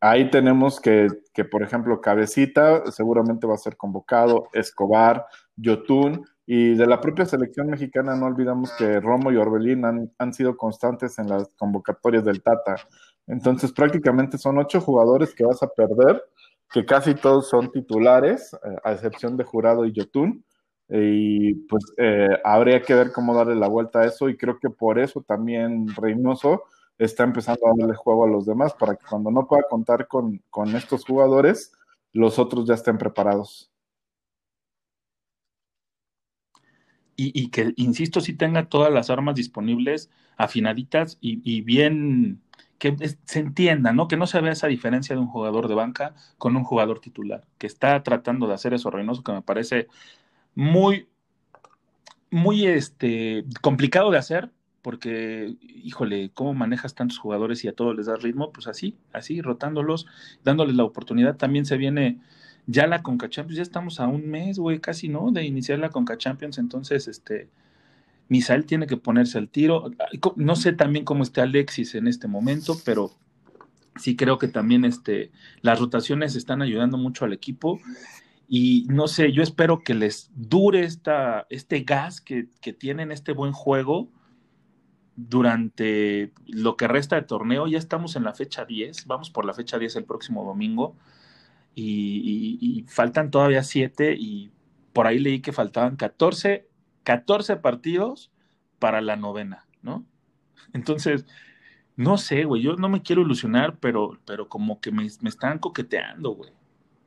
ahí 0.02 0.30
tenemos 0.30 0.80
que, 0.80 1.08
que, 1.34 1.46
por 1.46 1.64
ejemplo, 1.64 2.00
Cabecita 2.00 2.92
seguramente 2.92 3.48
va 3.48 3.56
a 3.56 3.58
ser 3.58 3.76
convocado, 3.76 4.50
Escobar, 4.54 5.26
Yotun, 5.56 6.26
y 6.54 6.76
de 6.76 6.86
la 6.86 7.00
propia 7.00 7.26
selección 7.26 7.70
mexicana 7.70 8.14
no 8.18 8.26
olvidamos 8.26 8.74
que 8.74 9.00
Romo 9.00 9.32
y 9.32 9.38
Orbelín 9.38 9.86
han, 9.86 10.12
han 10.18 10.34
sido 10.34 10.58
constantes 10.58 11.18
en 11.18 11.30
las 11.30 11.48
convocatorias 11.56 12.26
del 12.26 12.44
Tata. 12.44 12.76
Entonces 13.26 13.72
prácticamente 13.72 14.38
son 14.38 14.58
ocho 14.58 14.82
jugadores 14.82 15.34
que 15.34 15.46
vas 15.46 15.64
a 15.64 15.70
perder, 15.70 16.22
que 16.70 16.86
casi 16.86 17.16
todos 17.16 17.48
son 17.48 17.72
titulares, 17.72 18.54
eh, 18.54 18.76
a 18.84 18.92
excepción 18.92 19.38
de 19.38 19.46
Jurado 19.46 19.86
y 19.86 19.94
Yotun 19.94 20.44
y 20.90 21.54
pues 21.70 21.86
eh, 21.96 22.38
habría 22.44 22.82
que 22.82 22.96
ver 22.96 23.14
cómo 23.14 23.34
darle 23.34 23.56
la 23.56 23.70
vuelta 23.70 24.02
a 24.02 24.06
eso 24.08 24.28
y 24.28 24.36
creo 24.36 24.60
que 24.60 24.70
por 24.70 25.00
eso 25.00 25.22
también 25.22 25.88
Reynoso 25.96 26.64
está 26.98 27.24
empezando 27.24 27.66
a 27.66 27.74
darle 27.78 27.96
juego 27.96 28.26
a 28.26 28.30
los 28.30 28.46
demás 28.46 28.74
para 28.74 28.98
que 28.98 29.06
cuando 29.10 29.32
no 29.32 29.48
pueda 29.48 29.64
contar 29.70 30.06
con, 30.10 30.44
con 30.50 30.76
estos 30.76 31.06
jugadores, 31.06 31.72
los 32.12 32.40
otros 32.40 32.68
ya 32.68 32.74
estén 32.74 32.98
preparados. 32.98 33.71
Y, 37.16 37.32
y 37.40 37.50
que, 37.50 37.74
insisto, 37.76 38.22
sí 38.22 38.34
tenga 38.34 38.66
todas 38.66 38.92
las 38.92 39.10
armas 39.10 39.36
disponibles, 39.36 40.10
afinaditas 40.38 41.18
y, 41.22 41.42
y 41.44 41.62
bien, 41.62 42.42
que 42.80 42.96
se 43.26 43.40
entienda, 43.40 43.94
¿no? 43.94 44.08
Que 44.08 44.18
no 44.18 44.26
se 44.26 44.42
vea 44.42 44.54
esa 44.54 44.68
diferencia 44.68 45.16
de 45.16 45.22
un 45.22 45.28
jugador 45.28 45.68
de 45.68 45.76
banca 45.76 46.16
con 46.38 46.56
un 46.56 46.64
jugador 46.64 47.00
titular, 47.00 47.46
que 47.58 47.68
está 47.68 48.02
tratando 48.02 48.48
de 48.48 48.56
hacer 48.56 48.74
eso 48.74 48.90
Reynoso, 48.90 49.24
que 49.24 49.32
me 49.32 49.44
parece 49.44 49.88
muy, 50.56 51.08
muy 52.32 52.66
este, 52.66 53.46
complicado 53.62 54.10
de 54.10 54.18
hacer, 54.18 54.50
porque, 54.82 55.56
híjole, 55.62 56.32
¿cómo 56.34 56.56
manejas 56.56 56.96
tantos 56.96 57.20
jugadores 57.20 57.64
y 57.64 57.68
a 57.68 57.74
todos 57.74 57.96
les 57.96 58.08
das 58.08 58.24
ritmo? 58.24 58.52
Pues 58.52 58.68
así, 58.68 58.98
así, 59.14 59.42
rotándolos, 59.42 60.08
dándoles 60.44 60.76
la 60.76 60.84
oportunidad. 60.84 61.38
También 61.38 61.66
se 61.66 61.78
viene 61.78 62.20
ya 62.68 62.88
la 62.88 63.04
Conca 63.04 63.30
Champions, 63.30 63.58
ya 63.58 63.64
estamos 63.64 64.00
a 64.00 64.08
un 64.08 64.30
mes, 64.30 64.60
güey, 64.60 64.80
casi, 64.80 65.10
¿no? 65.10 65.32
De 65.32 65.44
iniciar 65.44 65.80
la 65.80 65.90
Conca 65.90 66.18
Champions, 66.18 66.58
entonces, 66.58 67.08
este, 67.08 67.50
Misael 68.30 68.66
tiene 68.66 68.88
que 68.88 68.98
ponerse 68.98 69.38
al 69.38 69.50
tiro. 69.50 69.92
No 70.38 70.56
sé 70.56 70.72
también 70.72 71.04
cómo 71.04 71.24
esté 71.24 71.42
Alexis 71.42 71.96
en 71.96 72.08
este 72.08 72.30
momento, 72.30 72.78
pero 72.86 73.12
sí 73.98 74.16
creo 74.16 74.38
que 74.38 74.48
también 74.48 74.86
este, 74.86 75.32
las 75.62 75.80
rotaciones 75.80 76.38
están 76.38 76.62
ayudando 76.62 76.98
mucho 76.98 77.26
al 77.26 77.34
equipo. 77.34 77.80
Y 78.48 78.86
no 78.90 79.10
sé, 79.10 79.34
yo 79.34 79.44
espero 79.44 79.80
que 79.80 79.94
les 79.94 80.32
dure 80.34 80.86
esta, 80.86 81.46
este 81.50 81.82
gas 81.82 82.22
que, 82.22 82.48
que 82.62 82.72
tienen, 82.72 83.12
este 83.12 83.34
buen 83.34 83.52
juego 83.52 84.10
durante 85.16 86.32
lo 86.48 86.78
que 86.78 86.88
resta 86.88 87.18
de 87.18 87.24
torneo. 87.24 87.68
Ya 87.68 87.78
estamos 87.78 88.16
en 88.16 88.24
la 88.24 88.34
fecha 88.34 88.64
10, 88.64 89.08
vamos 89.08 89.30
por 89.30 89.44
la 89.44 89.54
fecha 89.54 89.78
10 89.78 89.98
el 89.98 90.06
próximo 90.06 90.46
domingo. 90.46 90.96
Y, 91.74 92.58
y, 92.62 92.80
y 92.80 92.84
faltan 92.84 93.32
todavía 93.32 93.64
7 93.64 94.16
y 94.18 94.52
por 94.94 95.08
ahí 95.08 95.20
leí 95.20 95.42
que 95.42 95.54
faltaban 95.54 95.96
14 95.96 96.68
14 97.04 97.58
partidos 97.58 98.32
para 98.80 99.02
la 99.02 99.16
novena, 99.16 99.66
¿no? 99.82 100.06
Entonces, 100.74 101.26
no 101.96 102.18
sé, 102.18 102.46
güey, 102.46 102.62
yo 102.62 102.76
no 102.76 102.90
me 102.90 103.02
quiero 103.02 103.22
ilusionar, 103.22 103.78
pero, 103.80 104.20
pero 104.26 104.48
como 104.48 104.80
que 104.80 104.92
me, 104.92 105.08
me 105.22 105.30
están 105.30 105.60
coqueteando, 105.60 106.32
güey. 106.32 106.52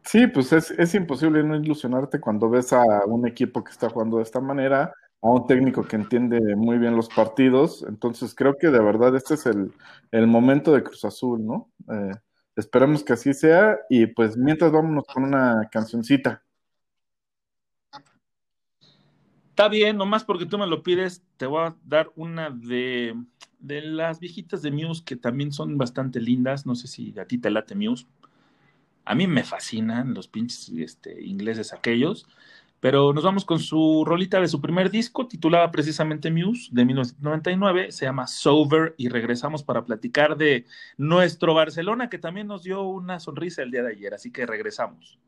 Sí, 0.04 0.26
pues 0.26 0.52
es, 0.52 0.70
es, 0.72 0.94
imposible 0.94 1.42
no 1.42 1.56
ilusionarte 1.56 2.20
cuando 2.20 2.50
ves 2.50 2.74
a 2.74 2.84
un 3.06 3.26
equipo 3.26 3.64
que 3.64 3.72
está 3.72 3.88
jugando 3.88 4.18
de 4.18 4.24
esta 4.24 4.40
manera, 4.40 4.92
a 5.22 5.28
un 5.28 5.46
técnico 5.46 5.82
que 5.82 5.96
entiende 5.96 6.54
muy 6.56 6.76
bien 6.76 6.94
los 6.94 7.08
partidos. 7.08 7.84
Entonces, 7.88 8.34
creo 8.34 8.56
que 8.58 8.68
de 8.68 8.82
verdad 8.82 9.16
este 9.16 9.34
es 9.34 9.46
el, 9.46 9.72
el 10.10 10.26
momento 10.26 10.72
de 10.72 10.82
Cruz 10.82 11.06
Azul, 11.06 11.46
¿no? 11.46 11.70
Eh, 11.90 12.12
esperemos 12.56 13.02
que 13.02 13.12
así 13.12 13.34
sea 13.34 13.78
y 13.88 14.06
pues 14.06 14.36
mientras 14.36 14.72
vámonos 14.72 15.04
con 15.06 15.24
una 15.24 15.68
cancioncita. 15.70 16.42
Está 19.50 19.68
bien, 19.68 19.96
nomás 19.96 20.24
porque 20.24 20.46
tú 20.46 20.58
me 20.58 20.66
lo 20.66 20.82
pides, 20.82 21.22
te 21.36 21.46
voy 21.46 21.66
a 21.66 21.76
dar 21.84 22.10
una 22.16 22.50
de, 22.50 23.14
de, 23.60 23.82
las 23.82 24.18
viejitas 24.18 24.62
de 24.62 24.72
Muse 24.72 25.04
que 25.04 25.14
también 25.14 25.52
son 25.52 25.78
bastante 25.78 26.20
lindas. 26.20 26.66
No 26.66 26.74
sé 26.74 26.88
si 26.88 27.16
a 27.18 27.24
ti 27.24 27.38
te 27.38 27.50
late 27.50 27.76
Muse. 27.76 28.06
A 29.04 29.14
mí 29.14 29.28
me 29.28 29.44
fascinan 29.44 30.12
los 30.12 30.26
pinches 30.26 30.70
este, 30.70 31.22
ingleses 31.24 31.72
aquellos. 31.72 32.26
Pero 32.84 33.14
nos 33.14 33.24
vamos 33.24 33.46
con 33.46 33.60
su 33.60 34.04
rolita 34.04 34.38
de 34.42 34.46
su 34.46 34.60
primer 34.60 34.90
disco, 34.90 35.26
titulada 35.26 35.70
precisamente 35.70 36.30
Muse, 36.30 36.68
de 36.70 36.84
1999. 36.84 37.90
Se 37.90 38.04
llama 38.04 38.26
Sober 38.26 38.94
y 38.98 39.08
regresamos 39.08 39.62
para 39.62 39.86
platicar 39.86 40.36
de 40.36 40.66
nuestro 40.98 41.54
Barcelona, 41.54 42.10
que 42.10 42.18
también 42.18 42.46
nos 42.46 42.62
dio 42.62 42.82
una 42.82 43.20
sonrisa 43.20 43.62
el 43.62 43.70
día 43.70 43.84
de 43.84 43.92
ayer. 43.92 44.12
Así 44.12 44.30
que 44.30 44.44
regresamos. 44.44 45.18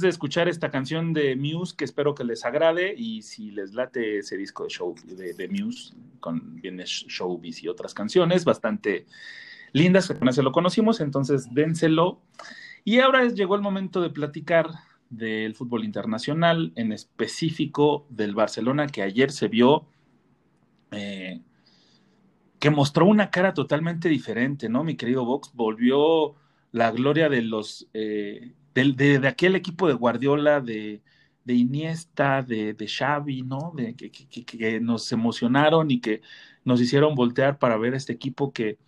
De 0.00 0.08
escuchar 0.08 0.48
esta 0.48 0.70
canción 0.70 1.12
de 1.12 1.36
Muse, 1.36 1.74
que 1.76 1.84
espero 1.84 2.14
que 2.14 2.24
les 2.24 2.44
agrade, 2.44 2.94
y 2.96 3.22
si 3.22 3.50
les 3.50 3.74
late 3.74 4.18
ese 4.18 4.36
disco 4.36 4.64
de 4.64 4.70
show 4.70 4.94
de 5.04 5.48
Muse, 5.48 5.94
con 6.20 6.60
viene 6.60 6.84
Showbiz 6.86 7.62
y 7.62 7.68
otras 7.68 7.94
canciones 7.94 8.44
bastante 8.44 9.06
lindas, 9.72 10.06
que 10.06 10.14
apenas 10.14 10.36
se 10.36 10.42
lo 10.42 10.52
conocimos, 10.52 11.00
entonces 11.00 11.52
dénselo. 11.52 12.20
Y 12.84 13.00
ahora 13.00 13.26
llegó 13.28 13.54
el 13.54 13.62
momento 13.62 14.00
de 14.00 14.10
platicar 14.10 14.70
del 15.10 15.54
fútbol 15.54 15.84
internacional, 15.84 16.72
en 16.74 16.92
específico 16.92 18.06
del 18.08 18.34
Barcelona, 18.34 18.86
que 18.86 19.02
ayer 19.02 19.30
se 19.30 19.48
vio, 19.48 19.86
eh, 20.90 21.40
que 22.58 22.70
mostró 22.70 23.06
una 23.06 23.30
cara 23.30 23.52
totalmente 23.54 24.08
diferente, 24.08 24.68
¿no? 24.68 24.84
Mi 24.84 24.96
querido 24.96 25.24
Vox, 25.24 25.52
volvió 25.54 26.34
la 26.70 26.90
gloria 26.90 27.28
de 27.28 27.42
los... 27.42 27.88
Eh, 27.92 28.52
de, 28.74 29.18
de, 29.18 29.28
aquel 29.28 29.56
equipo 29.56 29.88
de 29.88 29.94
Guardiola, 29.94 30.60
de, 30.60 31.02
de 31.44 31.54
Iniesta, 31.54 32.42
de, 32.42 32.74
de, 32.74 32.88
Xavi, 32.88 33.42
¿no? 33.42 33.72
De, 33.76 33.94
que, 33.94 34.10
que, 34.10 34.44
que, 34.44 34.80
nos 34.80 35.10
emocionaron 35.12 35.90
y 35.90 36.00
que 36.00 36.22
nos 36.64 36.80
hicieron 36.80 37.14
voltear 37.14 37.58
para 37.58 37.76
ver 37.76 37.94
este 37.94 38.12
equipo 38.12 38.52
que, 38.52 38.78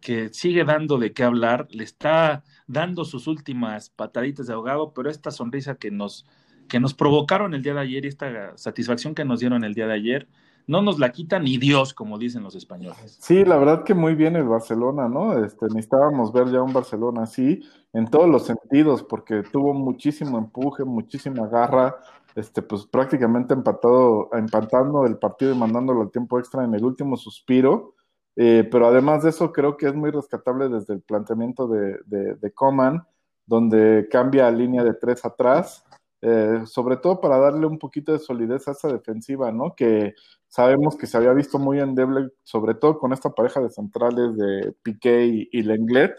que 0.00 0.28
sigue 0.32 0.64
dando 0.64 0.98
de 0.98 1.12
qué 1.12 1.24
hablar, 1.24 1.66
le 1.70 1.84
está 1.84 2.44
dando 2.66 3.04
sus 3.04 3.26
últimas 3.26 3.90
pataditas 3.90 4.46
de 4.46 4.52
ahogado, 4.52 4.92
pero 4.92 5.10
esta 5.10 5.30
sonrisa 5.30 5.76
que 5.76 5.90
nos, 5.90 6.26
que 6.68 6.80
nos 6.80 6.94
provocaron 6.94 7.54
el 7.54 7.62
día 7.62 7.74
de 7.74 7.80
ayer 7.80 8.04
y 8.04 8.08
esta 8.08 8.56
satisfacción 8.56 9.14
que 9.14 9.24
nos 9.24 9.40
dieron 9.40 9.64
el 9.64 9.74
día 9.74 9.86
de 9.86 9.94
ayer, 9.94 10.28
no 10.66 10.82
nos 10.82 10.98
la 10.98 11.12
quita 11.12 11.38
ni 11.38 11.58
Dios, 11.58 11.92
como 11.94 12.18
dicen 12.18 12.42
los 12.42 12.54
españoles. 12.54 13.18
Sí, 13.20 13.44
la 13.44 13.56
verdad 13.56 13.84
que 13.84 13.94
muy 13.94 14.14
bien 14.14 14.36
el 14.36 14.48
Barcelona, 14.48 15.08
¿no? 15.08 15.44
Este, 15.44 15.66
necesitábamos 15.66 16.32
ver 16.32 16.50
ya 16.50 16.62
un 16.62 16.72
Barcelona 16.72 17.22
así, 17.22 17.60
en 17.92 18.06
todos 18.08 18.28
los 18.28 18.44
sentidos, 18.44 19.02
porque 19.02 19.42
tuvo 19.42 19.74
muchísimo 19.74 20.38
empuje, 20.38 20.84
muchísima 20.84 21.46
garra, 21.46 21.96
este, 22.34 22.62
pues 22.62 22.86
prácticamente 22.86 23.54
empatado, 23.54 24.30
empatando 24.32 25.06
el 25.06 25.18
partido 25.18 25.54
y 25.54 25.58
mandándolo 25.58 26.02
al 26.02 26.10
tiempo 26.10 26.38
extra 26.38 26.64
en 26.64 26.74
el 26.74 26.84
último 26.84 27.16
suspiro. 27.16 27.94
Eh, 28.36 28.68
pero 28.70 28.88
además 28.88 29.22
de 29.22 29.30
eso, 29.30 29.52
creo 29.52 29.76
que 29.76 29.86
es 29.86 29.94
muy 29.94 30.10
rescatable 30.10 30.68
desde 30.68 30.94
el 30.94 31.02
planteamiento 31.02 31.68
de, 31.68 31.98
de, 32.06 32.34
de 32.34 32.52
Coman, 32.52 33.06
donde 33.46 34.08
cambia 34.10 34.50
línea 34.50 34.82
de 34.82 34.94
tres 34.94 35.24
atrás, 35.24 35.84
eh, 36.26 36.62
sobre 36.64 36.96
todo 36.96 37.20
para 37.20 37.36
darle 37.36 37.66
un 37.66 37.78
poquito 37.78 38.12
de 38.12 38.18
solidez 38.18 38.66
a 38.66 38.70
esa 38.72 38.88
defensiva, 38.88 39.52
¿no? 39.52 39.74
Que 39.76 40.14
sabemos 40.48 40.96
que 40.96 41.06
se 41.06 41.18
había 41.18 41.34
visto 41.34 41.58
muy 41.58 41.80
endeble, 41.80 42.30
sobre 42.44 42.74
todo 42.74 42.98
con 42.98 43.12
esta 43.12 43.30
pareja 43.30 43.60
de 43.60 43.68
centrales 43.68 44.34
de 44.36 44.74
Piqué 44.82 45.26
y, 45.26 45.48
y 45.52 45.62
Lenglet, 45.62 46.14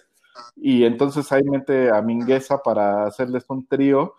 y 0.55 0.83
entonces 0.83 1.31
ahí 1.31 1.43
mete 1.43 1.89
a 1.89 2.01
Mingueza 2.03 2.59
para 2.59 3.07
hacerles 3.07 3.45
un 3.49 3.65
trío, 3.65 4.13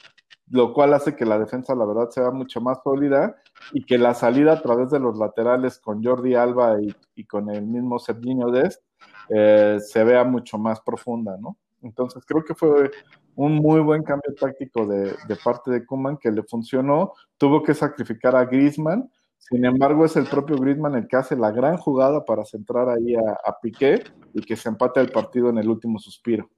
lo 0.48 0.72
cual 0.72 0.94
hace 0.94 1.14
que 1.14 1.24
la 1.24 1.38
defensa, 1.38 1.74
la 1.76 1.84
verdad, 1.84 2.10
sea 2.10 2.30
mucho 2.30 2.60
más 2.60 2.78
sólida 2.82 3.36
y 3.72 3.84
que 3.84 3.98
la 3.98 4.14
salida 4.14 4.54
a 4.54 4.62
través 4.62 4.90
de 4.90 4.98
los 4.98 5.16
laterales 5.18 5.78
con 5.78 6.02
Jordi 6.02 6.34
Alba 6.34 6.78
y, 7.14 7.24
con 7.26 7.48
el 7.50 7.64
mismo 7.64 8.00
Serginho 8.00 8.50
Dest 8.50 8.82
eh, 9.28 9.78
se 9.80 10.02
vea 10.02 10.24
mucho 10.24 10.58
más 10.58 10.80
profunda, 10.80 11.36
¿no? 11.38 11.56
Entonces 11.82 12.24
creo 12.26 12.44
que 12.44 12.54
fue 12.54 12.90
un 13.36 13.56
muy 13.56 13.80
buen 13.80 14.02
cambio 14.02 14.34
táctico 14.34 14.86
de, 14.86 15.14
parte 15.44 15.70
de 15.70 15.84
Kuman 15.84 16.16
que 16.16 16.32
le 16.32 16.42
funcionó. 16.42 17.12
Tuvo 17.36 17.62
que 17.62 17.74
sacrificar 17.74 18.34
a 18.34 18.46
Griezmann. 18.46 19.10
Sin 19.38 19.64
embargo, 19.64 20.04
es 20.04 20.16
el 20.16 20.26
propio 20.26 20.56
Griezmann 20.56 20.96
el 20.96 21.06
que 21.06 21.16
hace 21.16 21.36
la 21.36 21.52
gran 21.52 21.76
jugada 21.76 22.24
para 22.24 22.44
centrar 22.44 22.88
ahí 22.88 23.14
a, 23.14 23.60
Piqué 23.60 24.02
y 24.32 24.40
que 24.40 24.56
se 24.56 24.70
empate 24.70 25.00
el 25.00 25.12
partido 25.12 25.50
en 25.50 25.58
el 25.58 25.68
último 25.68 25.98
suspiro. 25.98 26.50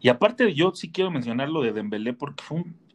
Y 0.00 0.08
aparte, 0.08 0.52
yo 0.54 0.72
sí 0.74 0.90
quiero 0.90 1.10
mencionar 1.10 1.50
lo 1.50 1.62
de 1.62 1.72
Dembélé 1.72 2.14
porque 2.14 2.42
fue 2.42 2.58
un, 2.58 2.85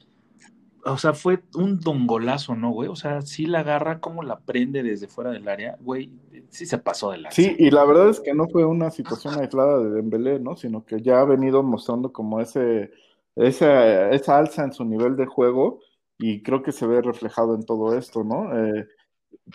o 0.86 0.97
sea, 0.97 1.13
fue 1.13 1.39
un 1.55 1.79
dongolazo, 1.79 2.55
¿no, 2.55 2.71
güey? 2.71 2.89
O 2.89 2.95
sea, 2.95 3.21
sí 3.21 3.45
la 3.45 3.59
agarra 3.59 3.99
como 3.99 4.23
la 4.23 4.39
prende 4.39 4.84
desde 4.84 5.07
fuera 5.07 5.32
del 5.32 5.47
área, 5.47 5.77
güey, 5.82 6.11
sí 6.49 6.65
se 6.65 6.77
pasó 6.77 7.11
de 7.11 7.19
la. 7.19 7.32
Sí, 7.32 7.55
y 7.57 7.71
la 7.71 7.86
verdad 7.86 8.09
es 8.09 8.19
que 8.19 8.34
no 8.34 8.47
fue 8.47 8.65
una 8.65 8.91
situación 8.91 9.39
aislada 9.39 9.79
de 9.79 9.91
Dembélé, 9.91 10.39
¿no? 10.39 10.55
Sino 10.55 10.86
que 10.86 11.01
ya 11.01 11.21
ha 11.21 11.25
venido 11.25 11.63
mostrando 11.63 12.11
como 12.11 12.39
ese, 12.39 12.91
esa, 13.36 14.09
esa 14.11 14.38
alza 14.38 14.63
en 14.63 14.73
su 14.73 14.86
nivel 14.86 15.15
de 15.15 15.25
juego 15.25 15.79
y 16.17 16.41
creo 16.43 16.61
que 16.61 16.71
se 16.71 16.86
ve 16.86 17.01
reflejado 17.01 17.55
en 17.55 17.65
todo 17.65 17.97
esto, 17.97 18.23
¿no? 18.23 18.55
Eh, 18.57 18.88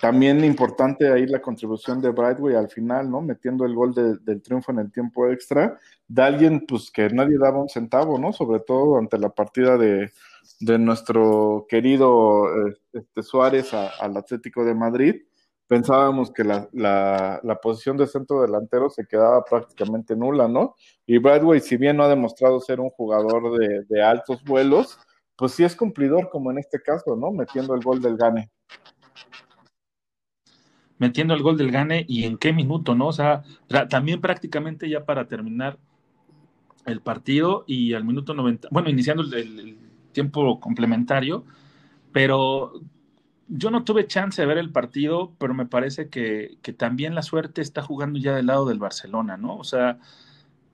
también 0.00 0.44
importante 0.44 1.10
ahí 1.12 1.26
la 1.26 1.40
contribución 1.40 2.00
de 2.00 2.10
Brightway 2.10 2.54
al 2.54 2.68
final, 2.68 3.10
¿no? 3.10 3.20
Metiendo 3.22 3.64
el 3.64 3.74
gol 3.74 3.94
de, 3.94 4.16
del 4.18 4.42
triunfo 4.42 4.72
en 4.72 4.80
el 4.80 4.92
tiempo 4.92 5.28
extra, 5.28 5.78
de 6.06 6.22
alguien 6.22 6.66
pues 6.66 6.90
que 6.90 7.08
nadie 7.10 7.38
daba 7.38 7.60
un 7.60 7.68
centavo, 7.68 8.18
¿no? 8.18 8.32
Sobre 8.32 8.60
todo 8.60 8.98
ante 8.98 9.18
la 9.18 9.30
partida 9.30 9.76
de, 9.78 10.12
de 10.60 10.78
nuestro 10.78 11.66
querido 11.68 12.44
este, 12.92 13.22
Suárez 13.22 13.72
al 13.74 14.16
Atlético 14.16 14.64
de 14.64 14.74
Madrid. 14.74 15.22
Pensábamos 15.66 16.30
que 16.30 16.44
la, 16.44 16.68
la, 16.72 17.40
la, 17.42 17.56
posición 17.56 17.96
de 17.96 18.06
centro 18.06 18.40
delantero 18.40 18.88
se 18.88 19.04
quedaba 19.04 19.44
prácticamente 19.44 20.14
nula, 20.14 20.46
¿no? 20.46 20.76
Y 21.06 21.18
Bradway, 21.18 21.60
si 21.60 21.76
bien 21.76 21.96
no 21.96 22.04
ha 22.04 22.08
demostrado 22.08 22.60
ser 22.60 22.78
un 22.78 22.90
jugador 22.90 23.58
de, 23.58 23.84
de 23.88 24.02
altos 24.02 24.44
vuelos, 24.44 24.96
pues 25.36 25.52
sí 25.52 25.64
es 25.64 25.74
cumplidor, 25.74 26.30
como 26.30 26.52
en 26.52 26.58
este 26.58 26.80
caso, 26.80 27.16
¿no? 27.16 27.32
Metiendo 27.32 27.74
el 27.74 27.82
gol 27.82 28.00
del 28.00 28.16
Gane 28.16 28.50
metiendo 30.98 31.34
el 31.34 31.42
gol 31.42 31.56
del 31.56 31.70
Gane 31.70 32.04
y 32.08 32.24
en 32.24 32.38
qué 32.38 32.52
minuto, 32.52 32.94
¿no? 32.94 33.08
O 33.08 33.12
sea, 33.12 33.42
también 33.88 34.20
prácticamente 34.20 34.88
ya 34.88 35.04
para 35.04 35.28
terminar 35.28 35.78
el 36.86 37.00
partido 37.00 37.64
y 37.66 37.94
al 37.94 38.04
minuto 38.04 38.32
90, 38.34 38.68
bueno, 38.70 38.88
iniciando 38.88 39.22
el, 39.22 39.78
tiempo 40.12 40.58
complementario, 40.60 41.44
pero 42.10 42.72
yo 43.48 43.70
no 43.70 43.84
tuve 43.84 44.06
chance 44.06 44.40
de 44.40 44.48
ver 44.48 44.56
el 44.56 44.72
partido, 44.72 45.34
pero 45.38 45.52
me 45.52 45.66
parece 45.66 46.08
que, 46.08 46.56
que, 46.62 46.72
también 46.72 47.14
la 47.14 47.20
suerte 47.20 47.60
está 47.60 47.82
jugando 47.82 48.18
ya 48.18 48.34
del 48.34 48.46
lado 48.46 48.64
del 48.64 48.78
Barcelona, 48.78 49.36
¿no? 49.36 49.58
O 49.58 49.64
sea, 49.64 49.98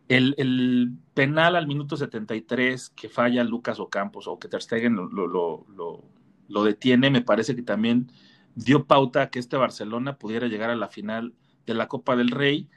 el, 0.09 0.35
el 0.39 0.93
penal 1.15 1.57
al 1.57 1.67
minuto 1.67 1.97
73 1.97 2.91
que 2.91 3.09
falla 3.09 3.45
Lucas 3.45 3.81
Ocampos 3.81 4.29
o 4.29 4.39
que 4.39 4.49
Ter 4.49 4.63
Stegen 4.63 4.95
lo, 4.95 5.07
lo, 5.09 5.27
lo, 5.27 6.05
lo, 6.49 6.65
detiene, 6.65 7.11
me 7.11 7.23
parece 7.23 7.57
que 7.57 7.63
también 7.63 8.11
dio 8.55 8.87
pauta 8.87 9.23
a 9.23 9.31
que 9.31 9.39
este 9.39 9.57
Barcelona 9.57 10.17
pudiera 10.17 10.47
llegar 10.47 10.71
a 10.71 10.77
la 10.77 10.89
final 10.89 11.35
de 11.67 11.75
la 11.75 11.89
Copa 11.89 12.17
del 12.17 12.31
Rey. 12.31 12.69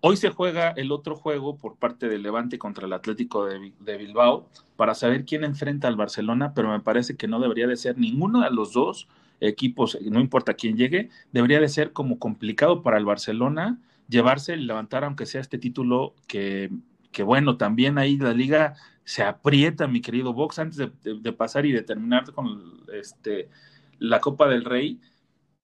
Hoy 0.00 0.16
se 0.16 0.30
juega 0.30 0.70
el 0.70 0.92
otro 0.92 1.16
juego 1.16 1.56
por 1.56 1.76
parte 1.76 2.08
del 2.08 2.22
Levante 2.22 2.58
contra 2.58 2.86
el 2.86 2.92
Atlético 2.92 3.44
de, 3.46 3.72
de, 3.80 3.96
Bilbao 3.96 4.48
para 4.76 4.94
saber 4.94 5.24
quién 5.24 5.42
enfrenta 5.42 5.88
al 5.88 5.96
Barcelona, 5.96 6.54
pero 6.54 6.70
me 6.70 6.80
parece 6.80 7.16
que 7.16 7.26
no 7.26 7.40
debería 7.40 7.66
de 7.66 7.76
ser 7.76 7.98
ninguno 7.98 8.42
de 8.42 8.50
los 8.50 8.72
dos 8.72 9.08
equipos, 9.40 9.98
no 10.02 10.20
importa 10.20 10.54
quién 10.54 10.76
llegue, 10.76 11.10
debería 11.32 11.60
de 11.60 11.68
ser 11.68 11.92
como 11.92 12.18
complicado 12.18 12.82
para 12.82 12.98
el 12.98 13.04
Barcelona 13.04 13.80
llevarse, 14.08 14.56
levantar 14.56 15.04
aunque 15.04 15.26
sea 15.26 15.40
este 15.40 15.58
título 15.58 16.14
que, 16.26 16.70
que 17.12 17.22
bueno, 17.22 17.56
también 17.56 17.98
ahí 17.98 18.16
la 18.16 18.32
liga 18.32 18.74
se 19.04 19.22
aprieta, 19.22 19.88
mi 19.88 20.00
querido 20.00 20.32
Vox, 20.32 20.58
antes 20.58 20.76
de, 20.76 20.92
de, 21.02 21.20
de 21.20 21.32
pasar 21.32 21.66
y 21.66 21.72
de 21.72 21.82
terminar 21.82 22.30
con 22.32 22.82
este, 22.92 23.48
la 23.98 24.20
Copa 24.20 24.48
del 24.48 24.64
Rey 24.64 25.00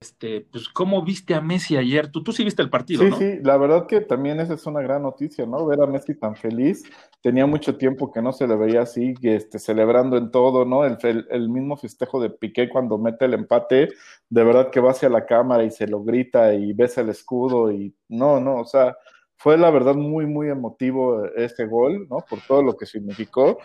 este, 0.01 0.47
pues, 0.53 0.69
¿cómo 0.69 1.03
viste 1.03 1.35
a 1.35 1.41
Messi 1.41 1.77
ayer? 1.77 2.11
Tú, 2.11 2.23
tú 2.23 2.33
sí 2.33 2.45
viste 2.45 2.61
el 2.61 2.69
partido, 2.69 3.05
sí, 3.05 3.11
¿no? 3.11 3.17
Sí, 3.17 3.39
la 3.43 3.57
verdad 3.57 3.87
que 3.87 4.01
también 4.01 4.39
esa 4.39 4.55
es 4.55 4.67
una 4.67 4.83
gran 4.83 5.03
noticia, 5.03 5.47
¿no? 5.47 5.65
Ver 5.67 5.81
a 5.81 5.87
Messi 5.87 6.15
tan 6.15 6.37
feliz. 6.37 6.83
Tenía 7.23 7.47
mucho 7.47 7.77
tiempo 7.77 8.13
que 8.13 8.21
no 8.21 8.33
se 8.33 8.47
le 8.47 8.55
veía 8.57 8.83
así, 8.83 9.15
este, 9.23 9.59
celebrando 9.59 10.19
en 10.19 10.31
todo, 10.31 10.65
¿no? 10.67 10.85
El, 10.85 10.99
el, 11.03 11.27
el, 11.31 11.49
mismo 11.49 11.77
festejo 11.77 12.21
de 12.21 12.31
Piqué 12.31 12.69
cuando 12.69 12.99
mete 12.99 13.25
el 13.25 13.35
empate, 13.35 13.89
de 14.29 14.45
verdad 14.45 14.71
que 14.71 14.81
va 14.81 14.91
hacia 14.91 15.09
la 15.09 15.25
cámara 15.25 15.65
y 15.65 15.71
se 15.71 15.87
lo 15.87 16.03
grita 16.03 16.53
y 16.53 16.75
besa 16.75 17.01
el 17.01 17.09
escudo 17.09 17.73
y 17.73 17.95
no, 18.09 18.41
no, 18.41 18.57
o 18.57 18.65
sea, 18.67 18.95
fue 19.37 19.57
la 19.57 19.71
verdad 19.71 19.95
muy, 19.95 20.27
muy 20.27 20.49
emotivo 20.49 21.25
este 21.37 21.67
gol, 21.67 22.07
¿no? 22.11 22.19
Por 22.29 22.41
todo 22.47 22.63
lo 22.63 22.77
que 22.77 22.87
significó. 22.87 23.59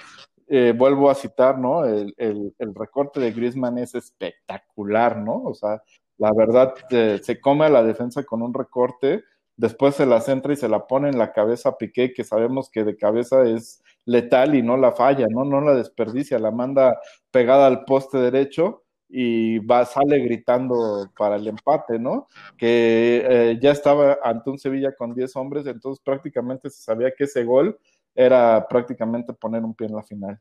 Eh, 0.48 0.74
vuelvo 0.76 1.12
a 1.12 1.16
citar, 1.16 1.60
¿no? 1.60 1.86
El, 1.86 2.14
el, 2.18 2.56
el, 2.58 2.74
recorte 2.74 3.20
de 3.20 3.32
Griezmann 3.32 3.78
es 3.78 3.94
espectacular, 3.94 5.18
¿no? 5.18 5.44
O 5.44 5.54
sea, 5.54 5.84
la 6.20 6.34
verdad, 6.34 6.76
eh, 6.92 7.20
se 7.24 7.40
come 7.40 7.66
a 7.66 7.70
la 7.70 7.84
defensa 7.84 8.24
con 8.24 8.42
un 8.42 8.54
recorte, 8.54 9.24
después 9.58 9.96
se 9.96 10.06
la 10.06 10.22
centra 10.22 10.54
y 10.54 10.58
se 10.58 10.70
la 10.70 10.86
pone 10.86 11.10
en 11.10 11.18
la 11.18 11.32
cabeza 11.32 11.70
a 11.70 11.78
Piqué, 11.78 12.14
que 12.14 12.24
sabemos 12.26 12.70
que 12.70 12.84
de 12.84 12.98
cabeza 12.98 13.44
es 13.44 13.82
letal 14.06 14.56
y 14.56 14.62
no 14.62 14.78
la 14.78 14.92
falla, 14.92 15.28
¿no? 15.30 15.46
No 15.46 15.62
la 15.62 15.74
desperdicia, 15.76 16.38
la 16.40 16.52
manda 16.52 17.00
pegada 17.32 17.68
al 17.68 17.86
poste 17.86 18.18
derecho 18.18 18.84
y 19.08 19.60
va, 19.60 19.86
sale 19.86 20.20
gritando 20.20 21.10
para 21.18 21.38
el 21.38 21.48
empate, 21.48 22.00
¿no? 22.00 22.28
Que 22.58 23.24
eh, 23.26 23.60
ya 23.62 23.72
estaba 23.72 24.18
ante 24.24 24.50
un 24.50 24.60
Sevilla 24.60 24.94
con 24.96 25.16
10 25.16 25.36
hombres, 25.38 25.66
entonces 25.68 26.04
prácticamente 26.04 26.70
se 26.70 26.82
sabía 26.84 27.12
que 27.18 27.24
ese 27.26 27.44
gol 27.46 27.80
era 28.14 28.68
prácticamente 28.70 29.34
poner 29.34 29.64
un 29.64 29.74
pie 29.74 29.88
en 29.88 29.96
la 29.96 30.04
final 30.04 30.40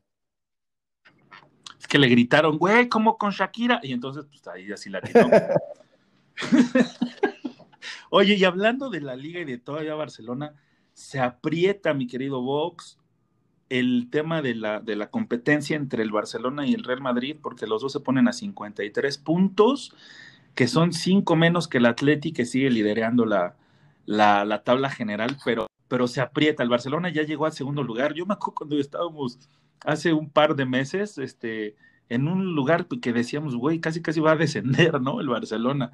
que 1.89 1.97
le 1.97 2.07
gritaron, 2.07 2.57
güey, 2.57 2.87
como 2.87 3.17
con 3.17 3.31
Shakira, 3.31 3.81
y 3.83 3.91
entonces, 3.91 4.25
pues 4.29 4.47
ahí 4.47 4.71
así 4.71 4.89
la 4.89 5.01
tiró. 5.01 5.27
Oye, 8.11 8.35
y 8.35 8.43
hablando 8.45 8.89
de 8.89 9.01
la 9.01 9.15
liga 9.15 9.41
y 9.41 9.45
de 9.45 9.57
todavía 9.57 9.95
Barcelona, 9.95 10.53
se 10.93 11.19
aprieta, 11.19 11.93
mi 11.93 12.07
querido 12.07 12.41
Vox, 12.41 12.99
el 13.69 14.09
tema 14.11 14.41
de 14.41 14.55
la, 14.55 14.79
de 14.79 14.95
la 14.95 15.09
competencia 15.09 15.75
entre 15.75 16.03
el 16.03 16.11
Barcelona 16.11 16.65
y 16.65 16.73
el 16.73 16.83
Real 16.83 17.01
Madrid, 17.01 17.37
porque 17.41 17.67
los 17.67 17.81
dos 17.81 17.91
se 17.91 17.99
ponen 17.99 18.27
a 18.27 18.33
53 18.33 19.17
puntos, 19.17 19.93
que 20.55 20.67
son 20.67 20.93
cinco 20.93 21.35
menos 21.35 21.67
que 21.67 21.79
el 21.79 21.85
Atleti, 21.85 22.31
que 22.31 22.45
sigue 22.45 22.69
liderando 22.69 23.25
la, 23.25 23.55
la, 24.05 24.45
la 24.45 24.63
tabla 24.63 24.89
general, 24.89 25.37
pero, 25.43 25.67
pero 25.87 26.07
se 26.07 26.21
aprieta. 26.21 26.63
El 26.63 26.69
Barcelona 26.69 27.09
ya 27.09 27.23
llegó 27.23 27.45
al 27.45 27.53
segundo 27.53 27.83
lugar. 27.83 28.13
Yo 28.13 28.25
me 28.25 28.33
acuerdo 28.33 28.55
cuando 28.55 28.79
estábamos 28.79 29.39
hace 29.85 30.13
un 30.13 30.29
par 30.29 30.55
de 30.55 30.65
meses, 30.65 31.17
este, 31.17 31.75
en 32.09 32.27
un 32.27 32.55
lugar 32.55 32.87
que 32.87 33.13
decíamos, 33.13 33.55
güey, 33.55 33.79
casi 33.79 34.01
casi 34.01 34.19
va 34.19 34.31
a 34.33 34.35
descender, 34.35 35.01
¿no? 35.01 35.21
El 35.21 35.29
Barcelona. 35.29 35.91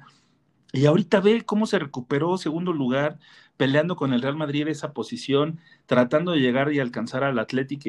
Y 0.72 0.86
ahorita 0.86 1.20
ve 1.20 1.42
cómo 1.42 1.66
se 1.66 1.78
recuperó 1.78 2.36
segundo 2.38 2.72
lugar, 2.72 3.18
peleando 3.56 3.96
con 3.96 4.12
el 4.12 4.22
Real 4.22 4.36
Madrid 4.36 4.68
esa 4.68 4.92
posición, 4.92 5.60
tratando 5.86 6.32
de 6.32 6.40
llegar 6.40 6.72
y 6.72 6.80
alcanzar 6.80 7.24
al 7.24 7.38
Atlético 7.38 7.84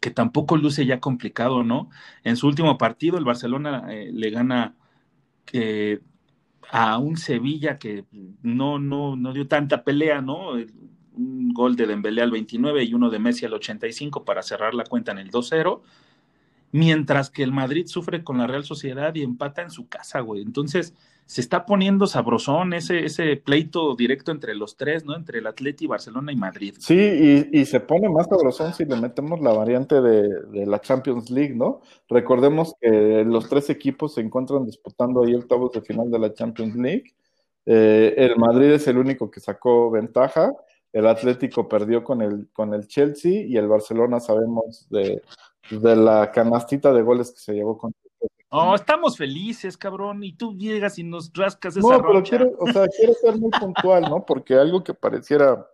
que, 0.00 0.10
tampoco 0.10 0.56
luce 0.56 0.86
ya 0.86 1.00
complicado, 1.00 1.64
¿no? 1.64 1.90
En 2.24 2.36
su 2.36 2.46
último 2.46 2.78
partido, 2.78 3.18
el 3.18 3.24
Barcelona 3.24 3.86
eh, 3.90 4.10
le 4.12 4.30
gana 4.30 4.76
eh, 5.52 6.00
a 6.70 6.98
un 6.98 7.16
Sevilla 7.16 7.78
que 7.78 8.04
no, 8.42 8.78
no, 8.78 9.16
no 9.16 9.32
dio 9.32 9.48
tanta 9.48 9.84
pelea, 9.84 10.20
¿no? 10.22 10.54
Un 11.20 11.52
gol 11.52 11.76
de 11.76 11.86
Dembélé 11.86 12.22
al 12.22 12.30
29 12.30 12.82
y 12.84 12.94
uno 12.94 13.10
de 13.10 13.18
Messi 13.18 13.44
al 13.46 13.54
85 13.54 14.24
para 14.24 14.42
cerrar 14.42 14.74
la 14.74 14.84
cuenta 14.84 15.12
en 15.12 15.18
el 15.18 15.30
2-0 15.30 15.80
mientras 16.72 17.30
que 17.30 17.42
el 17.42 17.52
Madrid 17.52 17.86
sufre 17.86 18.22
con 18.22 18.38
la 18.38 18.46
Real 18.46 18.64
Sociedad 18.64 19.14
y 19.14 19.22
empata 19.22 19.62
en 19.62 19.70
su 19.70 19.88
casa, 19.88 20.20
güey. 20.20 20.42
Entonces, 20.42 20.94
se 21.26 21.40
está 21.40 21.64
poniendo 21.64 22.06
sabrosón 22.06 22.72
ese, 22.72 23.04
ese 23.04 23.36
pleito 23.36 23.94
directo 23.94 24.32
entre 24.32 24.54
los 24.56 24.76
tres, 24.76 25.04
¿no? 25.04 25.14
Entre 25.14 25.38
el 25.38 25.46
Atleti, 25.46 25.86
Barcelona 25.86 26.32
y 26.32 26.36
Madrid. 26.36 26.74
Sí, 26.78 27.48
y, 27.52 27.64
se 27.66 27.78
pone 27.78 28.08
más 28.08 28.26
sabrosón 28.26 28.74
si 28.74 28.84
le 28.84 28.96
metemos 28.96 29.40
la 29.40 29.52
variante 29.52 30.00
de, 30.00 30.66
la 30.66 30.80
Champions 30.80 31.30
League, 31.30 31.54
¿no? 31.54 31.82
Recordemos 32.08 32.74
que 32.80 33.24
los 33.24 33.48
tres 33.48 33.70
equipos 33.70 34.14
se 34.14 34.22
encuentran 34.22 34.66
disputando 34.66 35.22
ahí 35.22 35.34
octavos 35.34 35.70
de 35.72 35.82
final 35.82 36.10
de 36.10 36.18
la 36.18 36.34
Champions 36.34 36.74
League. 36.74 37.14
Eh, 37.64 38.14
el 38.16 38.36
Madrid 38.36 38.72
es 38.72 38.88
el 38.88 38.98
único 38.98 39.30
que 39.30 39.38
sacó 39.38 39.88
ventaja. 39.90 40.52
El 40.92 41.06
Atlético 41.06 41.68
perdió 41.68 42.02
con 42.02 42.20
el, 42.22 42.48
con 42.52 42.74
el 42.74 42.86
Chelsea 42.88 43.42
y 43.46 43.56
el 43.56 43.68
Barcelona 43.68 44.20
sabemos 44.20 44.88
de, 44.90 45.22
de 45.70 45.96
la 45.96 46.30
canastita 46.32 46.92
de 46.92 47.02
goles 47.02 47.30
que 47.30 47.38
se 47.38 47.54
llevó 47.54 47.78
con 47.78 47.92
Oh, 48.52 48.74
estamos 48.74 49.16
felices, 49.16 49.76
cabrón, 49.76 50.24
y 50.24 50.32
tú 50.32 50.56
llegas 50.56 50.98
y 50.98 51.04
nos 51.04 51.32
rascas 51.32 51.76
esa 51.76 51.88
No, 51.88 51.98
pero 52.00 52.14
rocha. 52.14 52.36
quiero, 52.36 52.56
o 52.58 52.66
sea, 52.66 52.88
quiero 52.88 53.14
ser 53.14 53.38
muy 53.38 53.50
puntual, 53.50 54.02
¿no? 54.10 54.26
Porque 54.26 54.54
algo 54.54 54.82
que 54.82 54.92
pareciera 54.92 55.68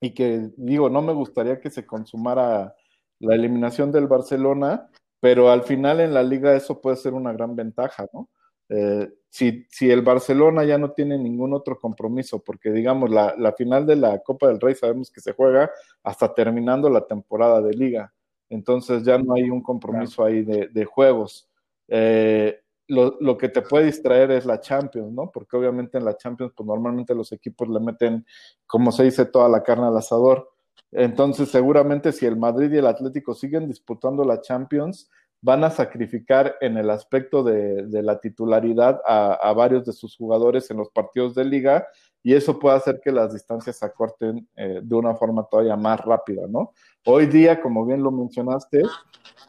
y 0.00 0.14
que 0.14 0.50
digo, 0.56 0.88
no 0.88 1.02
me 1.02 1.12
gustaría 1.12 1.58
que 1.58 1.70
se 1.70 1.84
consumara 1.84 2.76
la 3.18 3.34
eliminación 3.34 3.90
del 3.90 4.06
Barcelona, 4.06 4.88
pero 5.18 5.50
al 5.50 5.62
final 5.62 5.98
en 5.98 6.14
la 6.14 6.22
liga 6.22 6.54
eso 6.54 6.80
puede 6.80 6.96
ser 6.96 7.14
una 7.14 7.32
gran 7.32 7.56
ventaja, 7.56 8.06
¿no? 8.12 8.28
Eh, 8.74 9.12
si, 9.28 9.66
si, 9.68 9.90
el 9.90 10.00
Barcelona 10.00 10.64
ya 10.64 10.78
no 10.78 10.92
tiene 10.92 11.18
ningún 11.18 11.52
otro 11.52 11.78
compromiso, 11.78 12.38
porque 12.38 12.70
digamos, 12.70 13.10
la, 13.10 13.52
final 13.52 13.84
de 13.84 13.96
la 13.96 14.18
Copa 14.20 14.48
del 14.48 14.60
Rey 14.60 14.74
sabemos 14.74 15.10
que 15.10 15.20
se 15.20 15.32
juega 15.32 15.70
hasta 16.02 16.32
terminando 16.32 16.88
la 16.88 17.06
temporada 17.06 17.60
de 17.60 17.74
liga, 17.74 18.14
entonces 18.48 19.04
ya 19.04 19.18
no 19.18 19.34
hay 19.34 19.50
un 19.50 19.62
compromiso 19.62 20.24
ahí 20.24 20.42
de, 20.42 20.68
de 20.68 20.84
juegos. 20.86 21.50
Eh, 21.88 22.60
lo, 22.88 23.18
lo, 23.20 23.36
que 23.36 23.50
te 23.50 23.60
puede 23.60 23.86
distraer 23.86 24.30
es 24.30 24.46
la 24.46 24.60
Champions, 24.60 25.12
¿no? 25.12 25.30
Porque 25.30 25.56
obviamente 25.56 25.98
en 25.98 26.06
la 26.06 26.16
Champions, 26.16 26.52
pues 26.56 26.66
normalmente 26.66 27.14
los 27.14 27.30
equipos 27.32 27.68
le 27.68 27.80
meten, 27.80 28.24
como 28.66 28.90
se 28.90 29.04
dice, 29.04 29.26
toda 29.26 29.50
la 29.50 29.62
carne 29.62 29.86
al 29.86 29.96
asador. 29.96 30.50
Entonces, 30.90 31.50
seguramente 31.50 32.12
si 32.12 32.24
el 32.24 32.36
Madrid 32.36 32.72
y 32.72 32.78
el 32.78 32.86
Atlético 32.86 33.34
siguen 33.34 33.68
disputando 33.68 34.24
la 34.24 34.40
Champions, 34.40 35.10
van 35.42 35.64
a 35.64 35.70
sacrificar 35.70 36.56
en 36.60 36.76
el 36.78 36.88
aspecto 36.88 37.42
de, 37.42 37.86
de 37.88 38.02
la 38.02 38.20
titularidad 38.20 39.00
a, 39.04 39.34
a, 39.34 39.52
varios 39.52 39.84
de 39.84 39.92
sus 39.92 40.16
jugadores 40.16 40.70
en 40.70 40.76
los 40.76 40.90
partidos 40.90 41.34
de 41.34 41.44
liga 41.44 41.86
y 42.22 42.34
eso 42.34 42.58
puede 42.58 42.76
hacer 42.76 43.00
que 43.02 43.10
las 43.10 43.32
distancias 43.32 43.76
se 43.76 43.86
acorten 43.86 44.48
eh, 44.56 44.80
de 44.82 44.94
una 44.94 45.14
forma 45.14 45.44
todavía 45.44 45.76
más 45.76 46.00
rápida, 46.00 46.46
¿no? 46.48 46.72
Hoy 47.04 47.26
día, 47.26 47.60
como 47.60 47.84
bien 47.84 48.02
lo 48.02 48.12
mencionaste, 48.12 48.82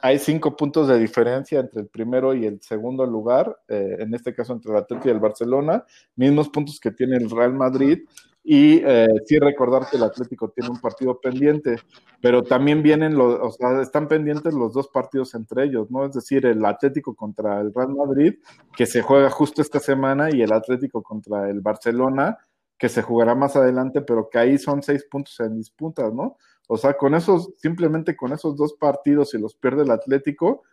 hay 0.02 0.20
cinco 0.20 0.56
puntos 0.56 0.88
de 0.88 1.00
diferencia 1.00 1.60
entre 1.60 1.82
el 1.82 1.88
primero 1.88 2.34
y 2.34 2.46
el 2.46 2.62
segundo 2.62 3.06
lugar, 3.06 3.58
eh, 3.68 3.98
en 4.00 4.14
este 4.14 4.34
caso 4.34 4.54
entre 4.54 4.72
el 4.72 4.78
Atlético 4.78 5.08
y 5.08 5.12
el 5.12 5.20
Barcelona, 5.20 5.86
mismos 6.16 6.50
puntos 6.50 6.80
que 6.80 6.92
tiene 6.92 7.18
el 7.18 7.30
Real 7.30 7.54
Madrid, 7.54 8.00
y 8.44 8.82
eh, 8.84 9.08
sí 9.26 9.40
recordar 9.40 9.90
que 9.90 9.96
el 9.96 10.04
Atlético 10.04 10.50
tiene 10.50 10.70
un 10.70 10.82
partido 10.82 11.20
pendiente, 11.22 11.78
pero 12.22 12.44
también 12.44 12.84
vienen 12.84 13.16
los, 13.16 13.40
o 13.40 13.52
sea, 13.52 13.82
están 13.82 14.10
pendientes 14.10 14.54
los 14.54 14.74
dos 14.74 14.90
partidos 14.90 15.34
entre 15.36 15.64
ellos, 15.64 15.90
¿no? 15.90 16.06
Es 16.06 16.14
decir, 16.14 16.46
el 16.46 16.66
Atlético 16.66 17.16
contra 17.16 17.62
el 17.62 17.74
Real 17.74 17.96
Madrid, 17.96 18.36
que 18.76 18.86
se 18.86 19.02
juega 19.02 19.30
justo 19.30 19.62
esta 19.62 19.80
semana, 19.80 20.30
y 20.30 20.42
el 20.42 20.52
Atlético 20.52 21.02
contra 21.02 21.50
el 21.50 21.62
Barcelona, 21.62 22.38
que 22.84 22.90
se 22.90 23.02
jugará 23.02 23.34
más 23.34 23.56
adelante, 23.56 24.02
pero 24.02 24.30
que 24.30 24.38
ahí 24.38 24.58
son 24.58 24.84
seis 24.84 25.06
puntos 25.10 25.40
en 25.40 25.56
disputas, 25.56 26.14
¿no? 26.14 26.36
O 26.68 26.76
sea, 26.76 26.98
con 26.98 27.16
esos, 27.16 27.54
simplemente 27.56 28.14
con 28.14 28.34
esos 28.34 28.58
dos 28.58 28.74
partidos, 28.74 29.30
si 29.30 29.38
los 29.38 29.56
pierde 29.56 29.84
el 29.84 29.92
Atlético, 29.92 30.64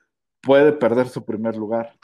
puede 0.41 0.73
perder 0.73 1.09
su 1.09 1.25
primer 1.25 1.55
lugar. 1.55 1.95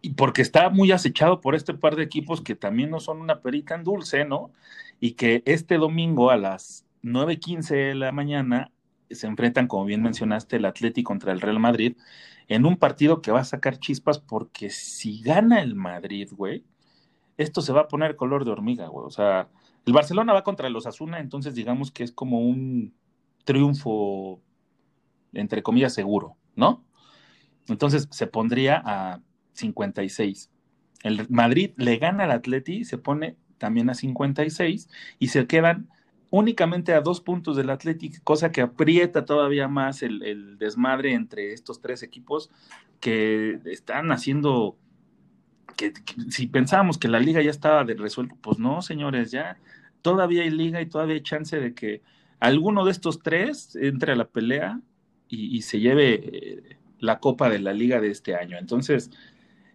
Y 0.00 0.14
porque 0.14 0.40
está 0.40 0.70
muy 0.70 0.90
acechado 0.90 1.42
por 1.42 1.54
este 1.54 1.74
par 1.74 1.96
de 1.96 2.02
equipos 2.02 2.40
que 2.40 2.56
también 2.56 2.88
no 2.88 2.98
son 2.98 3.20
una 3.20 3.42
perita 3.42 3.74
en 3.74 3.84
dulce, 3.84 4.24
¿no? 4.24 4.50
Y 4.98 5.12
que 5.12 5.42
este 5.44 5.76
domingo 5.76 6.30
a 6.30 6.38
las 6.38 6.86
9.15 7.02 7.74
de 7.88 7.94
la 7.94 8.10
mañana 8.12 8.72
se 9.10 9.26
enfrentan, 9.26 9.66
como 9.66 9.84
bien 9.84 10.00
mencionaste, 10.00 10.56
el 10.56 10.64
Atlético 10.64 11.08
contra 11.08 11.32
el 11.32 11.42
Real 11.42 11.60
Madrid, 11.60 11.94
en 12.48 12.64
un 12.64 12.78
partido 12.78 13.20
que 13.20 13.32
va 13.32 13.40
a 13.40 13.44
sacar 13.44 13.78
chispas 13.78 14.18
porque 14.18 14.70
si 14.70 15.20
gana 15.20 15.60
el 15.60 15.74
Madrid, 15.74 16.30
güey, 16.32 16.64
esto 17.36 17.62
se 17.62 17.72
va 17.72 17.82
a 17.82 17.88
poner 17.88 18.16
color 18.16 18.44
de 18.44 18.50
hormiga, 18.50 18.88
güey. 18.88 19.06
O 19.06 19.10
sea, 19.10 19.48
el 19.86 19.92
Barcelona 19.92 20.32
va 20.32 20.44
contra 20.44 20.68
los 20.70 20.86
Asuna, 20.86 21.20
entonces 21.20 21.54
digamos 21.54 21.90
que 21.90 22.04
es 22.04 22.12
como 22.12 22.40
un 22.40 22.94
triunfo, 23.44 24.40
entre 25.32 25.62
comillas, 25.62 25.94
seguro, 25.94 26.36
¿no? 26.54 26.84
Entonces 27.68 28.08
se 28.10 28.26
pondría 28.26 28.82
a 28.84 29.20
56. 29.54 30.50
El 31.02 31.26
Madrid 31.28 31.72
le 31.76 31.96
gana 31.96 32.24
al 32.24 32.30
Atleti, 32.30 32.84
se 32.84 32.98
pone 32.98 33.36
también 33.58 33.90
a 33.90 33.94
56 33.94 34.88
y 35.18 35.28
se 35.28 35.46
quedan 35.46 35.88
únicamente 36.30 36.94
a 36.94 37.02
dos 37.02 37.20
puntos 37.20 37.56
del 37.56 37.70
Athletic, 37.70 38.22
cosa 38.24 38.50
que 38.52 38.62
aprieta 38.62 39.26
todavía 39.26 39.68
más 39.68 40.02
el, 40.02 40.56
desmadre 40.58 41.12
entre 41.12 41.52
estos 41.52 41.80
tres 41.80 42.02
equipos 42.02 42.50
que 43.00 43.60
están 43.66 44.10
haciendo 44.12 44.78
que, 45.76 45.92
si 46.30 46.46
pensábamos 46.46 46.98
que 46.98 47.08
la 47.08 47.20
liga 47.20 47.42
ya 47.42 47.50
estaba 47.50 47.84
de 47.84 47.94
resuelto, 47.94 48.36
pues 48.40 48.58
no, 48.58 48.82
señores, 48.82 49.30
ya 49.30 49.58
todavía 50.00 50.42
hay 50.42 50.50
liga 50.50 50.80
y 50.80 50.86
todavía 50.86 51.14
hay 51.14 51.22
chance 51.22 51.58
de 51.58 51.74
que 51.74 52.02
alguno 52.40 52.84
de 52.84 52.90
estos 52.90 53.22
tres 53.22 53.76
entre 53.76 54.12
a 54.12 54.16
la 54.16 54.26
pelea 54.26 54.80
y, 55.28 55.56
y 55.56 55.62
se 55.62 55.80
lleve 55.80 56.14
eh, 56.14 56.76
la 56.98 57.18
copa 57.18 57.48
de 57.48 57.58
la 57.58 57.72
liga 57.72 58.00
de 58.00 58.10
este 58.10 58.34
año. 58.34 58.58
Entonces, 58.58 59.10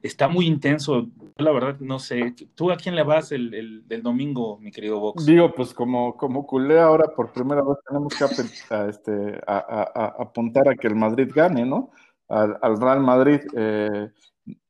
está 0.04 0.28
muy 0.28 0.46
intenso. 0.46 1.08
La 1.38 1.52
verdad, 1.52 1.80
no 1.80 2.00
sé. 2.00 2.36
¿Tú 2.56 2.72
a 2.72 2.78
quién 2.78 2.96
le 2.96 3.04
vas 3.04 3.32
el, 3.32 3.54
el, 3.54 3.84
el 3.90 4.02
domingo, 4.02 4.58
mi 4.60 4.72
querido 4.72 5.00
Vox? 5.00 5.26
Digo, 5.26 5.54
pues 5.54 5.74
como, 5.74 6.16
como 6.16 6.46
culé 6.46 6.80
ahora 6.80 7.14
por 7.16 7.32
primera 7.32 7.62
vez 7.62 7.78
tenemos 7.88 8.14
que 8.16 8.74
a, 8.74 8.88
este, 8.88 9.42
a, 9.46 9.58
a 9.94 10.24
apuntar 10.24 10.70
a 10.70 10.76
que 10.76 10.88
el 10.88 10.96
Madrid 10.96 11.30
gane, 11.34 11.66
¿no? 11.66 11.92
Al, 12.28 12.58
al 12.62 12.80
Real 12.80 13.02
Madrid. 13.02 13.40
Eh, 13.56 14.10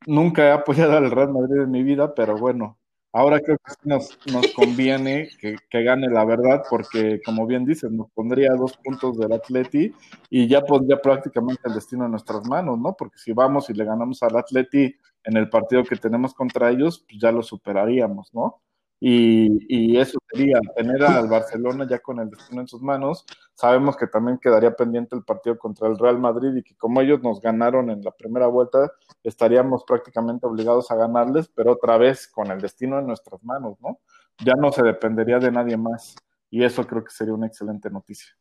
nunca 0.05 0.47
he 0.47 0.51
apoyado 0.51 0.97
al 0.97 1.11
Real 1.11 1.33
Madrid 1.33 1.61
en 1.63 1.71
mi 1.71 1.83
vida, 1.83 2.13
pero 2.15 2.37
bueno, 2.37 2.77
ahora 3.13 3.39
creo 3.39 3.57
que 3.57 3.73
nos, 3.83 4.17
nos 4.31 4.47
conviene 4.53 5.29
que, 5.39 5.57
que, 5.69 5.83
gane 5.83 6.09
la 6.09 6.25
verdad, 6.25 6.63
porque 6.69 7.21
como 7.25 7.45
bien 7.45 7.65
dices, 7.65 7.91
nos 7.91 8.09
pondría 8.11 8.53
dos 8.53 8.77
puntos 8.77 9.17
del 9.17 9.33
Atleti 9.33 9.93
y 10.29 10.47
ya 10.47 10.61
pondría 10.61 10.97
prácticamente 10.97 11.61
el 11.65 11.73
destino 11.73 12.05
en 12.05 12.11
nuestras 12.11 12.45
manos, 12.47 12.79
¿no? 12.79 12.95
Porque 12.97 13.17
si 13.17 13.33
vamos 13.33 13.69
y 13.69 13.73
le 13.73 13.85
ganamos 13.85 14.21
al 14.23 14.37
Atleti 14.37 14.95
en 15.23 15.37
el 15.37 15.49
partido 15.49 15.83
que 15.83 15.95
tenemos 15.95 16.33
contra 16.33 16.69
ellos, 16.69 17.05
pues 17.07 17.19
ya 17.21 17.31
lo 17.31 17.43
superaríamos, 17.43 18.33
¿no? 18.33 18.61
Y, 18.99 19.59
y, 19.69 19.97
eso 19.97 20.17
sería 20.31 20.59
tener 20.75 21.03
al 21.03 21.27
Barcelona 21.27 21.85
ya 21.87 21.99
con 21.99 22.19
el 22.19 22.31
destino 22.31 22.61
en 22.61 22.67
sus 22.67 22.81
manos. 22.81 23.25
Sabemos 23.53 23.95
que 23.95 24.07
también 24.07 24.39
quedaría 24.39 24.75
pendiente 24.75 25.15
el 25.15 25.23
partido 25.23 25.57
contra 25.57 25.87
el 25.87 25.99
Real 25.99 26.17
Madrid 26.19 26.55
y 26.55 26.63
que 26.63 26.75
como 26.75 27.01
ellos 27.01 27.21
nos 27.21 27.39
ganaron 27.39 27.91
en 27.91 28.01
la 28.01 28.09
primera 28.11 28.47
vuelta, 28.47 28.91
estaríamos 29.23 29.83
prácticamente 29.83 30.47
obligados 30.47 30.89
a 30.89 30.95
ganarles, 30.95 31.47
pero 31.47 31.73
otra 31.73 31.97
vez 31.97 32.27
con 32.27 32.49
el 32.49 32.59
destino 32.59 32.97
en 32.97 33.05
nuestras 33.05 33.43
manos, 33.43 33.77
¿no? 33.81 33.99
Ya 34.43 34.53
no 34.53 34.71
se 34.71 34.81
dependería 34.81 35.37
de 35.37 35.51
nadie 35.51 35.77
más. 35.77 36.15
Y 36.49 36.63
eso 36.63 36.87
creo 36.87 37.03
que 37.03 37.11
sería 37.11 37.35
una 37.35 37.47
excelente 37.47 37.91
noticia. 37.91 38.35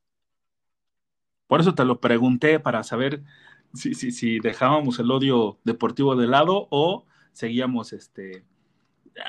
Por 1.47 1.61
eso 1.61 1.75
te 1.75 1.85
lo 1.85 2.01
pregunté 2.01 2.61
para 2.61 2.83
saber 2.83 3.23
si, 3.75 3.95
si, 3.95 4.11
si 4.11 4.41
dejábamos 4.41 4.99
el 5.01 5.11
odio 5.11 5.59
deportivo 5.65 6.17
de 6.17 6.27
lado 6.27 6.67
o 6.71 7.05
seguíamos 7.33 7.93
este 7.93 8.45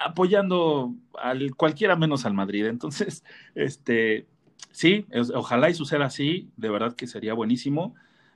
apoyando 0.05 0.93
al 1.19 1.55
cualquiera 1.55 1.95
menos 1.95 2.25
al 2.25 2.33
Madrid. 2.33 2.65
Entonces, 2.65 3.23
este, 3.55 4.27
Sí, 4.71 5.05
es- 5.11 5.31
ojalá 5.31 5.69
y 5.69 5.73
suceda 5.73 6.05
así, 6.05 6.49
de 6.55 6.69
verdad 6.69 6.95
que 6.95 7.07
sería 7.07 7.33
buenísimo, 7.33 7.95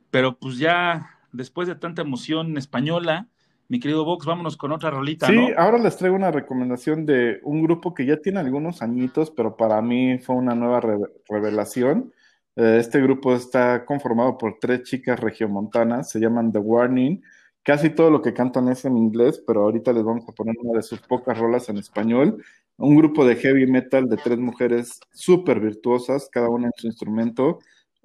pero 0.10 0.38
pues 0.38 0.58
ya 0.58 1.10
después 1.32 1.68
de 1.68 1.76
tanta 1.76 2.02
emoción 2.02 2.58
española, 2.58 3.28
mi 3.68 3.80
querido 3.80 4.06
Vox, 4.06 4.26
vámonos 4.26 4.58
con 4.58 4.72
otra 4.72 4.90
rolita, 4.90 5.28
Sí, 5.28 5.36
¿no? 5.36 5.48
ahora 5.58 5.78
les 5.78 5.98
traigo 5.98 6.16
una 6.16 6.32
recomendación 6.32 7.06
de 7.06 7.40
un 7.44 7.62
grupo 7.64 7.94
que 7.94 8.06
ya 8.06 8.18
tiene 8.18 8.40
algunos 8.40 8.82
añitos, 8.82 9.30
pero 9.32 9.56
para 9.56 9.82
mí 9.82 10.18
fue 10.20 10.36
una 10.36 10.56
nueva 10.56 10.80
re- 10.80 10.98
revelación. 11.30 12.12
Eh, 12.56 12.78
este 12.80 13.02
grupo 13.02 13.34
está 13.36 13.86
conformado 13.86 14.38
por 14.38 14.58
tres 14.60 14.84
chicas 14.84 15.20
regiomontanas, 15.20 16.10
se 16.10 16.20
llaman 16.20 16.52
The 16.52 16.60
Warning. 16.60 17.22
Casi 17.64 17.92
todo 17.92 18.10
lo 18.10 18.22
que 18.24 18.34
cantan 18.34 18.70
es 18.70 18.86
en 18.86 18.98
inglés, 18.98 19.44
pero 19.46 19.64
ahorita 19.64 19.94
les 19.94 20.04
vamos 20.04 20.28
a 20.28 20.32
poner 20.32 20.56
una 20.60 20.78
de 20.78 20.84
sus 20.84 21.00
pocas 21.02 21.38
rolas 21.38 21.70
en 21.70 21.78
español. 21.78 22.44
Un 22.78 22.96
grupo 22.96 23.24
de 23.26 23.36
heavy 23.36 23.68
metal 23.68 24.10
de 24.10 24.18
tres 24.18 24.40
mujeres 24.40 25.00
súper 25.12 25.60
virtuosas, 25.60 26.28
cada 26.32 26.50
una 26.50 26.68
en 26.68 26.74
su 26.76 26.88
instrumento. 26.88 27.60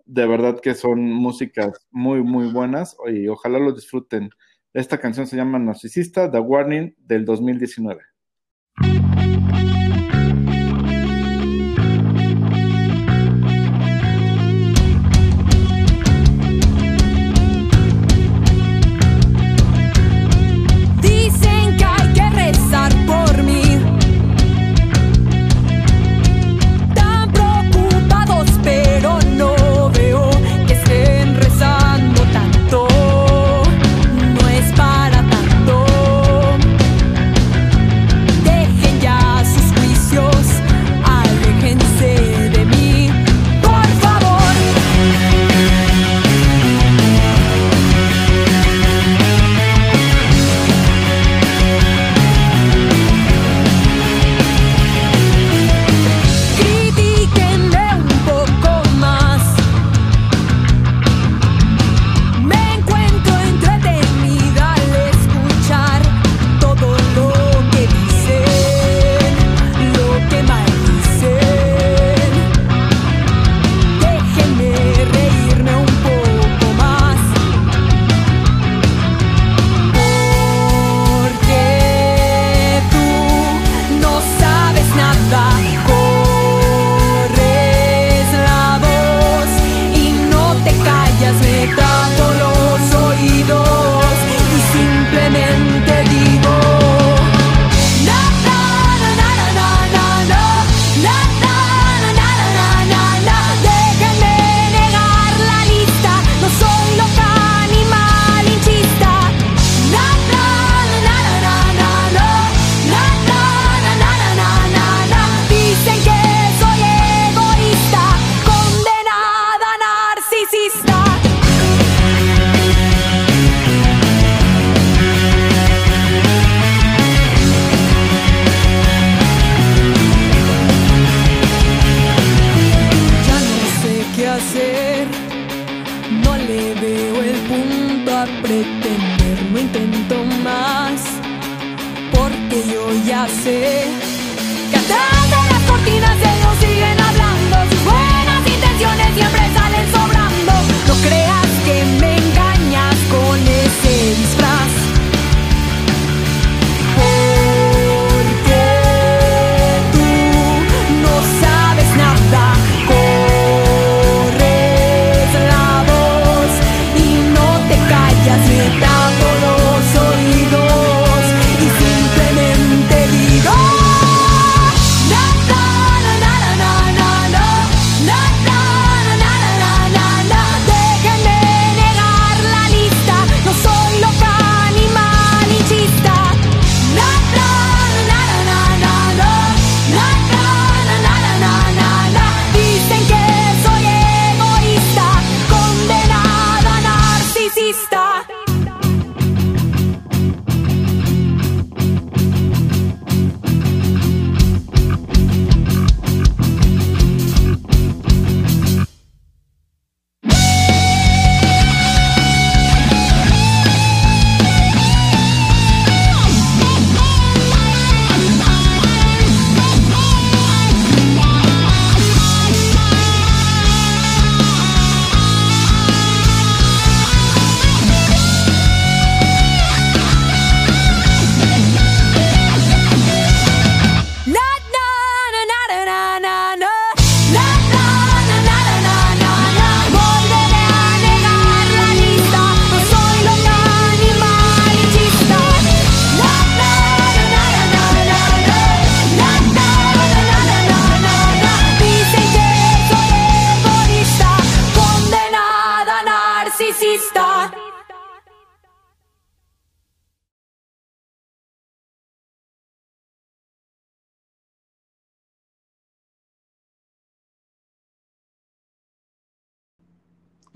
De 0.04 0.26
verdad 0.26 0.60
que 0.60 0.74
son 0.74 1.00
músicas 1.02 1.86
muy, 1.90 2.22
muy 2.22 2.52
buenas 2.52 2.96
y 3.06 3.28
ojalá 3.28 3.58
lo 3.58 3.72
disfruten. 3.72 4.30
Esta 4.74 4.98
canción 4.98 5.26
se 5.26 5.36
llama 5.36 5.58
Narcisista, 5.58 6.30
The 6.30 6.38
Warning, 6.38 6.94
del 6.98 7.24
2019. 7.24 8.15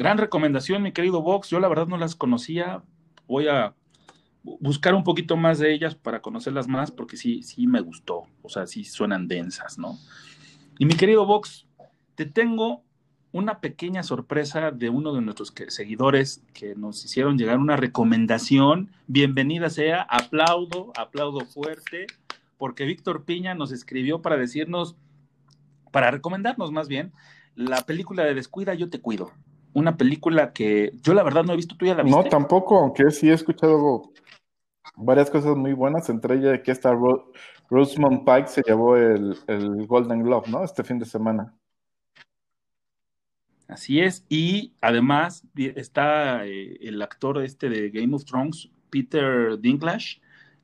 Gran 0.00 0.16
recomendación, 0.16 0.82
mi 0.82 0.92
querido 0.92 1.20
Vox. 1.20 1.50
Yo 1.50 1.60
la 1.60 1.68
verdad 1.68 1.86
no 1.86 1.98
las 1.98 2.16
conocía. 2.16 2.82
Voy 3.28 3.48
a 3.48 3.74
buscar 4.42 4.94
un 4.94 5.04
poquito 5.04 5.36
más 5.36 5.58
de 5.58 5.74
ellas 5.74 5.94
para 5.94 6.22
conocerlas 6.22 6.68
más, 6.68 6.90
porque 6.90 7.18
sí, 7.18 7.42
sí 7.42 7.66
me 7.66 7.82
gustó. 7.82 8.22
O 8.40 8.48
sea, 8.48 8.66
sí 8.66 8.82
suenan 8.84 9.28
densas, 9.28 9.76
¿no? 9.78 9.98
Y 10.78 10.86
mi 10.86 10.94
querido 10.94 11.26
Vox, 11.26 11.66
te 12.14 12.24
tengo 12.24 12.82
una 13.32 13.60
pequeña 13.60 14.02
sorpresa 14.02 14.70
de 14.70 14.88
uno 14.88 15.12
de 15.12 15.20
nuestros 15.20 15.52
seguidores 15.68 16.42
que 16.54 16.74
nos 16.74 17.04
hicieron 17.04 17.36
llegar 17.36 17.58
una 17.58 17.76
recomendación. 17.76 18.90
Bienvenida 19.06 19.68
sea, 19.68 20.00
aplaudo, 20.00 20.94
aplaudo 20.96 21.40
fuerte, 21.44 22.06
porque 22.56 22.86
Víctor 22.86 23.26
Piña 23.26 23.54
nos 23.54 23.70
escribió 23.70 24.22
para 24.22 24.38
decirnos, 24.38 24.96
para 25.92 26.10
recomendarnos 26.10 26.72
más 26.72 26.88
bien, 26.88 27.12
la 27.54 27.82
película 27.82 28.24
de 28.24 28.32
Descuida, 28.32 28.72
yo 28.72 28.88
te 28.88 29.02
cuido. 29.02 29.30
Una 29.72 29.96
película 29.96 30.52
que 30.52 30.92
yo 31.02 31.14
la 31.14 31.22
verdad 31.22 31.44
no 31.44 31.52
he 31.52 31.56
visto, 31.56 31.76
¿tú 31.76 31.86
ya 31.86 31.94
la 31.94 32.02
viste? 32.02 32.22
No, 32.22 32.28
tampoco, 32.28 32.78
aunque 32.78 33.10
sí 33.10 33.28
he 33.28 33.32
escuchado 33.32 34.12
varias 34.96 35.30
cosas 35.30 35.56
muy 35.56 35.72
buenas, 35.72 36.08
entre 36.08 36.34
ellas 36.36 36.60
que 36.64 36.72
esta 36.72 36.92
Ro- 36.92 37.32
Rosamund 37.68 38.24
Pike 38.24 38.48
se 38.48 38.62
llevó 38.66 38.96
el, 38.96 39.36
el 39.46 39.86
Golden 39.86 40.22
Globe, 40.22 40.48
¿no? 40.50 40.64
Este 40.64 40.82
fin 40.82 40.98
de 40.98 41.06
semana. 41.06 41.54
Así 43.68 44.00
es, 44.00 44.24
y 44.28 44.72
además 44.80 45.44
vi- 45.54 45.72
está 45.76 46.44
eh, 46.44 46.76
el 46.80 47.00
actor 47.02 47.40
este 47.42 47.68
de 47.68 47.90
Game 47.90 48.14
of 48.16 48.24
Thrones, 48.24 48.68
Peter 48.90 49.56
Dinklage, 49.60 50.20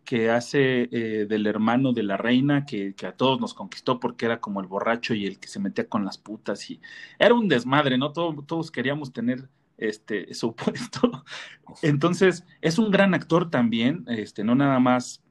que 0.06 0.30
hace 0.30 0.88
eh, 0.92 1.26
del 1.28 1.46
hermano 1.46 1.92
de 1.92 2.04
la 2.04 2.16
reina, 2.18 2.66
que, 2.66 2.94
que 2.96 3.06
a 3.08 3.16
todos 3.16 3.40
nos 3.40 3.54
conquistó 3.54 4.00
porque 4.00 4.26
era 4.26 4.40
como 4.40 4.62
el 4.62 4.68
borracho 4.68 5.14
y 5.14 5.26
el 5.26 5.40
que 5.40 5.48
se 5.48 5.60
metía 5.60 5.88
con 5.88 6.06
las 6.06 6.18
putas, 6.18 6.70
y 6.70 6.80
era 7.18 7.34
un 7.34 7.48
desmadre, 7.48 7.98
¿no? 7.98 8.12
Todo- 8.14 8.42
todos 8.44 8.70
queríamos 8.72 9.12
tener 9.12 9.48
este 9.78 10.32
su 10.34 10.54
puesto. 10.56 11.24
Entonces, 11.82 12.44
es 12.62 12.78
un 12.78 12.90
gran 12.90 13.14
actor 13.14 13.50
también, 13.50 14.04
este, 14.08 14.44
no 14.44 14.54
nada 14.56 14.80
más 14.80 15.22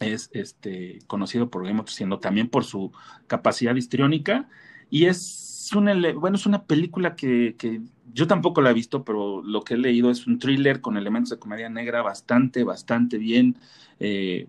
es 0.00 0.30
este, 0.32 0.98
conocido 1.06 1.50
por 1.50 1.62
Game 1.64 1.78
of 1.80 1.86
Thrones, 1.86 1.96
sino 1.96 2.18
también 2.18 2.48
por 2.48 2.64
su 2.64 2.92
capacidad 3.26 3.74
histriónica. 3.76 4.48
Y 4.90 5.06
es 5.06 5.70
una, 5.76 5.94
bueno, 6.14 6.36
es 6.36 6.46
una 6.46 6.66
película 6.66 7.14
que, 7.16 7.54
que 7.58 7.82
yo 8.12 8.26
tampoco 8.26 8.60
la 8.60 8.70
he 8.70 8.74
visto, 8.74 9.04
pero 9.04 9.42
lo 9.42 9.62
que 9.62 9.74
he 9.74 9.78
leído 9.78 10.10
es 10.10 10.26
un 10.26 10.38
thriller 10.38 10.80
con 10.80 10.96
elementos 10.96 11.30
de 11.30 11.38
comedia 11.38 11.68
negra 11.68 12.02
bastante, 12.02 12.64
bastante 12.64 13.18
bien 13.18 13.56
eh, 13.98 14.48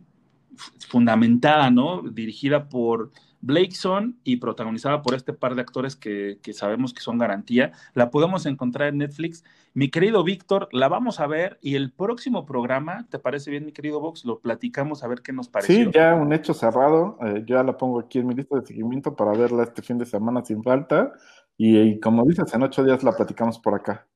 fundamentada, 0.88 1.70
¿no? 1.72 2.02
Dirigida 2.02 2.70
por 2.70 3.12
Blakeson 3.42 4.18
y 4.24 4.38
protagonizada 4.38 5.02
por 5.02 5.16
este 5.16 5.34
par 5.34 5.56
de 5.56 5.62
actores 5.62 5.96
que, 5.98 6.40
que 6.42 6.54
sabemos 6.54 6.94
que 6.94 7.02
son 7.02 7.18
garantía. 7.18 7.74
La 7.94 8.10
podemos 8.10 8.46
encontrar 8.46 8.88
en 8.90 9.00
Netflix. 9.00 9.44
Mi 9.74 9.90
querido 9.90 10.24
Víctor, 10.24 10.70
la 10.72 10.88
vamos 10.88 11.20
a 11.20 11.28
ver 11.28 11.58
y 11.62 11.76
el 11.76 11.92
próximo 11.92 12.46
programa, 12.46 13.06
¿te 13.10 13.20
parece 13.20 13.52
bien, 13.52 13.66
mi 13.66 13.72
querido 13.72 14.00
Vox? 14.00 14.24
Lo 14.24 14.40
platicamos 14.40 15.04
a 15.04 15.08
ver 15.08 15.22
qué 15.22 15.34
nos 15.34 15.50
pareció. 15.50 15.86
Sí, 15.86 15.92
ya 15.94 16.14
un 16.16 16.32
hecho 16.32 16.54
cerrado. 16.54 17.18
eh, 17.22 17.44
ya 17.46 17.64
la 17.64 17.78
pongo 17.78 18.00
aquí 18.00 18.20
en 18.20 18.28
mi 18.28 18.36
lista 18.36 18.60
de 18.60 18.66
seguimiento 18.66 19.16
para 19.16 19.34
verla 19.34 19.64
este 19.64 19.82
fin 19.82 19.98
de 19.98 20.06
semana 20.06 20.46
sin 20.46 20.64
falta. 20.64 21.14
Y, 21.58 21.78
y 21.80 22.00
como 22.00 22.26
dices, 22.26 22.54
en 22.54 22.64
ocho 22.64 22.84
días 22.84 23.04
la 23.04 23.16
platicamos 23.16 23.60
por 23.60 23.76
acá. 23.76 24.08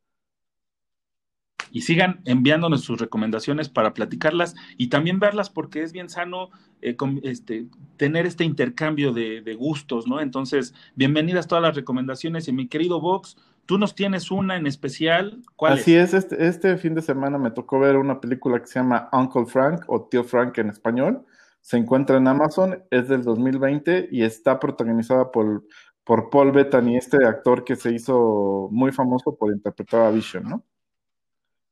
y 1.72 1.82
sigan 1.82 2.22
enviándonos 2.26 2.82
sus 2.82 3.00
recomendaciones 3.00 3.70
para 3.70 3.94
platicarlas 3.94 4.56
y 4.78 4.88
también 4.88 5.20
verlas 5.20 5.50
porque 5.50 5.84
es 5.84 5.92
bien 5.92 6.10
sano 6.10 6.50
eh, 6.82 6.96
este, 7.24 7.68
tener 7.98 8.26
este 8.26 8.44
intercambio 8.46 9.12
de, 9.14 9.42
de 9.42 9.54
gustos, 9.56 10.08
¿no? 10.08 10.22
Entonces, 10.22 10.74
bienvenidas 10.96 11.48
todas 11.48 11.62
las 11.62 11.76
recomendaciones 11.76 12.48
y 12.48 12.54
mi 12.54 12.68
querido 12.68 13.02
Vox, 13.02 13.38
tú 13.66 13.78
nos 13.78 13.96
tienes 13.96 14.32
una 14.32 14.56
en 14.56 14.66
especial, 14.66 15.42
¿cuál 15.56 15.74
Así 15.74 15.94
es? 15.96 16.14
es, 16.14 16.14
este, 16.14 16.48
este 16.48 16.78
fin 16.78 16.96
de 16.96 17.02
semana 17.02 17.38
me 17.38 17.52
tocó 17.52 17.80
ver 17.80 17.98
una 17.98 18.22
película 18.22 18.60
que 18.60 18.68
se 18.68 18.80
llama 18.80 19.10
Uncle 19.12 19.46
Frank 19.46 19.84
o 19.88 20.04
Tío 20.08 20.24
Frank 20.24 20.58
en 20.60 20.70
español. 20.70 21.26
Se 21.62 21.76
encuentra 21.76 22.16
en 22.18 22.28
Amazon, 22.30 22.82
es 22.92 23.10
del 23.10 23.24
2020 23.24 24.08
y 24.10 24.24
está 24.24 24.58
protagonizada 24.58 25.32
por, 25.32 25.66
por 26.08 26.30
Paul 26.32 26.54
Bettany, 26.54 26.98
este 26.98 27.26
actor 27.26 27.66
que 27.66 27.76
se 27.76 27.92
hizo 27.94 28.70
muy 28.72 28.92
famoso 28.94 29.36
por 29.38 29.52
interpretar 29.54 30.02
a 30.04 30.12
Vision, 30.12 30.46
¿no? 30.50 30.66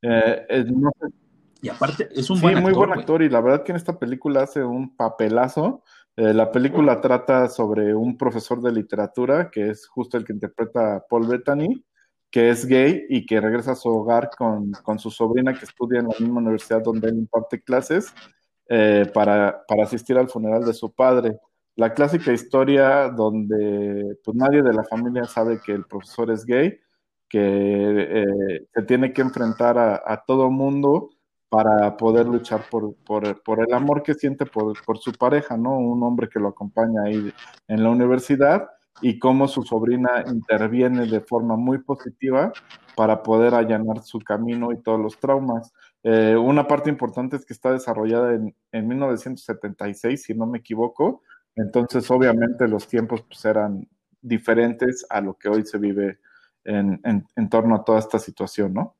Eh, 0.02 0.46
eh, 0.50 0.66
no 0.70 0.92
sé 1.00 1.08
Y 1.62 1.70
aparte, 1.70 2.10
es 2.14 2.30
un 2.30 2.42
Sí, 2.42 2.44
buen 2.44 2.60
muy 2.62 2.74
actor, 2.74 2.76
buen 2.76 2.90
güey. 2.90 3.00
actor 3.00 3.22
y 3.24 3.30
la 3.30 3.42
verdad 3.42 3.64
que 3.64 3.72
en 3.72 3.78
esta 3.78 3.98
película 4.00 4.44
hace 4.44 4.64
un 4.64 4.96
papelazo. 4.96 5.84
Eh, 6.18 6.34
la 6.34 6.52
película 6.52 7.02
trata 7.02 7.50
sobre 7.50 7.96
un 7.96 8.18
profesor 8.18 8.62
de 8.62 8.72
literatura, 8.72 9.50
que 9.52 9.70
es 9.72 9.88
justo 9.88 10.18
el 10.18 10.26
que 10.26 10.34
interpreta 10.34 10.98
a 10.98 11.06
Paul 11.08 11.28
Bettany, 11.28 11.84
que 12.32 12.50
es 12.50 12.66
gay 12.68 13.06
y 13.10 13.26
que 13.26 13.42
regresa 13.42 13.72
a 13.74 13.76
su 13.76 13.90
hogar 13.90 14.30
con, 14.38 14.72
con 14.84 15.00
su 15.00 15.12
sobrina 15.12 15.54
que 15.58 15.66
estudia 15.66 16.00
en 16.02 16.08
la 16.10 16.16
misma 16.20 16.40
universidad 16.42 16.84
donde 16.84 17.10
él 17.10 17.18
imparte 17.18 17.62
clases 17.64 18.14
eh, 18.70 19.10
para, 19.14 19.64
para 19.68 19.84
asistir 19.86 20.18
al 20.18 20.30
funeral 20.30 20.66
de 20.66 20.74
su 20.74 20.94
padre. 20.94 21.40
La 21.76 21.94
clásica 21.94 22.32
historia 22.32 23.10
donde 23.10 24.18
pues 24.24 24.36
nadie 24.36 24.62
de 24.62 24.74
la 24.74 24.84
familia 24.84 25.26
sabe 25.26 25.60
que 25.64 25.74
el 25.74 25.86
profesor 25.86 26.32
es 26.32 26.46
gay, 26.46 26.80
que 27.28 27.40
eh, 27.42 28.68
se 28.74 28.82
tiene 28.84 29.12
que 29.12 29.22
enfrentar 29.22 29.78
a, 29.78 30.02
a 30.06 30.24
todo 30.26 30.50
mundo 30.50 31.10
para 31.50 31.96
poder 31.96 32.26
luchar 32.26 32.66
por, 32.70 32.96
por, 33.06 33.60
el 33.60 33.74
amor 33.74 34.04
que 34.04 34.14
siente 34.14 34.46
por, 34.46 34.74
por 34.84 34.98
su 34.98 35.14
pareja, 35.14 35.56
¿no? 35.56 35.78
Un 35.78 36.04
hombre 36.04 36.28
que 36.28 36.40
lo 36.40 36.50
acompaña 36.50 37.04
ahí 37.04 37.32
en 37.68 37.84
la 37.84 37.90
universidad 37.90 38.68
y 39.02 39.20
cómo 39.20 39.48
su 39.48 39.64
sobrina 39.64 40.24
interviene 40.28 41.06
de 41.06 41.22
forma 41.22 41.56
muy 41.56 41.80
positiva 41.80 42.52
para 42.96 43.24
poder 43.24 43.54
allanar 43.54 44.02
su 44.04 44.20
camino 44.20 44.72
y 44.72 44.82
todos 44.82 45.00
los 45.00 45.18
traumas. 45.18 45.74
Eh, 46.04 46.36
una 46.36 46.68
parte 46.68 46.90
importante 46.90 47.36
es 47.36 47.46
que 47.46 47.54
está 47.54 47.72
desarrollada 47.72 48.34
en, 48.34 48.56
en 48.72 48.88
1976, 48.88 50.24
si 50.24 50.34
no 50.34 50.46
me 50.48 50.60
equivoco, 50.60 51.22
entonces 51.56 52.10
obviamente 52.12 52.68
los 52.68 52.88
tiempos 52.88 53.22
pues, 53.22 53.44
eran 53.46 53.88
diferentes 54.22 55.06
a 55.10 55.22
lo 55.22 55.36
que 55.38 55.50
hoy 55.50 55.66
se 55.66 55.78
vive 55.78 56.20
en, 56.64 57.00
en, 57.04 57.50
torno 57.50 57.76
a 57.76 57.84
toda 57.84 58.00
esta 58.00 58.18
situación, 58.18 58.74
¿no? 58.74 58.96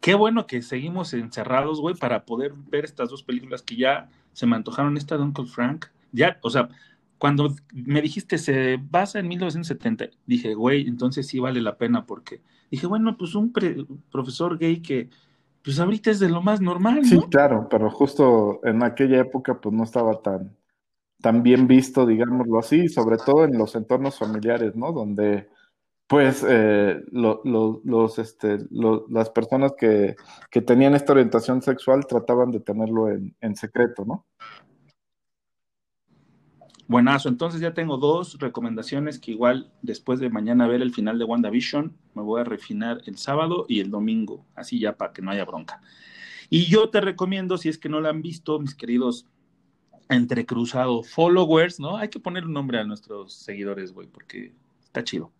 Qué 0.00 0.14
bueno 0.14 0.46
que 0.46 0.62
seguimos 0.62 1.12
encerrados, 1.12 1.80
güey, 1.80 1.94
para 1.94 2.24
poder 2.24 2.54
ver 2.54 2.84
estas 2.84 3.10
dos 3.10 3.22
películas 3.22 3.62
que 3.62 3.76
ya 3.76 4.08
se 4.32 4.46
me 4.46 4.56
antojaron. 4.56 4.96
Esta 4.96 5.16
de 5.18 5.24
Uncle 5.24 5.46
Frank, 5.46 5.86
ya, 6.12 6.38
o 6.42 6.48
sea, 6.48 6.70
cuando 7.18 7.54
me 7.72 8.00
dijiste 8.00 8.38
se 8.38 8.78
basa 8.80 9.18
en 9.18 9.28
1970, 9.28 10.06
dije, 10.24 10.54
güey, 10.54 10.86
entonces 10.86 11.26
sí 11.26 11.40
vale 11.40 11.60
la 11.60 11.76
pena 11.76 12.06
porque 12.06 12.40
dije, 12.70 12.86
bueno, 12.86 13.16
pues 13.18 13.34
un 13.34 13.52
pre- 13.52 13.84
profesor 14.10 14.56
gay 14.56 14.80
que, 14.80 15.10
pues 15.64 15.78
ahorita 15.80 16.10
es 16.10 16.20
de 16.20 16.28
lo 16.28 16.40
más 16.42 16.60
normal, 16.60 17.04
Sí, 17.04 17.16
¿no? 17.16 17.28
claro, 17.28 17.68
pero 17.70 17.90
justo 17.90 18.60
en 18.64 18.82
aquella 18.82 19.20
época 19.20 19.60
pues 19.60 19.74
no 19.74 19.84
estaba 19.84 20.20
tan, 20.22 20.56
tan 21.20 21.42
bien 21.42 21.66
visto, 21.66 22.06
digámoslo 22.06 22.58
así, 22.58 22.88
sobre 22.88 23.16
todo 23.18 23.44
en 23.44 23.58
los 23.58 23.74
entornos 23.74 24.18
familiares, 24.18 24.74
¿no? 24.76 24.92
Donde 24.92 25.48
pues 26.06 26.42
eh, 26.48 27.02
lo- 27.10 27.42
lo- 27.44 27.82
los, 27.84 28.18
este, 28.18 28.58
lo- 28.70 29.04
las 29.10 29.28
personas 29.28 29.72
que, 29.76 30.16
que 30.50 30.62
tenían 30.62 30.94
esta 30.94 31.12
orientación 31.12 31.60
sexual 31.60 32.06
trataban 32.06 32.50
de 32.50 32.60
tenerlo 32.60 33.10
en, 33.10 33.36
en 33.42 33.54
secreto, 33.56 34.04
¿no? 34.06 34.24
Buenazo, 36.88 37.28
entonces 37.28 37.60
ya 37.60 37.74
tengo 37.74 37.98
dos 37.98 38.38
recomendaciones 38.38 39.18
que 39.18 39.32
igual 39.32 39.70
después 39.82 40.20
de 40.20 40.30
mañana 40.30 40.66
ver 40.66 40.80
el 40.80 40.94
final 40.94 41.18
de 41.18 41.26
WandaVision, 41.26 41.94
me 42.14 42.22
voy 42.22 42.40
a 42.40 42.44
refinar 42.44 43.02
el 43.04 43.18
sábado 43.18 43.66
y 43.68 43.80
el 43.80 43.90
domingo, 43.90 44.46
así 44.54 44.80
ya 44.80 44.96
para 44.96 45.12
que 45.12 45.20
no 45.20 45.30
haya 45.30 45.44
bronca. 45.44 45.82
Y 46.48 46.64
yo 46.64 46.88
te 46.88 47.02
recomiendo, 47.02 47.58
si 47.58 47.68
es 47.68 47.76
que 47.76 47.90
no 47.90 48.00
la 48.00 48.08
han 48.08 48.22
visto, 48.22 48.58
mis 48.58 48.74
queridos 48.74 49.26
entrecruzado 50.08 51.02
followers, 51.02 51.78
¿no? 51.78 51.98
Hay 51.98 52.08
que 52.08 52.20
poner 52.20 52.46
un 52.46 52.54
nombre 52.54 52.78
a 52.78 52.84
nuestros 52.84 53.34
seguidores, 53.34 53.92
güey, 53.92 54.08
porque 54.08 54.54
está 54.82 55.04
chido. 55.04 55.30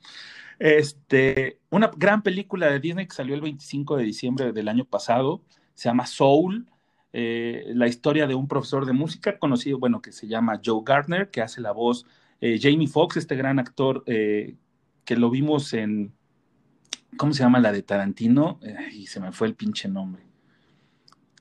Este, 0.59 1.61
una 1.70 1.90
gran 1.96 2.22
película 2.22 2.70
de 2.70 2.78
Disney 2.78 3.07
que 3.07 3.14
salió 3.14 3.34
el 3.34 3.40
25 3.40 3.96
de 3.96 4.05
diciembre 4.05 4.53
del 4.53 4.68
año 4.68 4.84
pasado, 4.84 5.42
se 5.72 5.88
llama 5.88 6.05
Soul, 6.05 6.66
eh, 7.12 7.64
la 7.74 7.86
historia 7.86 8.26
de 8.26 8.34
un 8.34 8.48
profesor 8.48 8.84
de 8.84 8.92
música 8.92 9.38
conocido, 9.38 9.78
bueno, 9.78 10.02
que 10.02 10.12
se 10.12 10.26
llama 10.26 10.61
Joe 10.64 10.82
Gardner, 10.84 11.30
que 11.30 11.40
hace 11.40 11.61
la 11.61 11.72
voz, 11.72 12.06
eh, 12.40 12.59
Jamie 12.61 12.86
Foxx, 12.86 13.16
este 13.16 13.36
gran 13.36 13.59
actor 13.59 14.02
eh, 14.06 14.56
que 15.04 15.16
lo 15.16 15.30
vimos 15.30 15.72
en, 15.72 16.12
¿cómo 17.16 17.32
se 17.32 17.42
llama 17.42 17.61
la 17.61 17.72
de 17.72 17.82
Tarantino? 17.82 18.61
Y 18.92 19.06
se 19.06 19.20
me 19.20 19.32
fue 19.32 19.46
el 19.46 19.54
pinche 19.54 19.88
nombre. 19.88 20.22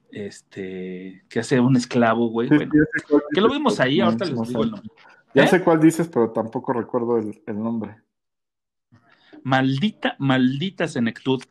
Este, 0.09 1.25
que 1.27 1.39
hace 1.41 1.59
un 1.59 1.75
esclavo, 1.75 2.29
güey. 2.29 2.47
Bueno, 2.47 2.71
que 3.33 3.41
lo 3.41 3.49
vimos 3.49 3.79
ahí, 3.81 3.99
ahorita 3.99 4.25
no 4.25 4.41
les 4.41 4.47
digo 4.47 4.63
el 4.63 4.71
nombre. 4.71 4.89
Ya 5.35 5.45
sé 5.47 5.61
cuál 5.61 5.81
dices, 5.81 6.07
pero 6.07 6.31
tampoco 6.31 6.71
recuerdo 6.71 7.17
el, 7.17 7.41
el 7.45 7.61
nombre. 7.61 7.97
Maldita, 9.43 10.15
maldita 10.17 10.87
senectud. 10.87 11.43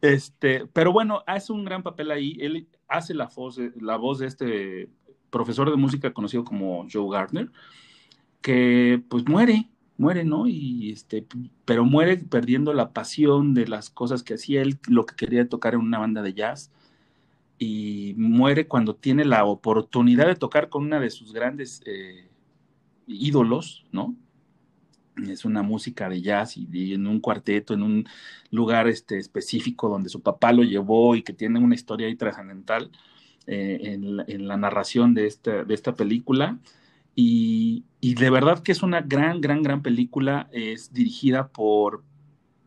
Este, 0.00 0.66
pero 0.72 0.92
bueno, 0.92 1.22
hace 1.26 1.52
un 1.52 1.64
gran 1.64 1.82
papel 1.82 2.12
ahí. 2.12 2.38
Él 2.40 2.68
hace 2.90 3.14
la 3.14 3.30
voz, 3.34 3.58
la 3.80 3.96
voz 3.96 4.18
de 4.18 4.26
este 4.26 4.90
profesor 5.30 5.70
de 5.70 5.76
música 5.76 6.12
conocido 6.12 6.44
como 6.44 6.86
Joe 6.92 7.10
Gardner, 7.10 7.50
que 8.42 9.02
pues 9.08 9.26
muere, 9.26 9.70
muere, 9.96 10.24
¿no? 10.24 10.46
Y 10.46 10.90
este, 10.92 11.26
pero 11.64 11.84
muere 11.84 12.16
perdiendo 12.16 12.72
la 12.74 12.92
pasión 12.92 13.54
de 13.54 13.68
las 13.68 13.90
cosas 13.90 14.22
que 14.22 14.34
hacía 14.34 14.62
él, 14.62 14.78
lo 14.88 15.06
que 15.06 15.14
quería 15.14 15.48
tocar 15.48 15.74
en 15.74 15.80
una 15.80 15.98
banda 15.98 16.22
de 16.22 16.34
jazz. 16.34 16.72
Y 17.58 18.14
muere 18.16 18.66
cuando 18.66 18.96
tiene 18.96 19.24
la 19.24 19.44
oportunidad 19.44 20.26
de 20.26 20.34
tocar 20.34 20.70
con 20.70 20.84
una 20.84 20.98
de 20.98 21.10
sus 21.10 21.32
grandes 21.32 21.82
eh, 21.86 22.30
ídolos, 23.06 23.86
¿no? 23.92 24.16
Es 25.28 25.44
una 25.44 25.62
música 25.62 26.08
de 26.08 26.22
jazz 26.22 26.56
y, 26.56 26.94
en 26.94 27.06
un 27.06 27.20
cuarteto, 27.20 27.74
en 27.74 27.82
un 27.82 28.06
lugar 28.50 28.88
este, 28.88 29.18
específico 29.18 29.88
donde 29.88 30.08
su 30.08 30.22
papá 30.22 30.52
lo 30.52 30.62
llevó 30.62 31.16
y 31.16 31.22
que 31.22 31.32
tiene 31.32 31.58
una 31.58 31.74
historia 31.74 32.06
ahí 32.06 32.16
trascendental 32.16 32.90
eh, 33.46 33.98
en, 34.26 34.46
la, 34.46 34.56
narración 34.56 35.14
de 35.14 35.26
esta, 35.26 35.64
de 35.64 35.74
esta 35.74 35.94
película. 35.94 36.58
Y, 37.14 37.84
y, 38.00 38.14
de 38.14 38.30
verdad 38.30 38.62
que 38.62 38.72
es 38.72 38.82
una 38.82 39.00
gran, 39.00 39.40
gran, 39.40 39.62
gran 39.62 39.82
película. 39.82 40.48
Es 40.52 40.92
dirigida 40.92 41.48
por 41.48 42.04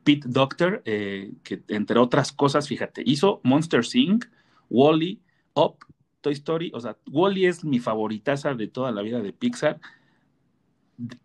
Pete 0.03 0.27
Doctor, 0.29 0.81
eh, 0.85 1.31
que 1.43 1.63
entre 1.69 1.99
otras 1.99 2.31
cosas, 2.31 2.67
fíjate, 2.67 3.03
hizo 3.05 3.39
Monster 3.43 3.81
Inc., 3.93 4.25
Wally, 4.69 5.21
Up, 5.53 5.77
Toy 6.21 6.33
Story. 6.33 6.71
O 6.73 6.79
sea, 6.79 6.97
Wally 7.09 7.45
es 7.45 7.63
mi 7.63 7.79
favoritaza 7.79 8.53
de 8.53 8.67
toda 8.67 8.91
la 8.91 9.01
vida 9.01 9.21
de 9.21 9.33
Pixar 9.33 9.79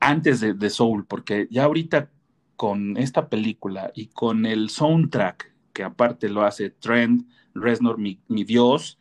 antes 0.01 0.41
de, 0.41 0.55
de, 0.55 0.71
Soul, 0.71 1.07
porque 1.07 1.49
ya 1.51 1.65
ahorita 1.65 2.11
con 2.57 2.97
esta 2.97 3.29
película 3.29 3.93
y 3.95 4.07
con 4.07 4.47
el 4.47 4.71
soundtrack, 4.71 5.53
que 5.73 5.85
aparte 5.85 6.29
lo 6.29 6.43
hace 6.43 6.71
Trent 6.71 7.29
Reznor, 7.55 7.99
mi, 7.99 8.19
dios, 8.29 8.99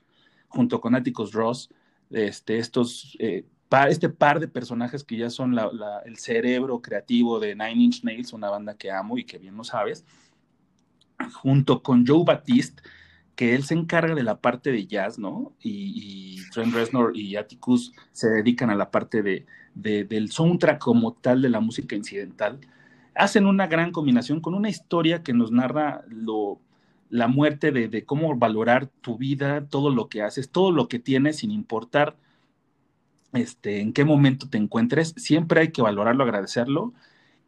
junto 0.48 0.80
con 0.80 0.96
Atticus 0.96 1.32
Ross, 1.32 1.70
este, 2.10 2.60
estos, 2.60 3.18
eh, 3.20 3.46
pa, 3.68 3.90
este 3.90 4.10
par 4.10 4.40
de 4.40 4.48
personajes 4.48 5.04
que 5.04 5.18
ya 5.18 5.30
son 5.30 5.58
el 6.06 6.18
cerebro 6.18 6.82
creativo 6.82 7.40
de 7.40 7.56
Nine 7.56 7.84
Inch 7.84 8.04
Nails, 8.04 8.34
una 8.34 8.50
banda 8.50 8.76
que 8.76 8.92
amo 8.92 9.18
y 9.18 9.24
que 9.24 9.38
bien 9.38 9.58
lo 9.58 9.64
sabes, 9.64 10.06
junto 11.42 11.82
con 11.82 12.06
Joe 12.06 12.24
Batiste, 12.26 12.84
que 13.38 13.54
él 13.54 13.64
se 13.64 13.76
encarga 13.76 14.16
de 14.16 14.24
la 14.24 14.40
parte 14.42 14.72
de 14.72 14.88
jazz, 14.88 15.20
¿no? 15.20 15.54
Y, 15.62 16.40
y 16.42 16.50
Trent 16.50 16.74
Reznor 16.74 17.16
y 17.16 17.36
Atticus 17.36 17.94
se 18.12 18.30
dedican 18.30 18.72
a 18.72 18.76
la 18.76 18.90
parte 18.90 19.22
de, 19.22 19.46
de, 19.76 20.06
del 20.06 20.32
soundtrack 20.32 20.80
como 20.80 21.14
tal 21.14 21.44
de 21.44 21.50
la 21.50 21.60
música 21.60 21.96
incidental. 21.96 22.60
Hacen 23.14 23.46
una 23.46 23.68
gran 23.68 23.92
combinación 23.92 24.42
con 24.42 24.56
una 24.56 24.70
historia 24.70 25.22
que 25.22 25.34
nos 25.34 25.52
narra 25.52 26.04
lo, 26.10 26.60
la 27.12 27.28
muerte 27.28 27.72
de, 27.72 27.88
de, 27.90 28.06
cómo 28.06 28.36
valorar 28.36 28.88
tu 29.02 29.18
vida, 29.18 29.68
todo 29.68 29.92
lo 29.92 30.10
que 30.10 30.24
haces, 30.24 30.50
todo 30.50 30.72
lo 30.72 30.88
que 30.88 30.98
tienes, 30.98 31.38
sin 31.38 31.52
importar 31.52 32.16
este, 33.34 33.82
en 33.82 33.94
qué 33.94 34.04
momento 34.04 34.50
te 34.50 34.58
encuentres, 34.58 35.14
siempre 35.16 35.62
hay 35.62 35.72
que 35.72 35.84
valorarlo, 35.84 36.24
agradecerlo 36.24 36.94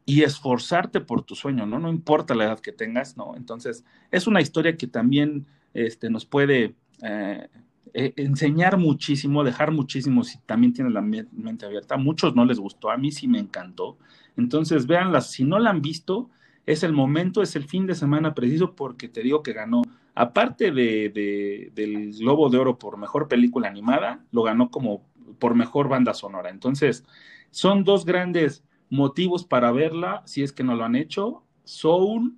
y 0.06 0.22
esforzarte 0.22 1.02
por 1.02 1.24
tu 1.24 1.34
sueño, 1.36 1.66
¿no? 1.66 1.80
No 1.80 1.90
importa 1.90 2.36
la 2.36 2.46
edad 2.46 2.60
que 2.60 2.72
tengas, 2.72 3.18
¿no? 3.18 3.36
Entonces, 3.36 3.84
es 4.12 4.28
una 4.28 4.42
historia 4.42 4.78
que 4.78 4.86
también 4.86 5.48
este, 5.74 6.10
nos 6.10 6.26
puede 6.26 6.76
eh, 7.04 7.48
eh, 7.94 8.14
enseñar 8.18 8.78
muchísimo, 8.78 9.44
dejar 9.44 9.72
muchísimo 9.72 10.24
si 10.24 10.38
también 10.40 10.74
tienes 10.74 10.94
la 10.94 11.02
mente 11.02 11.66
abierta. 11.66 11.96
A 11.96 11.98
muchos 11.98 12.36
no 12.36 12.46
les 12.46 12.60
gustó, 12.60 12.92
a 12.92 12.98
mí 12.98 13.12
sí 13.12 13.28
me 13.28 13.40
encantó. 13.40 13.98
Entonces, 14.38 14.88
véanla, 14.88 15.22
si 15.22 15.44
no 15.44 15.60
la 15.60 15.72
han 15.72 15.82
visto, 15.82 16.30
es 16.66 16.84
el 16.84 16.94
momento, 16.94 17.42
es 17.42 17.56
el 17.56 17.64
fin 17.64 17.88
de 17.88 17.96
semana 17.96 18.36
preciso 18.36 18.76
porque 18.76 19.08
te 19.08 19.22
digo 19.24 19.42
que 19.42 19.54
ganó, 19.54 19.82
aparte 20.14 20.72
de, 20.72 21.72
del 21.74 22.14
Globo 22.14 22.50
de 22.50 22.58
Oro 22.60 22.78
por 22.78 22.98
mejor 22.98 23.28
película 23.28 23.68
animada, 23.68 24.24
lo 24.32 24.44
ganó 24.44 24.70
como 24.70 25.04
por 25.40 25.56
mejor 25.56 25.90
banda 25.90 26.14
sonora. 26.14 26.50
Entonces, 26.50 27.06
son 27.50 27.84
dos 27.84 28.06
grandes 28.06 28.64
motivos 28.90 29.46
para 29.46 29.72
verla, 29.72 30.22
si 30.26 30.44
es 30.44 30.52
que 30.52 30.64
no 30.64 30.76
lo 30.76 30.84
han 30.84 30.96
hecho. 30.96 31.44
Soul 31.64 32.36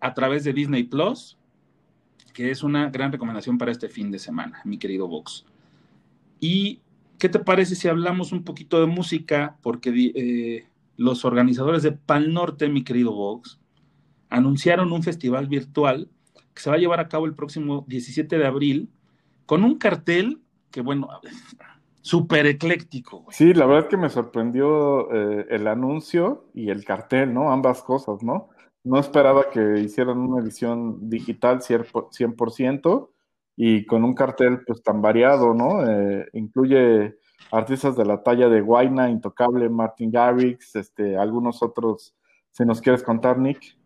a 0.00 0.14
través 0.14 0.44
de 0.44 0.52
Disney 0.52 0.84
Plus, 0.84 1.38
que 2.36 2.50
es 2.50 2.62
una 2.62 2.90
gran 2.90 3.12
recomendación 3.12 3.56
para 3.56 3.72
este 3.72 3.88
fin 3.88 4.10
de 4.10 4.18
semana, 4.18 4.60
mi 4.66 4.76
querido 4.76 5.08
Vox. 5.08 5.46
¿Y 6.38 6.80
qué 7.18 7.30
te 7.30 7.38
parece 7.38 7.74
si 7.74 7.88
hablamos 7.88 8.30
un 8.30 8.44
poquito 8.44 8.78
de 8.78 8.84
música? 8.84 9.56
Porque 9.62 10.12
eh, 10.14 10.66
los 10.98 11.24
organizadores 11.24 11.82
de 11.82 11.92
Pal 11.92 12.34
Norte, 12.34 12.68
mi 12.68 12.84
querido 12.84 13.14
Vox, 13.14 13.58
anunciaron 14.28 14.92
un 14.92 15.02
festival 15.02 15.46
virtual 15.48 16.10
que 16.52 16.60
se 16.60 16.68
va 16.68 16.76
a 16.76 16.78
llevar 16.78 17.00
a 17.00 17.08
cabo 17.08 17.24
el 17.24 17.32
próximo 17.32 17.86
17 17.88 18.36
de 18.36 18.46
abril 18.46 18.90
con 19.46 19.64
un 19.64 19.78
cartel 19.78 20.42
que, 20.70 20.82
bueno, 20.82 21.08
súper 22.02 22.44
ecléctico. 22.44 23.24
Sí, 23.30 23.54
la 23.54 23.64
verdad 23.64 23.84
es 23.84 23.88
que 23.88 23.96
me 23.96 24.10
sorprendió 24.10 25.10
eh, 25.10 25.46
el 25.48 25.66
anuncio 25.66 26.44
y 26.52 26.68
el 26.68 26.84
cartel, 26.84 27.32
¿no? 27.32 27.50
Ambas 27.50 27.80
cosas, 27.80 28.22
¿no? 28.22 28.50
No 28.86 29.00
esperaba 29.00 29.50
que 29.50 29.80
hicieran 29.80 30.18
una 30.18 30.40
edición 30.40 31.10
digital 31.10 31.60
100% 31.60 33.10
y 33.56 33.84
con 33.84 34.04
un 34.04 34.14
cartel 34.14 34.60
pues 34.64 34.80
tan 34.80 35.02
variado, 35.02 35.54
¿no? 35.54 35.84
Eh, 35.84 36.28
incluye 36.34 37.18
artistas 37.50 37.96
de 37.96 38.04
la 38.04 38.22
talla 38.22 38.48
de 38.48 38.60
Guayna, 38.60 39.10
Intocable, 39.10 39.68
Martin 39.68 40.12
Garrix, 40.12 40.76
este, 40.76 41.16
algunos 41.16 41.64
otros, 41.64 42.14
si 42.52 42.64
nos 42.64 42.80
quieres 42.80 43.02
contar, 43.02 43.38
Nick. 43.38 43.76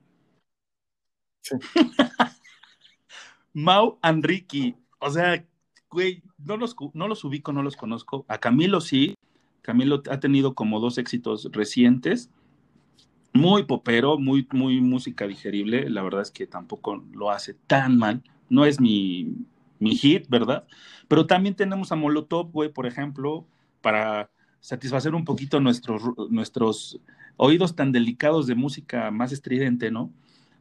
Mau 3.54 3.98
Enrique, 4.02 4.76
o 4.98 5.08
sea, 5.08 5.42
güey, 5.90 6.22
no 6.36 6.58
los, 6.58 6.76
no 6.92 7.08
los 7.08 7.24
ubico, 7.24 7.54
no 7.54 7.62
los 7.62 7.74
conozco. 7.74 8.26
A 8.28 8.36
Camilo 8.36 8.82
sí, 8.82 9.14
Camilo 9.62 10.02
ha 10.10 10.20
tenido 10.20 10.54
como 10.54 10.78
dos 10.78 10.98
éxitos 10.98 11.48
recientes. 11.52 12.28
Muy 13.32 13.64
popero, 13.64 14.18
muy, 14.18 14.46
muy 14.52 14.80
música 14.80 15.26
digerible. 15.26 15.88
La 15.88 16.02
verdad 16.02 16.22
es 16.22 16.30
que 16.30 16.46
tampoco 16.46 17.04
lo 17.12 17.30
hace 17.30 17.54
tan 17.54 17.96
mal. 17.96 18.22
No 18.48 18.64
es 18.64 18.80
mi, 18.80 19.34
mi 19.78 19.96
hit, 19.96 20.28
¿verdad? 20.28 20.66
Pero 21.08 21.26
también 21.26 21.54
tenemos 21.56 21.92
a 21.92 21.96
Molotov, 21.96 22.50
güey, 22.52 22.72
por 22.72 22.86
ejemplo, 22.86 23.46
para 23.80 24.30
satisfacer 24.60 25.14
un 25.14 25.24
poquito 25.24 25.60
nuestros, 25.60 26.02
nuestros 26.30 27.00
oídos 27.36 27.74
tan 27.74 27.92
delicados 27.92 28.46
de 28.46 28.54
música 28.54 29.10
más 29.10 29.32
estridente, 29.32 29.90
¿no? 29.90 30.12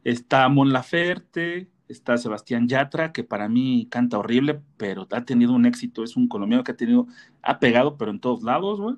Está 0.04 0.48
Mon 0.48 0.72
Laferte, 0.72 1.68
está 1.88 2.16
Sebastián 2.18 2.68
Yatra, 2.68 3.12
que 3.12 3.24
para 3.24 3.48
mí 3.48 3.86
canta 3.90 4.18
horrible, 4.18 4.62
pero 4.76 5.06
ha 5.10 5.24
tenido 5.24 5.52
un 5.52 5.66
éxito, 5.66 6.02
es 6.04 6.16
un 6.16 6.28
colombiano 6.28 6.64
que 6.64 6.72
ha 6.72 6.76
tenido, 6.76 7.06
ha 7.42 7.58
pegado, 7.60 7.96
pero 7.98 8.10
en 8.10 8.20
todos 8.20 8.42
lados, 8.42 8.80
güey. 8.80 8.96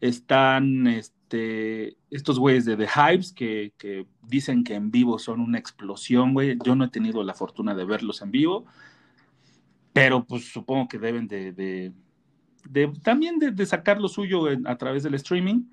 Están 0.00 0.86
este, 0.86 1.17
estos 1.30 2.38
güeyes 2.38 2.64
de 2.64 2.76
The 2.76 2.86
Hives 2.86 3.32
que, 3.32 3.72
que, 3.78 4.06
dicen 4.22 4.64
que 4.64 4.74
en 4.74 4.90
vivo 4.90 5.18
son 5.18 5.40
una 5.40 5.58
explosión, 5.58 6.34
güey. 6.34 6.58
Yo 6.64 6.74
no 6.74 6.84
he 6.84 6.88
tenido 6.88 7.22
la 7.22 7.34
fortuna 7.34 7.74
de 7.74 7.84
verlos 7.84 8.22
en 8.22 8.30
vivo, 8.30 8.66
pero 9.92 10.24
pues 10.24 10.52
supongo 10.52 10.88
que 10.88 10.98
deben 10.98 11.28
de, 11.28 11.52
de, 11.52 11.92
también 13.02 13.38
de, 13.38 13.66
sacar 13.66 14.00
lo 14.00 14.08
suyo 14.08 14.46
a 14.64 14.76
través 14.76 15.02
del 15.02 15.14
streaming. 15.14 15.64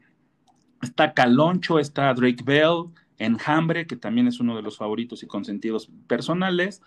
Está 0.81 1.13
Caloncho, 1.13 1.79
está 1.79 2.13
Drake 2.13 2.43
Bell, 2.43 2.85
Enjambre, 3.17 3.87
que 3.87 3.95
también 3.95 4.27
es 4.27 4.39
uno 4.39 4.55
de 4.55 4.61
los 4.61 4.77
favoritos 4.77 5.23
y 5.23 5.27
consentidos 5.27 5.89
personales. 6.07 6.81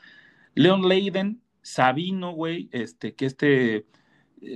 Leon 0.55 0.89
Leiden, 0.89 1.41
Sabino, 1.63 2.33
güey, 2.33 2.69
este, 2.73 3.15
que 3.15 3.27
este 3.27 3.87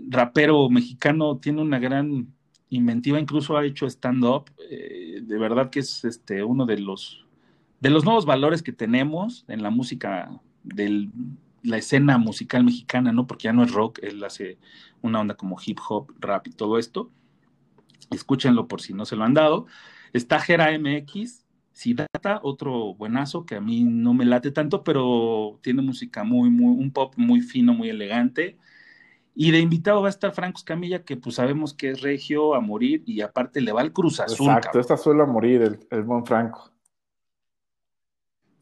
rapero 0.08 0.68
mexicano 0.70 1.38
tiene 1.38 1.60
una 1.60 1.78
gran 1.78 2.32
inventiva, 2.76 3.20
incluso 3.20 3.56
ha 3.56 3.64
hecho 3.64 3.86
stand-up. 3.86 4.50
Eh, 4.70 5.20
de 5.22 5.38
verdad 5.38 5.70
que 5.70 5.80
es 5.80 6.04
este, 6.04 6.42
uno 6.42 6.66
de 6.66 6.78
los, 6.78 7.26
de 7.80 7.90
los 7.90 8.04
nuevos 8.04 8.26
valores 8.26 8.62
que 8.62 8.72
tenemos 8.72 9.44
en 9.48 9.62
la 9.62 9.70
música 9.70 10.30
de 10.62 11.08
la 11.62 11.76
escena 11.76 12.18
musical 12.18 12.64
mexicana, 12.64 13.12
¿no? 13.12 13.26
Porque 13.26 13.44
ya 13.44 13.52
no 13.52 13.62
es 13.62 13.72
rock, 13.72 14.00
él 14.02 14.22
hace 14.24 14.58
una 15.00 15.20
onda 15.20 15.36
como 15.36 15.58
hip 15.64 15.78
hop, 15.88 16.12
rap 16.18 16.46
y 16.48 16.50
todo 16.50 16.78
esto. 16.78 17.10
Escúchenlo 18.10 18.68
por 18.68 18.80
si 18.80 18.94
no 18.94 19.04
se 19.04 19.16
lo 19.16 19.24
han 19.24 19.34
dado. 19.34 19.66
Está 20.12 20.40
Jera 20.40 20.76
MX, 20.78 21.46
Sidata, 21.72 22.40
otro 22.42 22.94
buenazo 22.94 23.46
que 23.46 23.56
a 23.56 23.60
mí 23.60 23.84
no 23.84 24.12
me 24.12 24.24
late 24.24 24.50
tanto, 24.50 24.84
pero 24.84 25.58
tiene 25.62 25.82
música 25.82 26.24
muy, 26.24 26.50
muy, 26.50 26.74
un 26.76 26.90
pop 26.90 27.14
muy 27.16 27.40
fino, 27.40 27.74
muy 27.74 27.88
elegante. 27.88 28.58
Y 29.34 29.50
de 29.50 29.60
invitado 29.60 30.02
va 30.02 30.08
a 30.08 30.10
estar 30.10 30.32
Franco 30.32 30.60
Camilla, 30.64 31.04
que 31.04 31.16
pues 31.16 31.36
sabemos 31.36 31.72
que 31.72 31.90
es 31.90 32.02
regio 32.02 32.54
a 32.54 32.60
morir 32.60 33.02
y 33.06 33.22
aparte 33.22 33.60
le 33.60 33.72
va 33.72 33.80
al 33.80 33.92
Cruz 33.92 34.20
Azul. 34.20 34.48
Exacto, 34.48 34.78
está 34.78 34.96
suelo 34.96 35.22
a 35.22 35.26
morir 35.26 35.62
el, 35.62 35.78
el 35.90 36.02
buen 36.02 36.26
Franco. 36.26 36.70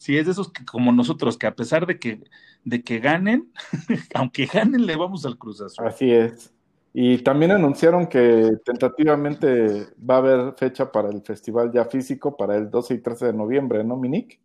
Sí, 0.00 0.16
es 0.16 0.24
de 0.24 0.32
esos 0.32 0.50
que 0.50 0.64
como 0.64 0.92
nosotros, 0.92 1.36
que 1.36 1.46
a 1.46 1.54
pesar 1.54 1.86
de 1.86 1.98
que, 1.98 2.22
de 2.64 2.82
que 2.82 3.00
ganen, 3.00 3.52
aunque 4.14 4.46
ganen, 4.46 4.86
le 4.86 4.96
vamos 4.96 5.26
al 5.26 5.36
Cruz 5.36 5.60
Azul. 5.60 5.86
Así 5.86 6.10
es. 6.10 6.54
Y 6.94 7.18
también 7.18 7.52
anunciaron 7.52 8.06
que 8.06 8.50
tentativamente 8.64 9.88
va 9.98 10.14
a 10.14 10.18
haber 10.18 10.54
fecha 10.54 10.90
para 10.90 11.10
el 11.10 11.20
festival 11.20 11.70
ya 11.70 11.84
físico 11.84 12.36
para 12.36 12.56
el 12.56 12.70
12 12.70 12.94
y 12.94 12.98
13 12.98 13.26
de 13.26 13.32
noviembre, 13.34 13.84
¿no, 13.84 13.96
Minic? 13.96 14.40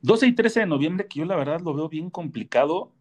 12 0.00 0.26
y 0.28 0.34
13 0.34 0.60
de 0.60 0.66
noviembre, 0.66 1.06
que 1.06 1.18
yo 1.18 1.26
la 1.26 1.36
verdad 1.36 1.60
lo 1.60 1.74
veo 1.74 1.90
bien 1.90 2.08
complicado. 2.08 2.92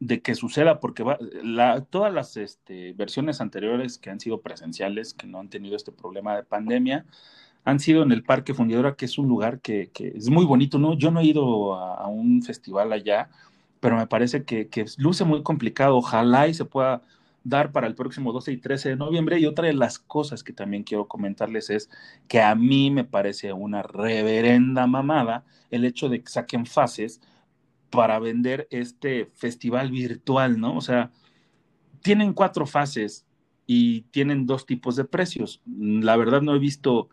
De 0.00 0.20
que 0.20 0.34
suceda, 0.34 0.80
porque 0.80 1.02
va, 1.02 1.18
la, 1.42 1.80
todas 1.82 2.12
las 2.12 2.36
este, 2.36 2.92
versiones 2.92 3.40
anteriores 3.40 3.98
que 3.98 4.10
han 4.10 4.20
sido 4.20 4.40
presenciales, 4.40 5.14
que 5.14 5.26
no 5.26 5.40
han 5.40 5.48
tenido 5.48 5.76
este 5.76 5.92
problema 5.92 6.36
de 6.36 6.42
pandemia, 6.42 7.06
han 7.64 7.80
sido 7.80 8.02
en 8.02 8.12
el 8.12 8.22
Parque 8.22 8.54
Fundidora, 8.54 8.94
que 8.94 9.06
es 9.06 9.18
un 9.18 9.28
lugar 9.28 9.60
que, 9.60 9.90
que 9.92 10.08
es 10.08 10.30
muy 10.30 10.44
bonito, 10.44 10.78
¿no? 10.78 10.94
Yo 10.94 11.10
no 11.10 11.20
he 11.20 11.24
ido 11.24 11.74
a, 11.74 12.06
un 12.06 12.42
festival 12.42 12.92
allá, 12.92 13.28
pero 13.80 13.96
me 13.96 14.06
parece 14.06 14.44
que, 14.44 14.68
que, 14.68 14.84
luce 14.98 15.24
muy 15.24 15.42
complicado. 15.42 15.96
Ojalá 15.96 16.46
y 16.46 16.54
se 16.54 16.64
pueda 16.64 17.02
dar 17.42 17.72
para 17.72 17.86
el 17.86 17.94
próximo 17.94 18.32
12 18.32 18.52
y 18.52 18.56
13 18.58 18.90
de 18.90 18.96
noviembre. 18.96 19.40
Y 19.40 19.46
otra 19.46 19.66
de 19.66 19.72
las 19.74 19.98
cosas 19.98 20.44
que 20.44 20.52
también 20.52 20.84
quiero 20.84 21.08
comentarles 21.08 21.70
es 21.70 21.90
que 22.28 22.40
a 22.40 22.54
mí 22.54 22.90
me 22.90 23.04
parece 23.04 23.52
una 23.52 23.82
reverenda 23.82 24.86
mamada 24.86 25.44
el 25.70 25.84
hecho 25.84 26.08
de 26.08 26.22
que 26.22 26.28
saquen 26.28 26.66
fases 26.66 27.20
para 27.96 28.18
vender 28.18 28.68
este 28.70 29.30
festival 29.34 29.90
virtual, 29.90 30.60
¿no? 30.60 30.76
O 30.76 30.80
sea, 30.80 31.10
tienen 32.02 32.34
cuatro 32.34 32.66
fases 32.66 33.26
y 33.66 34.02
tienen 34.12 34.46
dos 34.46 34.66
tipos 34.66 34.94
de 34.94 35.04
precios. 35.04 35.62
La 35.66 36.16
verdad 36.16 36.42
no 36.42 36.54
he 36.54 36.58
visto 36.58 37.08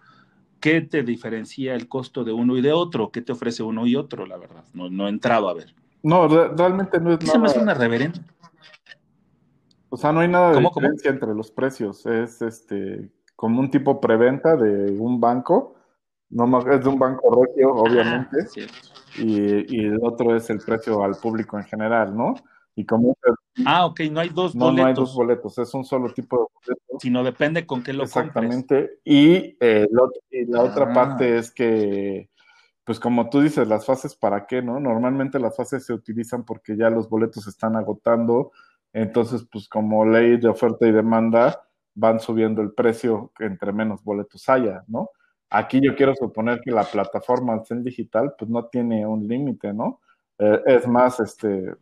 qué 0.60 0.82
te 0.82 1.04
diferencia 1.04 1.74
el 1.74 1.88
costo 1.88 2.24
de 2.24 2.32
uno 2.32 2.58
y 2.58 2.62
de 2.62 2.74
otro, 2.74 3.12
qué 3.12 3.22
te 3.22 3.32
ofrece 3.32 3.64
uno 3.64 3.88
y 3.88 3.96
otro, 3.96 4.26
la 4.26 4.38
verdad. 4.38 4.64
No, 4.74 4.90
no 4.90 5.08
he 5.08 5.10
entrado 5.10 5.50
a 5.50 5.54
ver. 5.54 5.74
No, 6.04 6.28
re 6.28 6.50
realmente 6.56 7.00
no 7.00 7.12
es 7.12 7.20
nada. 7.22 7.32
Se 7.32 7.40
me 7.40 7.48
hace 7.48 7.60
una 7.60 7.74
reverenda. 7.74 8.20
O 9.90 9.98
sea, 9.98 10.12
no 10.12 10.20
hay 10.20 10.28
nada 10.28 10.50
de 10.50 10.56
¿Cómo, 10.56 10.70
diferencia 10.70 11.12
cómo? 11.12 11.16
entre 11.16 11.36
los 11.36 11.52
precios. 11.52 12.06
Es 12.06 12.42
este 12.42 13.10
como 13.36 13.60
un 13.60 13.72
tipo 13.72 14.00
preventa 14.00 14.56
de 14.56 14.92
un 14.92 15.20
banco. 15.20 15.76
No 16.30 16.48
más, 16.48 16.66
es 16.66 16.84
de 16.84 16.90
un 16.90 16.98
banco 16.98 17.44
regio, 17.46 17.74
obviamente. 17.74 18.38
Ah, 18.42 18.93
y, 19.18 19.76
y, 19.76 19.86
el 19.86 20.00
otro 20.02 20.36
es 20.36 20.50
el 20.50 20.60
precio 20.60 21.04
al 21.04 21.16
público 21.16 21.58
en 21.58 21.66
general, 21.66 22.16
¿no? 22.16 22.36
Y 22.76 22.86
como 22.86 23.16
ah, 23.66 23.86
ok, 23.86 24.02
no 24.12 24.20
hay 24.20 24.30
dos 24.30 24.56
no, 24.56 24.66
boletos. 24.66 24.82
No 24.82 24.88
hay 24.88 24.94
dos 24.94 25.16
boletos, 25.16 25.58
es 25.60 25.74
un 25.74 25.86
solo 25.86 26.12
tipo 26.12 26.38
de 26.38 26.44
boleto. 26.54 27.00
Sino 27.00 27.24
depende 27.24 27.66
con 27.68 27.84
qué 27.84 27.94
lo 27.94 28.04
Exactamente. 28.04 28.76
Compres. 28.76 29.00
Y, 29.06 29.58
eh, 29.60 29.88
lo, 29.92 30.10
y 30.32 30.46
la 30.46 30.62
ah. 30.62 30.64
otra 30.64 30.92
parte 30.92 31.38
es 31.38 31.52
que, 31.52 32.30
pues 32.84 33.00
como 33.00 33.30
tú 33.30 33.42
dices, 33.42 33.68
las 33.68 33.86
fases 33.86 34.16
para 34.16 34.48
qué, 34.48 34.62
¿no? 34.62 34.80
Normalmente 34.80 35.40
las 35.40 35.56
fases 35.56 35.86
se 35.86 35.94
utilizan 35.94 36.44
porque 36.46 36.76
ya 36.76 36.90
los 36.90 37.10
boletos 37.10 37.44
se 37.44 37.52
están 37.52 37.76
agotando. 37.76 38.52
Entonces, 38.92 39.46
pues 39.52 39.68
como 39.68 40.06
ley 40.06 40.38
de 40.38 40.48
oferta 40.48 40.88
y 40.88 40.92
demanda, 40.92 41.64
van 41.96 42.20
subiendo 42.20 42.62
el 42.62 42.74
precio 42.74 43.32
entre 43.40 43.72
menos 43.72 44.04
boletos 44.04 44.50
haya, 44.50 44.84
¿no? 44.88 45.10
Aquí 45.54 45.80
yo 45.80 45.96
quiero 45.96 46.16
suponer 46.16 46.62
que 46.62 46.72
la 46.72 46.84
plataforma 46.84 47.54
al 47.54 47.84
digital, 47.84 48.34
pues 48.38 48.50
no 48.50 48.66
tiene 48.66 49.06
un 49.06 49.28
límite, 49.28 49.72
¿no? 49.72 50.02
Eh, 50.40 50.62
es 50.66 50.88
más, 50.88 51.20
este, 51.20 51.76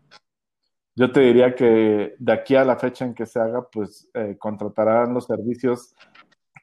yo 0.94 1.10
te 1.10 1.22
diría 1.22 1.56
que 1.56 2.16
de 2.20 2.34
aquí 2.34 2.56
a 2.56 2.66
la 2.66 2.76
fecha 2.76 3.06
en 3.06 3.14
que 3.14 3.26
se 3.26 3.40
haga, 3.40 3.66
pues 3.72 4.10
eh, 4.14 4.36
contratarán 4.38 5.14
los 5.14 5.26
servicios 5.26 5.96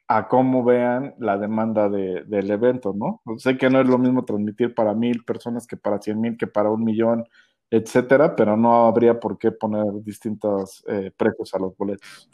a 0.07 0.27
cómo 0.27 0.63
vean 0.63 1.15
la 1.17 1.37
demanda 1.37 1.89
de, 1.89 2.23
del 2.25 2.51
evento, 2.51 2.93
¿no? 2.95 3.21
Sé 3.37 3.57
que 3.57 3.71
no 3.71 3.81
es 3.81 3.87
lo 3.87 3.97
mismo 3.97 4.23
transmitir 4.23 4.75
para 4.75 4.93
mil 4.93 5.23
personas 5.23 5.65
que 5.65 5.77
para 5.77 5.99
cien 5.99 6.21
mil, 6.21 6.37
que 6.37 6.47
para 6.47 6.69
un 6.69 6.83
millón, 6.83 7.25
etcétera, 7.71 8.35
pero 8.35 8.55
no 8.55 8.85
habría 8.85 9.19
por 9.19 9.37
qué 9.39 9.51
poner 9.51 9.85
distintos 10.03 10.83
eh, 10.87 11.11
precios 11.17 11.53
a 11.55 11.59
los 11.59 11.75
boletos. 11.75 12.29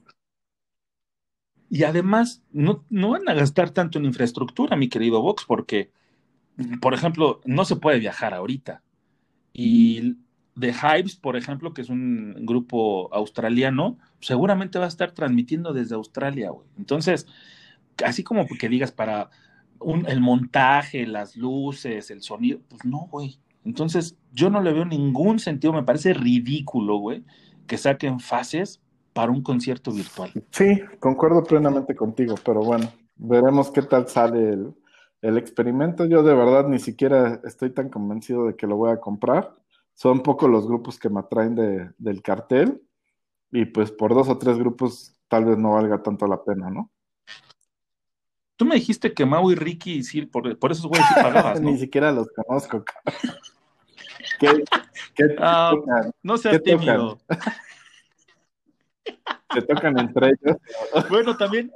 Y 1.70 1.84
además, 1.84 2.44
no, 2.52 2.86
no 2.90 3.12
van 3.12 3.28
a 3.28 3.34
gastar 3.34 3.72
tanto 3.72 3.98
en 3.98 4.06
infraestructura, 4.06 4.76
mi 4.76 4.88
querido 4.88 5.22
Vox, 5.22 5.46
porque, 5.46 5.92
por 6.82 6.94
ejemplo, 6.94 7.42
no 7.46 7.66
se 7.66 7.76
puede 7.76 8.00
viajar 8.00 8.34
ahorita. 8.34 8.84
Y 9.54 10.18
The 10.60 10.74
Hives, 10.74 11.16
por 11.16 11.36
ejemplo, 11.36 11.74
que 11.74 11.82
es 11.82 11.90
un 11.90 12.46
grupo 12.46 13.14
australiano, 13.14 13.98
seguramente 14.20 14.80
va 14.80 14.86
a 14.86 14.90
estar 14.90 15.12
transmitiendo 15.12 15.74
desde 15.74 15.96
Australia, 15.96 16.52
güey. 16.52 16.68
Entonces, 16.78 17.28
así 18.06 18.24
como 18.24 18.46
que 18.48 18.70
digas 18.70 18.92
para 18.92 19.30
un, 19.80 20.08
el 20.08 20.22
montaje, 20.22 21.08
las 21.08 21.36
luces, 21.36 22.12
el 22.12 22.22
sonido, 22.22 22.60
pues 22.70 22.86
no, 22.86 23.08
güey. 23.12 23.40
Entonces, 23.66 24.18
yo 24.32 24.50
no 24.50 24.62
le 24.62 24.72
veo 24.72 24.86
ningún 24.86 25.40
sentido, 25.40 25.74
me 25.74 25.84
parece 25.84 26.14
ridículo, 26.14 26.98
güey, 26.98 27.24
que 27.68 27.78
saquen 27.78 28.20
fases 28.20 28.82
para 29.16 29.32
un 29.32 29.42
concierto 29.42 29.94
virtual. 29.94 30.30
Sí, 30.52 30.82
concuerdo 31.00 31.42
plenamente 31.42 31.96
contigo, 31.96 32.36
pero 32.44 32.60
bueno, 32.60 32.92
veremos 33.16 33.72
qué 33.72 33.82
tal 33.82 34.10
sale 34.10 34.50
el, 34.50 34.76
el, 35.22 35.38
experimento. 35.38 36.04
Yo 36.04 36.22
de 36.22 36.34
verdad 36.34 36.68
ni 36.68 36.80
siquiera 36.80 37.40
estoy 37.46 37.70
tan 37.70 37.88
convencido 37.88 38.46
de 38.46 38.58
que 38.58 38.68
lo 38.68 38.76
voy 38.76 38.92
a 38.92 39.00
comprar. 39.00 39.56
Son 39.94 40.22
pocos 40.22 40.50
los 40.50 40.68
grupos 40.68 41.00
que 41.00 41.10
me 41.10 41.22
atraen 41.22 41.56
de, 41.56 41.92
del 41.98 42.22
cartel 42.22 42.82
y 43.54 43.64
pues 43.64 43.90
por 43.90 44.14
dos 44.14 44.28
o 44.28 44.38
tres 44.38 44.58
grupos 44.58 45.16
tal 45.30 45.46
vez 45.46 45.58
no 45.58 45.72
valga 45.72 46.04
tanto 46.04 46.28
la 46.28 46.44
pena, 46.44 46.70
¿no? 46.70 46.92
Tú 48.58 48.66
me 48.66 48.76
dijiste 48.76 49.14
que 49.14 49.26
Mau 49.26 49.50
y 49.50 49.56
Ricky, 49.56 50.04
sí, 50.04 50.26
por, 50.26 50.60
por 50.60 50.74
esos 50.74 50.88
güeyes 50.88 51.08
sí 51.08 51.14
pagabas, 51.24 51.62
¿no? 51.62 51.72
Ni 51.72 51.78
siquiera 51.78 52.12
los 52.12 52.28
conozco. 52.32 52.84
¿Qué, 54.42 54.62
qué 55.16 55.36
ah, 55.40 55.74
no 56.22 56.38
seas 56.38 56.62
tímido. 56.62 57.18
Se 59.54 59.62
tocan 59.62 59.98
entre 60.00 60.28
ellos. 60.28 60.58
Bueno, 61.10 61.38
también, 61.38 61.72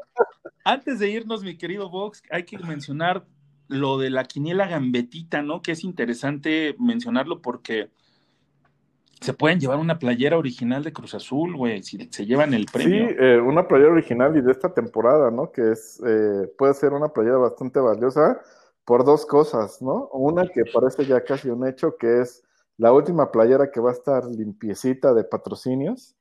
antes 0.64 1.00
de 1.00 1.10
irnos, 1.10 1.44
mi 1.44 1.58
querido 1.58 1.90
Vox, 1.90 2.22
hay 2.30 2.44
que 2.44 2.58
mencionar 2.58 3.26
lo 3.68 3.98
de 3.98 4.10
la 4.10 4.26
quiniela 4.26 4.68
gambetita, 4.68 5.42
¿no? 5.42 5.62
Que 5.62 5.74
es 5.74 5.84
interesante 5.84 6.76
mencionarlo 6.80 7.42
porque 7.42 7.90
se 9.22 9.34
pueden 9.34 9.60
llevar 9.60 9.80
una 9.80 10.00
playera 10.00 10.38
original 10.38 10.84
de 10.84 10.94
Cruz 10.94 11.14
Azul, 11.14 11.56
güey, 11.56 11.84
si 11.84 12.10
se 12.10 12.26
llevan 12.26 12.54
el 12.54 12.66
premio. 12.66 13.10
Sí, 13.10 13.16
eh, 13.20 13.40
una 13.40 13.68
playera 13.68 13.92
original 13.92 14.36
y 14.38 14.42
de 14.42 14.52
esta 14.52 14.74
temporada, 14.74 15.30
¿no? 15.30 15.52
Que 15.52 15.72
es, 15.72 16.02
eh, 16.06 16.48
puede 16.58 16.74
ser 16.74 16.94
una 16.94 17.10
playera 17.10 17.38
bastante 17.38 17.80
valiosa 17.80 18.42
por 18.86 19.06
dos 19.06 19.26
cosas, 19.26 19.82
¿no? 19.82 20.08
Una 20.14 20.48
que 20.48 20.64
parece 20.74 21.06
ya 21.06 21.24
casi 21.24 21.50
un 21.50 21.68
hecho, 21.68 21.96
que 21.98 22.22
es 22.22 22.44
la 22.78 22.94
última 22.94 23.30
playera 23.30 23.72
que 23.72 23.82
va 23.82 23.90
a 23.90 23.94
estar 23.94 24.26
limpiecita 24.26 25.14
de 25.14 25.26
patrocinios. 25.26 26.16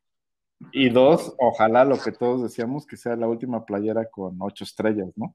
Y 0.72 0.88
dos, 0.88 1.34
ojalá 1.38 1.84
lo 1.84 1.98
que 1.98 2.12
todos 2.12 2.42
decíamos, 2.42 2.86
que 2.86 2.96
sea 2.96 3.16
la 3.16 3.28
última 3.28 3.64
playera 3.64 4.08
con 4.10 4.36
ocho 4.40 4.64
estrellas, 4.64 5.08
¿no? 5.16 5.34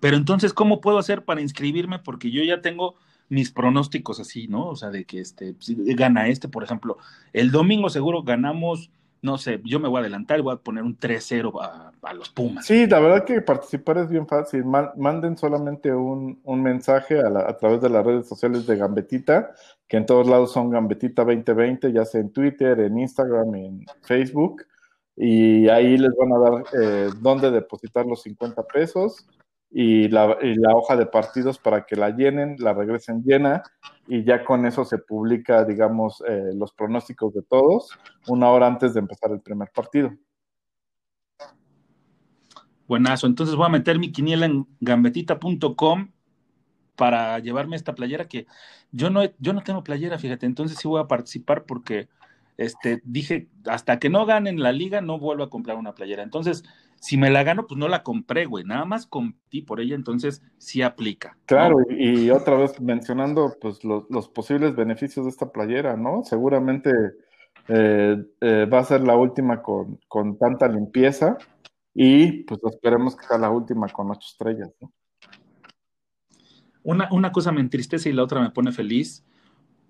Pero 0.00 0.16
entonces, 0.16 0.52
¿cómo 0.52 0.80
puedo 0.80 0.98
hacer 0.98 1.24
para 1.24 1.40
inscribirme? 1.40 2.00
Porque 2.00 2.32
yo 2.32 2.42
ya 2.42 2.60
tengo 2.60 2.96
mis 3.28 3.52
pronósticos 3.52 4.18
así, 4.18 4.48
¿no? 4.48 4.66
O 4.68 4.76
sea, 4.76 4.90
de 4.90 5.04
que 5.04 5.20
este 5.20 5.54
gana 5.94 6.26
este, 6.28 6.48
por 6.48 6.64
ejemplo, 6.64 6.98
el 7.32 7.52
domingo 7.52 7.88
seguro 7.88 8.24
ganamos, 8.24 8.90
no 9.22 9.38
sé, 9.38 9.60
yo 9.64 9.78
me 9.78 9.88
voy 9.88 9.98
a 9.98 10.00
adelantar 10.00 10.40
y 10.40 10.42
voy 10.42 10.54
a 10.54 10.58
poner 10.58 10.82
un 10.82 10.98
3-0 10.98 11.52
a, 11.62 12.12
los 12.12 12.28
Pumas. 12.30 12.66
Sí, 12.66 12.86
la 12.88 12.98
verdad 12.98 13.24
que 13.24 13.40
participar 13.40 13.98
es 13.98 14.08
bien 14.08 14.26
fácil. 14.26 14.64
manden 14.64 15.38
solamente 15.38 15.94
un, 15.94 16.40
un 16.42 16.62
mensaje 16.62 17.20
a, 17.20 17.30
la, 17.30 17.48
a, 17.48 17.56
través 17.56 17.80
de 17.80 17.88
las 17.88 18.04
redes 18.04 18.28
sociales 18.28 18.66
de 18.66 18.76
Gambetita, 18.76 19.52
que 19.86 19.96
en 19.96 20.06
todos 20.06 20.26
lados 20.26 20.52
son 20.52 20.70
Gambetita 20.70 21.24
2020, 21.24 21.92
ya 21.92 22.04
sea 22.04 22.20
en 22.20 22.32
Twitter, 22.32 22.80
en 22.80 22.98
Instagram, 22.98 23.54
en 23.54 23.86
Facebook, 24.02 24.66
y 25.14 25.68
ahí 25.68 25.96
les 25.96 26.10
van 26.16 26.32
a 26.32 26.38
dar 26.38 26.64
eh, 26.82 27.10
dónde 27.20 27.50
depositar 27.52 28.04
los 28.04 28.22
50 28.22 28.64
pesos 28.64 29.24
y 29.74 30.08
la, 30.08 30.36
hoja 30.74 30.96
de 30.96 31.06
partidos 31.06 31.58
para 31.58 31.86
que 31.86 31.96
la 31.96 32.10
llenen, 32.10 32.56
la 32.58 32.74
regresen 32.74 33.22
llena 33.24 33.62
y 34.06 34.22
ya 34.22 34.44
con 34.44 34.66
eso 34.66 34.84
se 34.84 34.98
publica, 34.98 35.64
digamos, 35.64 36.22
eh, 36.28 36.50
los 36.54 36.72
pronósticos 36.72 37.32
de 37.32 37.42
todos 37.42 37.90
una 38.28 38.50
hora 38.50 38.66
antes 38.66 38.92
de 38.92 39.00
empezar 39.00 39.30
el 39.32 39.40
primer 39.40 39.70
partido. 39.74 40.12
Buenazo, 42.86 43.26
entonces 43.26 43.56
voy 43.56 43.66
a 43.66 43.70
meter 43.70 43.98
mi 43.98 44.12
quiniela 44.12 44.44
en 44.44 44.66
gambetita.com 44.80 46.10
para 46.94 47.38
llevarme 47.38 47.76
esta 47.76 47.94
playera 47.94 48.28
que 48.28 48.46
yo 48.90 49.08
no, 49.08 49.22
yo 49.38 49.54
no 49.54 49.62
tengo 49.62 49.82
playera, 49.82 50.18
fíjate, 50.18 50.44
entonces 50.44 50.76
sí 50.78 50.86
voy 50.86 51.00
a 51.00 51.08
participar 51.08 51.64
porque 51.64 52.08
este, 52.64 53.00
dije, 53.04 53.48
hasta 53.66 53.98
que 53.98 54.10
no 54.10 54.26
ganen 54.26 54.60
la 54.60 54.72
liga 54.72 55.00
no 55.00 55.18
vuelvo 55.18 55.44
a 55.44 55.50
comprar 55.50 55.76
una 55.76 55.94
playera. 55.94 56.22
Entonces, 56.22 56.64
si 57.02 57.16
me 57.16 57.30
la 57.30 57.42
gano, 57.42 57.66
pues 57.66 57.78
no 57.78 57.88
la 57.88 58.04
compré, 58.04 58.46
güey, 58.46 58.64
nada 58.64 58.84
más 58.84 59.06
competí 59.06 59.62
por 59.62 59.80
ella, 59.80 59.96
entonces 59.96 60.40
sí 60.58 60.82
aplica. 60.82 61.36
Claro, 61.46 61.78
¿no? 61.80 61.96
y, 61.96 62.30
otra 62.30 62.56
vez 62.56 62.80
mencionando 62.80 63.56
pues 63.60 63.82
los, 63.82 64.04
los, 64.08 64.28
posibles 64.28 64.76
beneficios 64.76 65.26
de 65.26 65.30
esta 65.30 65.50
playera, 65.50 65.96
¿no? 65.96 66.22
Seguramente 66.22 66.92
eh, 67.66 68.24
eh, 68.40 68.66
va 68.72 68.78
a 68.78 68.84
ser 68.84 69.02
la 69.02 69.16
última 69.16 69.62
con, 69.62 69.98
con, 70.06 70.38
tanta 70.38 70.68
limpieza 70.68 71.38
y 71.92 72.44
pues 72.44 72.60
esperemos 72.64 73.16
que 73.16 73.26
sea 73.26 73.38
la 73.38 73.50
última 73.50 73.88
con 73.88 74.10
ocho 74.12 74.28
estrellas, 74.30 74.70
¿no? 74.80 74.92
Una, 76.84 77.08
una 77.10 77.32
cosa 77.32 77.50
me 77.50 77.60
entristece 77.60 78.10
y 78.10 78.12
la 78.12 78.22
otra 78.22 78.40
me 78.40 78.50
pone 78.50 78.70
feliz, 78.70 79.24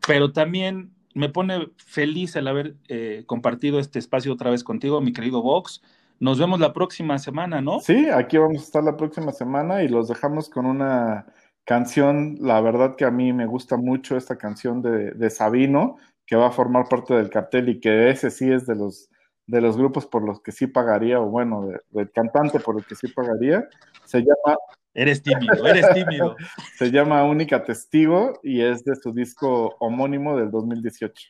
pero 0.06 0.32
también 0.32 0.94
me 1.14 1.28
pone 1.28 1.68
feliz 1.76 2.36
el 2.36 2.48
haber 2.48 2.74
eh, 2.88 3.24
compartido 3.26 3.78
este 3.78 3.98
espacio 3.98 4.32
otra 4.32 4.50
vez 4.50 4.64
contigo, 4.64 5.00
mi 5.00 5.12
querido 5.12 5.42
Vox 5.42 5.82
nos 6.20 6.38
vemos 6.38 6.60
la 6.60 6.72
próxima 6.72 7.18
semana, 7.18 7.60
¿no? 7.60 7.80
Sí, 7.80 8.08
aquí 8.08 8.38
vamos 8.38 8.62
a 8.62 8.64
estar 8.64 8.84
la 8.84 8.96
próxima 8.96 9.32
semana 9.32 9.82
y 9.82 9.88
los 9.88 10.06
dejamos 10.06 10.48
con 10.48 10.66
una 10.66 11.26
canción, 11.64 12.36
la 12.40 12.60
verdad 12.60 12.94
que 12.96 13.04
a 13.04 13.10
mí 13.10 13.32
me 13.32 13.46
gusta 13.46 13.76
mucho 13.76 14.16
esta 14.16 14.36
canción 14.36 14.82
de, 14.82 15.10
de 15.12 15.30
Sabino, 15.30 15.96
que 16.24 16.36
va 16.36 16.46
a 16.48 16.52
formar 16.52 16.88
parte 16.88 17.14
del 17.14 17.28
cartel 17.28 17.68
y 17.68 17.80
que 17.80 18.10
ese 18.10 18.30
sí 18.30 18.50
es 18.50 18.66
de 18.66 18.76
los, 18.76 19.10
de 19.48 19.60
los 19.60 19.76
grupos 19.76 20.06
por 20.06 20.22
los 20.24 20.40
que 20.40 20.52
sí 20.52 20.68
pagaría, 20.68 21.20
o 21.20 21.26
bueno, 21.26 21.66
de- 21.66 21.80
del 21.90 22.10
cantante 22.12 22.60
por 22.60 22.78
el 22.78 22.84
que 22.86 22.94
sí 22.94 23.08
pagaría. 23.08 23.68
Se 24.04 24.20
llama, 24.20 24.56
Eres 24.94 25.22
tímido, 25.22 25.66
eres 25.66 25.86
tímido. 25.94 26.36
se 26.78 26.90
llama 26.90 27.24
Única 27.24 27.64
Testigo 27.64 28.38
y 28.42 28.60
es 28.60 28.84
de 28.84 28.94
su 28.96 29.12
disco 29.12 29.74
homónimo 29.80 30.36
del 30.36 30.50
2018. 30.50 31.28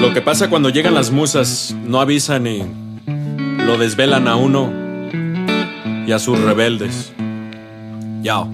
Lo 0.00 0.14
que 0.14 0.22
pasa 0.22 0.48
cuando 0.48 0.70
llegan 0.70 0.94
las 0.94 1.10
musas, 1.10 1.76
no 1.84 2.00
avisan 2.00 2.46
y 2.46 2.62
lo 3.58 3.76
desvelan 3.76 4.28
a 4.28 4.36
uno 4.36 4.72
y 6.06 6.12
a 6.12 6.18
sus 6.18 6.40
rebeldes. 6.40 7.12
Yao. 8.22 8.50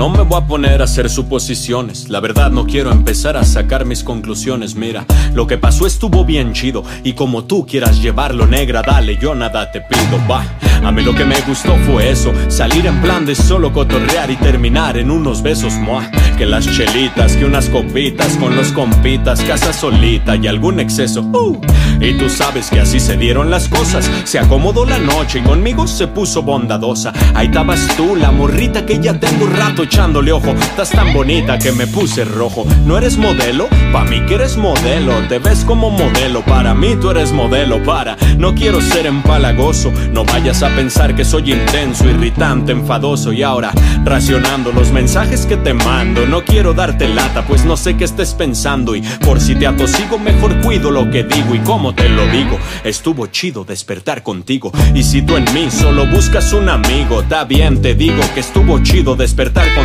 No 0.00 0.08
me 0.08 0.22
voy 0.22 0.38
a 0.38 0.46
poner 0.46 0.80
a 0.80 0.84
hacer 0.84 1.10
suposiciones. 1.10 2.08
La 2.08 2.20
verdad 2.20 2.50
no 2.50 2.64
quiero 2.64 2.90
empezar 2.90 3.36
a 3.36 3.44
sacar 3.44 3.84
mis 3.84 4.02
conclusiones. 4.02 4.74
Mira, 4.74 5.04
lo 5.34 5.46
que 5.46 5.58
pasó 5.58 5.86
estuvo 5.86 6.24
bien 6.24 6.54
chido. 6.54 6.82
Y 7.04 7.12
como 7.12 7.44
tú 7.44 7.66
quieras 7.66 8.00
llevarlo 8.00 8.46
negra, 8.46 8.80
dale, 8.80 9.18
yo 9.18 9.34
nada 9.34 9.70
te 9.70 9.82
pido. 9.82 10.18
Va. 10.26 10.42
A 10.82 10.90
mí 10.90 11.02
lo 11.02 11.14
que 11.14 11.26
me 11.26 11.38
gustó 11.42 11.76
fue 11.84 12.10
eso. 12.10 12.32
Salir 12.48 12.86
en 12.86 13.02
plan 13.02 13.26
de 13.26 13.34
solo 13.34 13.74
cotorrear 13.74 14.30
y 14.30 14.36
terminar 14.36 14.96
en 14.96 15.10
unos 15.10 15.42
besos. 15.42 15.74
Mua. 15.74 16.10
Que 16.38 16.46
las 16.46 16.64
chelitas, 16.64 17.36
que 17.36 17.44
unas 17.44 17.68
copitas 17.68 18.38
con 18.38 18.56
los 18.56 18.72
compitas, 18.72 19.42
casa 19.42 19.74
solita 19.74 20.34
y 20.34 20.46
algún 20.46 20.80
exceso. 20.80 21.20
Uh. 21.20 21.60
Y 22.00 22.14
tú 22.14 22.30
sabes 22.30 22.70
que 22.70 22.80
así 22.80 22.98
se 22.98 23.18
dieron 23.18 23.50
las 23.50 23.68
cosas. 23.68 24.10
Se 24.24 24.38
acomodó 24.38 24.86
la 24.86 24.98
noche 24.98 25.40
y 25.40 25.42
conmigo 25.42 25.86
se 25.86 26.06
puso 26.06 26.40
bondadosa. 26.40 27.12
Ahí 27.34 27.48
estabas 27.48 27.86
tú, 27.98 28.16
la 28.16 28.30
morrita 28.30 28.86
que 28.86 28.98
ya 28.98 29.20
tengo 29.20 29.46
rato 29.46 29.84
echándole 29.90 30.30
ojo. 30.30 30.50
Estás 30.50 30.90
tan 30.90 31.12
bonita 31.12 31.58
que 31.58 31.72
me 31.72 31.86
puse 31.88 32.24
rojo. 32.24 32.64
¿No 32.86 32.96
eres 32.96 33.18
modelo? 33.18 33.68
Pa' 33.92 34.04
mí 34.04 34.20
que 34.26 34.36
eres 34.36 34.56
modelo. 34.56 35.12
Te 35.28 35.40
ves 35.40 35.64
como 35.64 35.90
modelo. 35.90 36.42
Para 36.44 36.74
mí 36.74 36.94
tú 37.00 37.10
eres 37.10 37.32
modelo. 37.32 37.82
Para, 37.82 38.16
no 38.38 38.54
quiero 38.54 38.80
ser 38.80 39.06
empalagoso. 39.06 39.92
No 40.12 40.24
vayas 40.24 40.62
a 40.62 40.68
pensar 40.76 41.16
que 41.16 41.24
soy 41.24 41.52
intenso, 41.52 42.08
irritante, 42.08 42.70
enfadoso. 42.70 43.32
Y 43.32 43.42
ahora, 43.42 43.72
racionando 44.04 44.70
los 44.70 44.92
mensajes 44.92 45.44
que 45.44 45.56
te 45.56 45.74
mando. 45.74 46.24
No 46.24 46.44
quiero 46.44 46.72
darte 46.72 47.08
lata, 47.08 47.44
pues 47.44 47.64
no 47.64 47.76
sé 47.76 47.96
qué 47.96 48.04
estés 48.04 48.34
pensando. 48.34 48.94
Y 48.94 49.02
por 49.26 49.40
si 49.40 49.56
te 49.56 49.66
atosigo, 49.66 50.18
mejor 50.20 50.60
cuido 50.60 50.92
lo 50.92 51.10
que 51.10 51.24
digo 51.24 51.54
y 51.56 51.58
cómo 51.60 51.94
te 51.96 52.08
lo 52.08 52.26
digo. 52.28 52.58
Estuvo 52.84 53.26
chido 53.26 53.64
despertar 53.64 54.22
contigo. 54.22 54.70
Y 54.94 55.02
si 55.02 55.22
tú 55.22 55.36
en 55.36 55.52
mí 55.52 55.68
solo 55.68 56.06
buscas 56.06 56.52
un 56.52 56.68
amigo, 56.68 57.22
está 57.22 57.42
bien, 57.44 57.82
te 57.82 57.96
digo 57.96 58.22
que 58.34 58.40
estuvo 58.40 58.78
chido 58.84 59.16
despertar 59.16 59.64
contigo. 59.64 59.79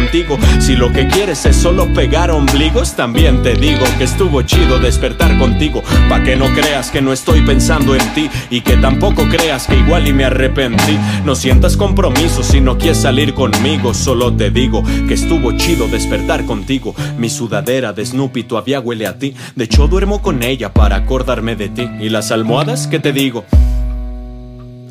Si 0.60 0.76
lo 0.76 0.94
que 0.94 1.08
quieres 1.08 1.46
es 1.46 1.56
solo 1.56 1.94
pegar 1.94 2.32
ombligos, 2.32 2.96
también 2.96 3.44
te 3.44 3.54
digo 3.54 3.84
que 3.98 4.06
estuvo 4.06 4.42
chido 4.44 4.80
despertar 4.80 5.38
contigo. 5.38 5.84
Pa' 6.10 6.24
que 6.24 6.36
no 6.36 6.46
creas 6.54 6.90
que 6.90 7.02
no 7.02 7.12
estoy 7.12 7.42
pensando 7.42 7.96
en 7.96 8.14
ti 8.14 8.30
y 8.50 8.62
que 8.62 8.78
tampoco 8.78 9.28
creas 9.30 9.68
que 9.68 9.76
igual 9.76 10.08
y 10.08 10.14
me 10.14 10.26
arrepentí. 10.26 10.98
No 11.26 11.36
sientas 11.36 11.76
compromiso 11.76 12.44
si 12.44 12.62
no 12.62 12.78
quieres 12.78 13.02
salir 13.02 13.34
conmigo, 13.34 13.94
solo 13.94 14.34
te 14.34 14.52
digo 14.52 14.84
que 15.08 15.14
estuvo 15.14 15.52
chido 15.52 15.88
despertar 15.88 16.46
contigo. 16.46 16.96
Mi 17.18 17.30
sudadera 17.30 17.92
de 17.92 18.06
Snoopy 18.06 18.44
todavía 18.44 18.80
huele 18.80 19.08
a 19.08 19.20
ti. 19.20 19.36
De 19.56 19.66
hecho, 19.66 19.88
duermo 19.88 20.22
con 20.22 20.44
ella 20.44 20.74
para 20.74 20.96
acordarme 20.96 21.56
de 21.56 21.70
ti. 21.70 21.90
¿Y 22.00 22.10
las 22.10 22.32
almohadas? 22.32 22.88
¿Qué 22.88 23.00
te 23.00 23.12
digo? 23.12 23.46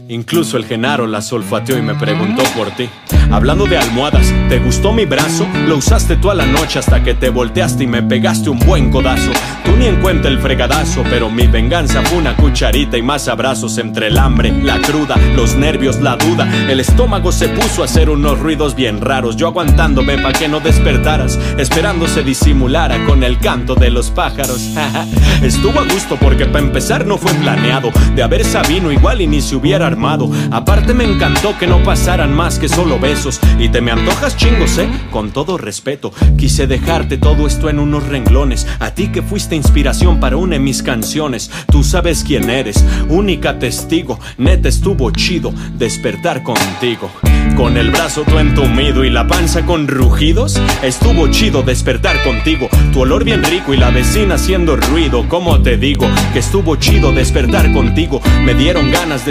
Incluso 0.09 0.59
el 0.59 0.67
Genaro 0.67 1.07
las 1.07 1.33
olfateó 1.33 1.79
y 1.79 1.83
me 1.83 1.95
preguntó 1.95 2.43
por 2.57 2.71
ti. 2.73 2.89
Hablando 3.31 3.65
de 3.65 3.79
almohadas, 3.79 4.33
¿te 4.51 4.59
gustó 4.59 4.93
mi 4.93 5.07
brazo? 5.07 5.47
Lo 5.67 5.79
usaste 5.79 6.17
toda 6.17 6.35
la 6.35 6.45
noche 6.45 6.79
hasta 6.79 7.03
que 7.03 7.15
te 7.15 7.31
volteaste 7.31 7.85
y 7.85 7.87
me 7.87 8.03
pegaste 8.03 8.51
un 8.51 8.59
buen 8.59 8.91
codazo. 8.91 9.31
Tú 9.65 9.73
ni 9.77 9.87
en 9.87 9.97
cuenta 10.03 10.29
el 10.29 10.39
fregadazo, 10.39 11.03
pero 11.09 11.31
mi 11.31 11.47
venganza 11.47 12.03
fue 12.03 12.19
una 12.19 12.37
cucharita 12.37 12.99
y 12.99 13.03
más 13.03 13.29
abrazos 13.29 13.79
entre 13.79 14.09
el 14.09 14.19
hambre, 14.19 14.53
la 14.63 14.79
cruda, 14.79 15.17
los 15.35 15.57
nervios, 15.57 16.01
la 16.01 16.17
duda. 16.17 16.47
El 16.69 16.81
estómago 16.81 17.33
se 17.33 17.49
puso 17.49 17.81
a 17.81 17.87
hacer 17.87 18.11
unos 18.11 18.39
ruidos 18.39 18.75
bien 18.75 19.01
raros. 19.01 19.37
Yo 19.37 19.49
aguantándome 19.49 20.19
pa' 20.19 20.35
que 20.35 20.49
no 20.49 20.61
despertaras, 20.61 21.39
esperando 21.59 22.07
se 22.07 22.23
disimulara 22.23 23.03
con 23.07 23.25
el 23.25 23.39
canto 23.39 23.75
de 23.75 23.91
los 23.91 24.11
pájaros. 24.11 24.71
Estuvo 25.43 25.81
a 25.81 25.85
gusto 25.85 26.17
porque 26.21 26.45
para 26.45 26.65
empezar 26.65 27.07
no 27.07 27.17
fue 27.17 27.33
planeado. 27.35 27.91
De 28.15 28.23
haber 28.23 28.45
sabido 28.45 28.93
igual 28.93 29.23
y 29.23 29.27
ni 29.27 29.41
se 29.41 29.57
hubiera 29.57 29.94
armado. 29.95 30.31
Aparte 30.51 30.93
me 30.93 31.05
encantó 31.05 31.57
que 31.59 31.67
no 31.67 31.83
pasaran 31.83 32.35
más 32.35 32.59
que 32.59 32.69
solo 32.69 32.99
besos. 32.99 33.41
Y 33.59 33.69
te 33.69 33.81
me 33.81 33.93
antojas 33.93 34.37
chingos, 34.37 34.77
eh. 34.79 34.89
Con 35.11 35.31
todo 35.31 35.57
respeto, 35.57 36.13
quise 36.37 36.67
dejarte 36.67 37.17
todo 37.17 37.47
esto 37.47 37.71
en 37.71 37.79
unos 37.79 38.07
renglones. 38.09 38.67
A 38.81 38.91
ti 38.91 39.09
que 39.09 39.23
fuiste 39.23 39.55
inspiración 39.55 40.19
para 40.21 40.37
una 40.37 40.55
de 40.55 40.61
mis 40.61 40.83
canciones. 40.83 41.51
Tú 41.71 41.85
sabes 41.85 42.25
quién 42.25 42.51
eres, 42.51 42.85
única 43.09 43.59
testigo. 43.59 44.19
Neta 44.37 44.69
estuvo 44.69 45.11
chido 45.13 45.53
despertar 45.79 46.43
contigo. 46.43 47.11
Con 47.57 47.77
el 47.77 47.93
brazo 47.93 48.25
tú 48.27 48.39
entumido 48.39 49.05
y 49.05 49.11
la 49.11 49.29
panza 49.29 49.65
con 49.65 49.87
rugidos. 49.87 50.61
Estuvo 50.83 51.29
chido 51.29 51.63
despertar 51.63 52.21
contigo. 52.25 52.69
Tu 52.93 53.01
olor 53.01 53.25
bien 53.25 53.45
rico 53.45 53.73
y 53.73 53.77
la 53.77 53.91
vecina 53.91 54.35
haciendo 54.35 54.77
ruido. 54.77 55.29
Como 55.29 55.63
te 55.63 55.77
digo, 55.77 56.07
que 56.33 56.41
estuvo 56.41 56.75
chido 56.77 57.13
despertar 57.13 57.73
contigo. 57.73 58.21
Me 58.45 58.55
dieron 58.55 58.91
ganas 58.91 59.25
de 59.25 59.31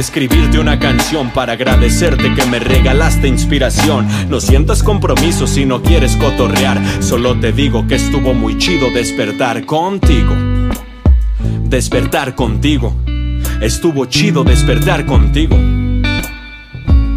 una 0.60 0.80
canción 0.80 1.32
para 1.32 1.54
agradecerte 1.54 2.34
que 2.36 2.46
me 2.46 2.60
regalaste 2.60 3.28
inspiración. 3.28 4.08
No 4.30 4.40
sientas 4.40 4.84
compromiso 4.84 5.48
si 5.48 5.66
no 5.66 5.82
quieres 5.82 6.16
cotorrear. 6.18 6.82
Solo 7.02 7.40
te 7.40 7.52
digo 7.52 7.88
que 7.88 7.96
estuvo 7.96 8.34
muy 8.34 8.58
chido 8.58 8.92
despertar 8.92 9.66
contigo. 9.66 10.36
Despertar 11.64 12.36
contigo. 12.36 12.96
Estuvo 13.62 14.06
chido 14.06 14.44
despertar 14.44 15.06
contigo. 15.06 15.58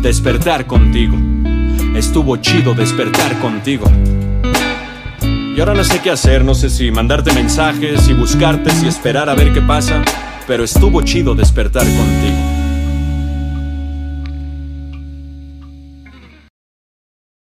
Despertar 0.02 0.66
contigo. 0.66 1.16
Estuvo 1.94 2.36
chido 2.38 2.74
despertar 2.74 3.38
contigo. 3.40 3.90
Y 5.56 5.60
ahora 5.60 5.74
no 5.74 5.84
sé 5.84 6.00
qué 6.00 6.10
hacer, 6.10 6.44
no 6.44 6.54
sé 6.54 6.68
si 6.68 6.90
mandarte 6.90 7.32
mensajes, 7.32 8.02
si 8.02 8.12
buscarte, 8.12 8.70
si 8.70 8.86
esperar 8.86 9.28
a 9.28 9.34
ver 9.34 9.52
qué 9.52 9.62
pasa, 9.62 10.02
pero 10.46 10.64
estuvo 10.64 11.02
chido 11.02 11.34
despertar 11.34 11.84
contigo. 11.84 12.55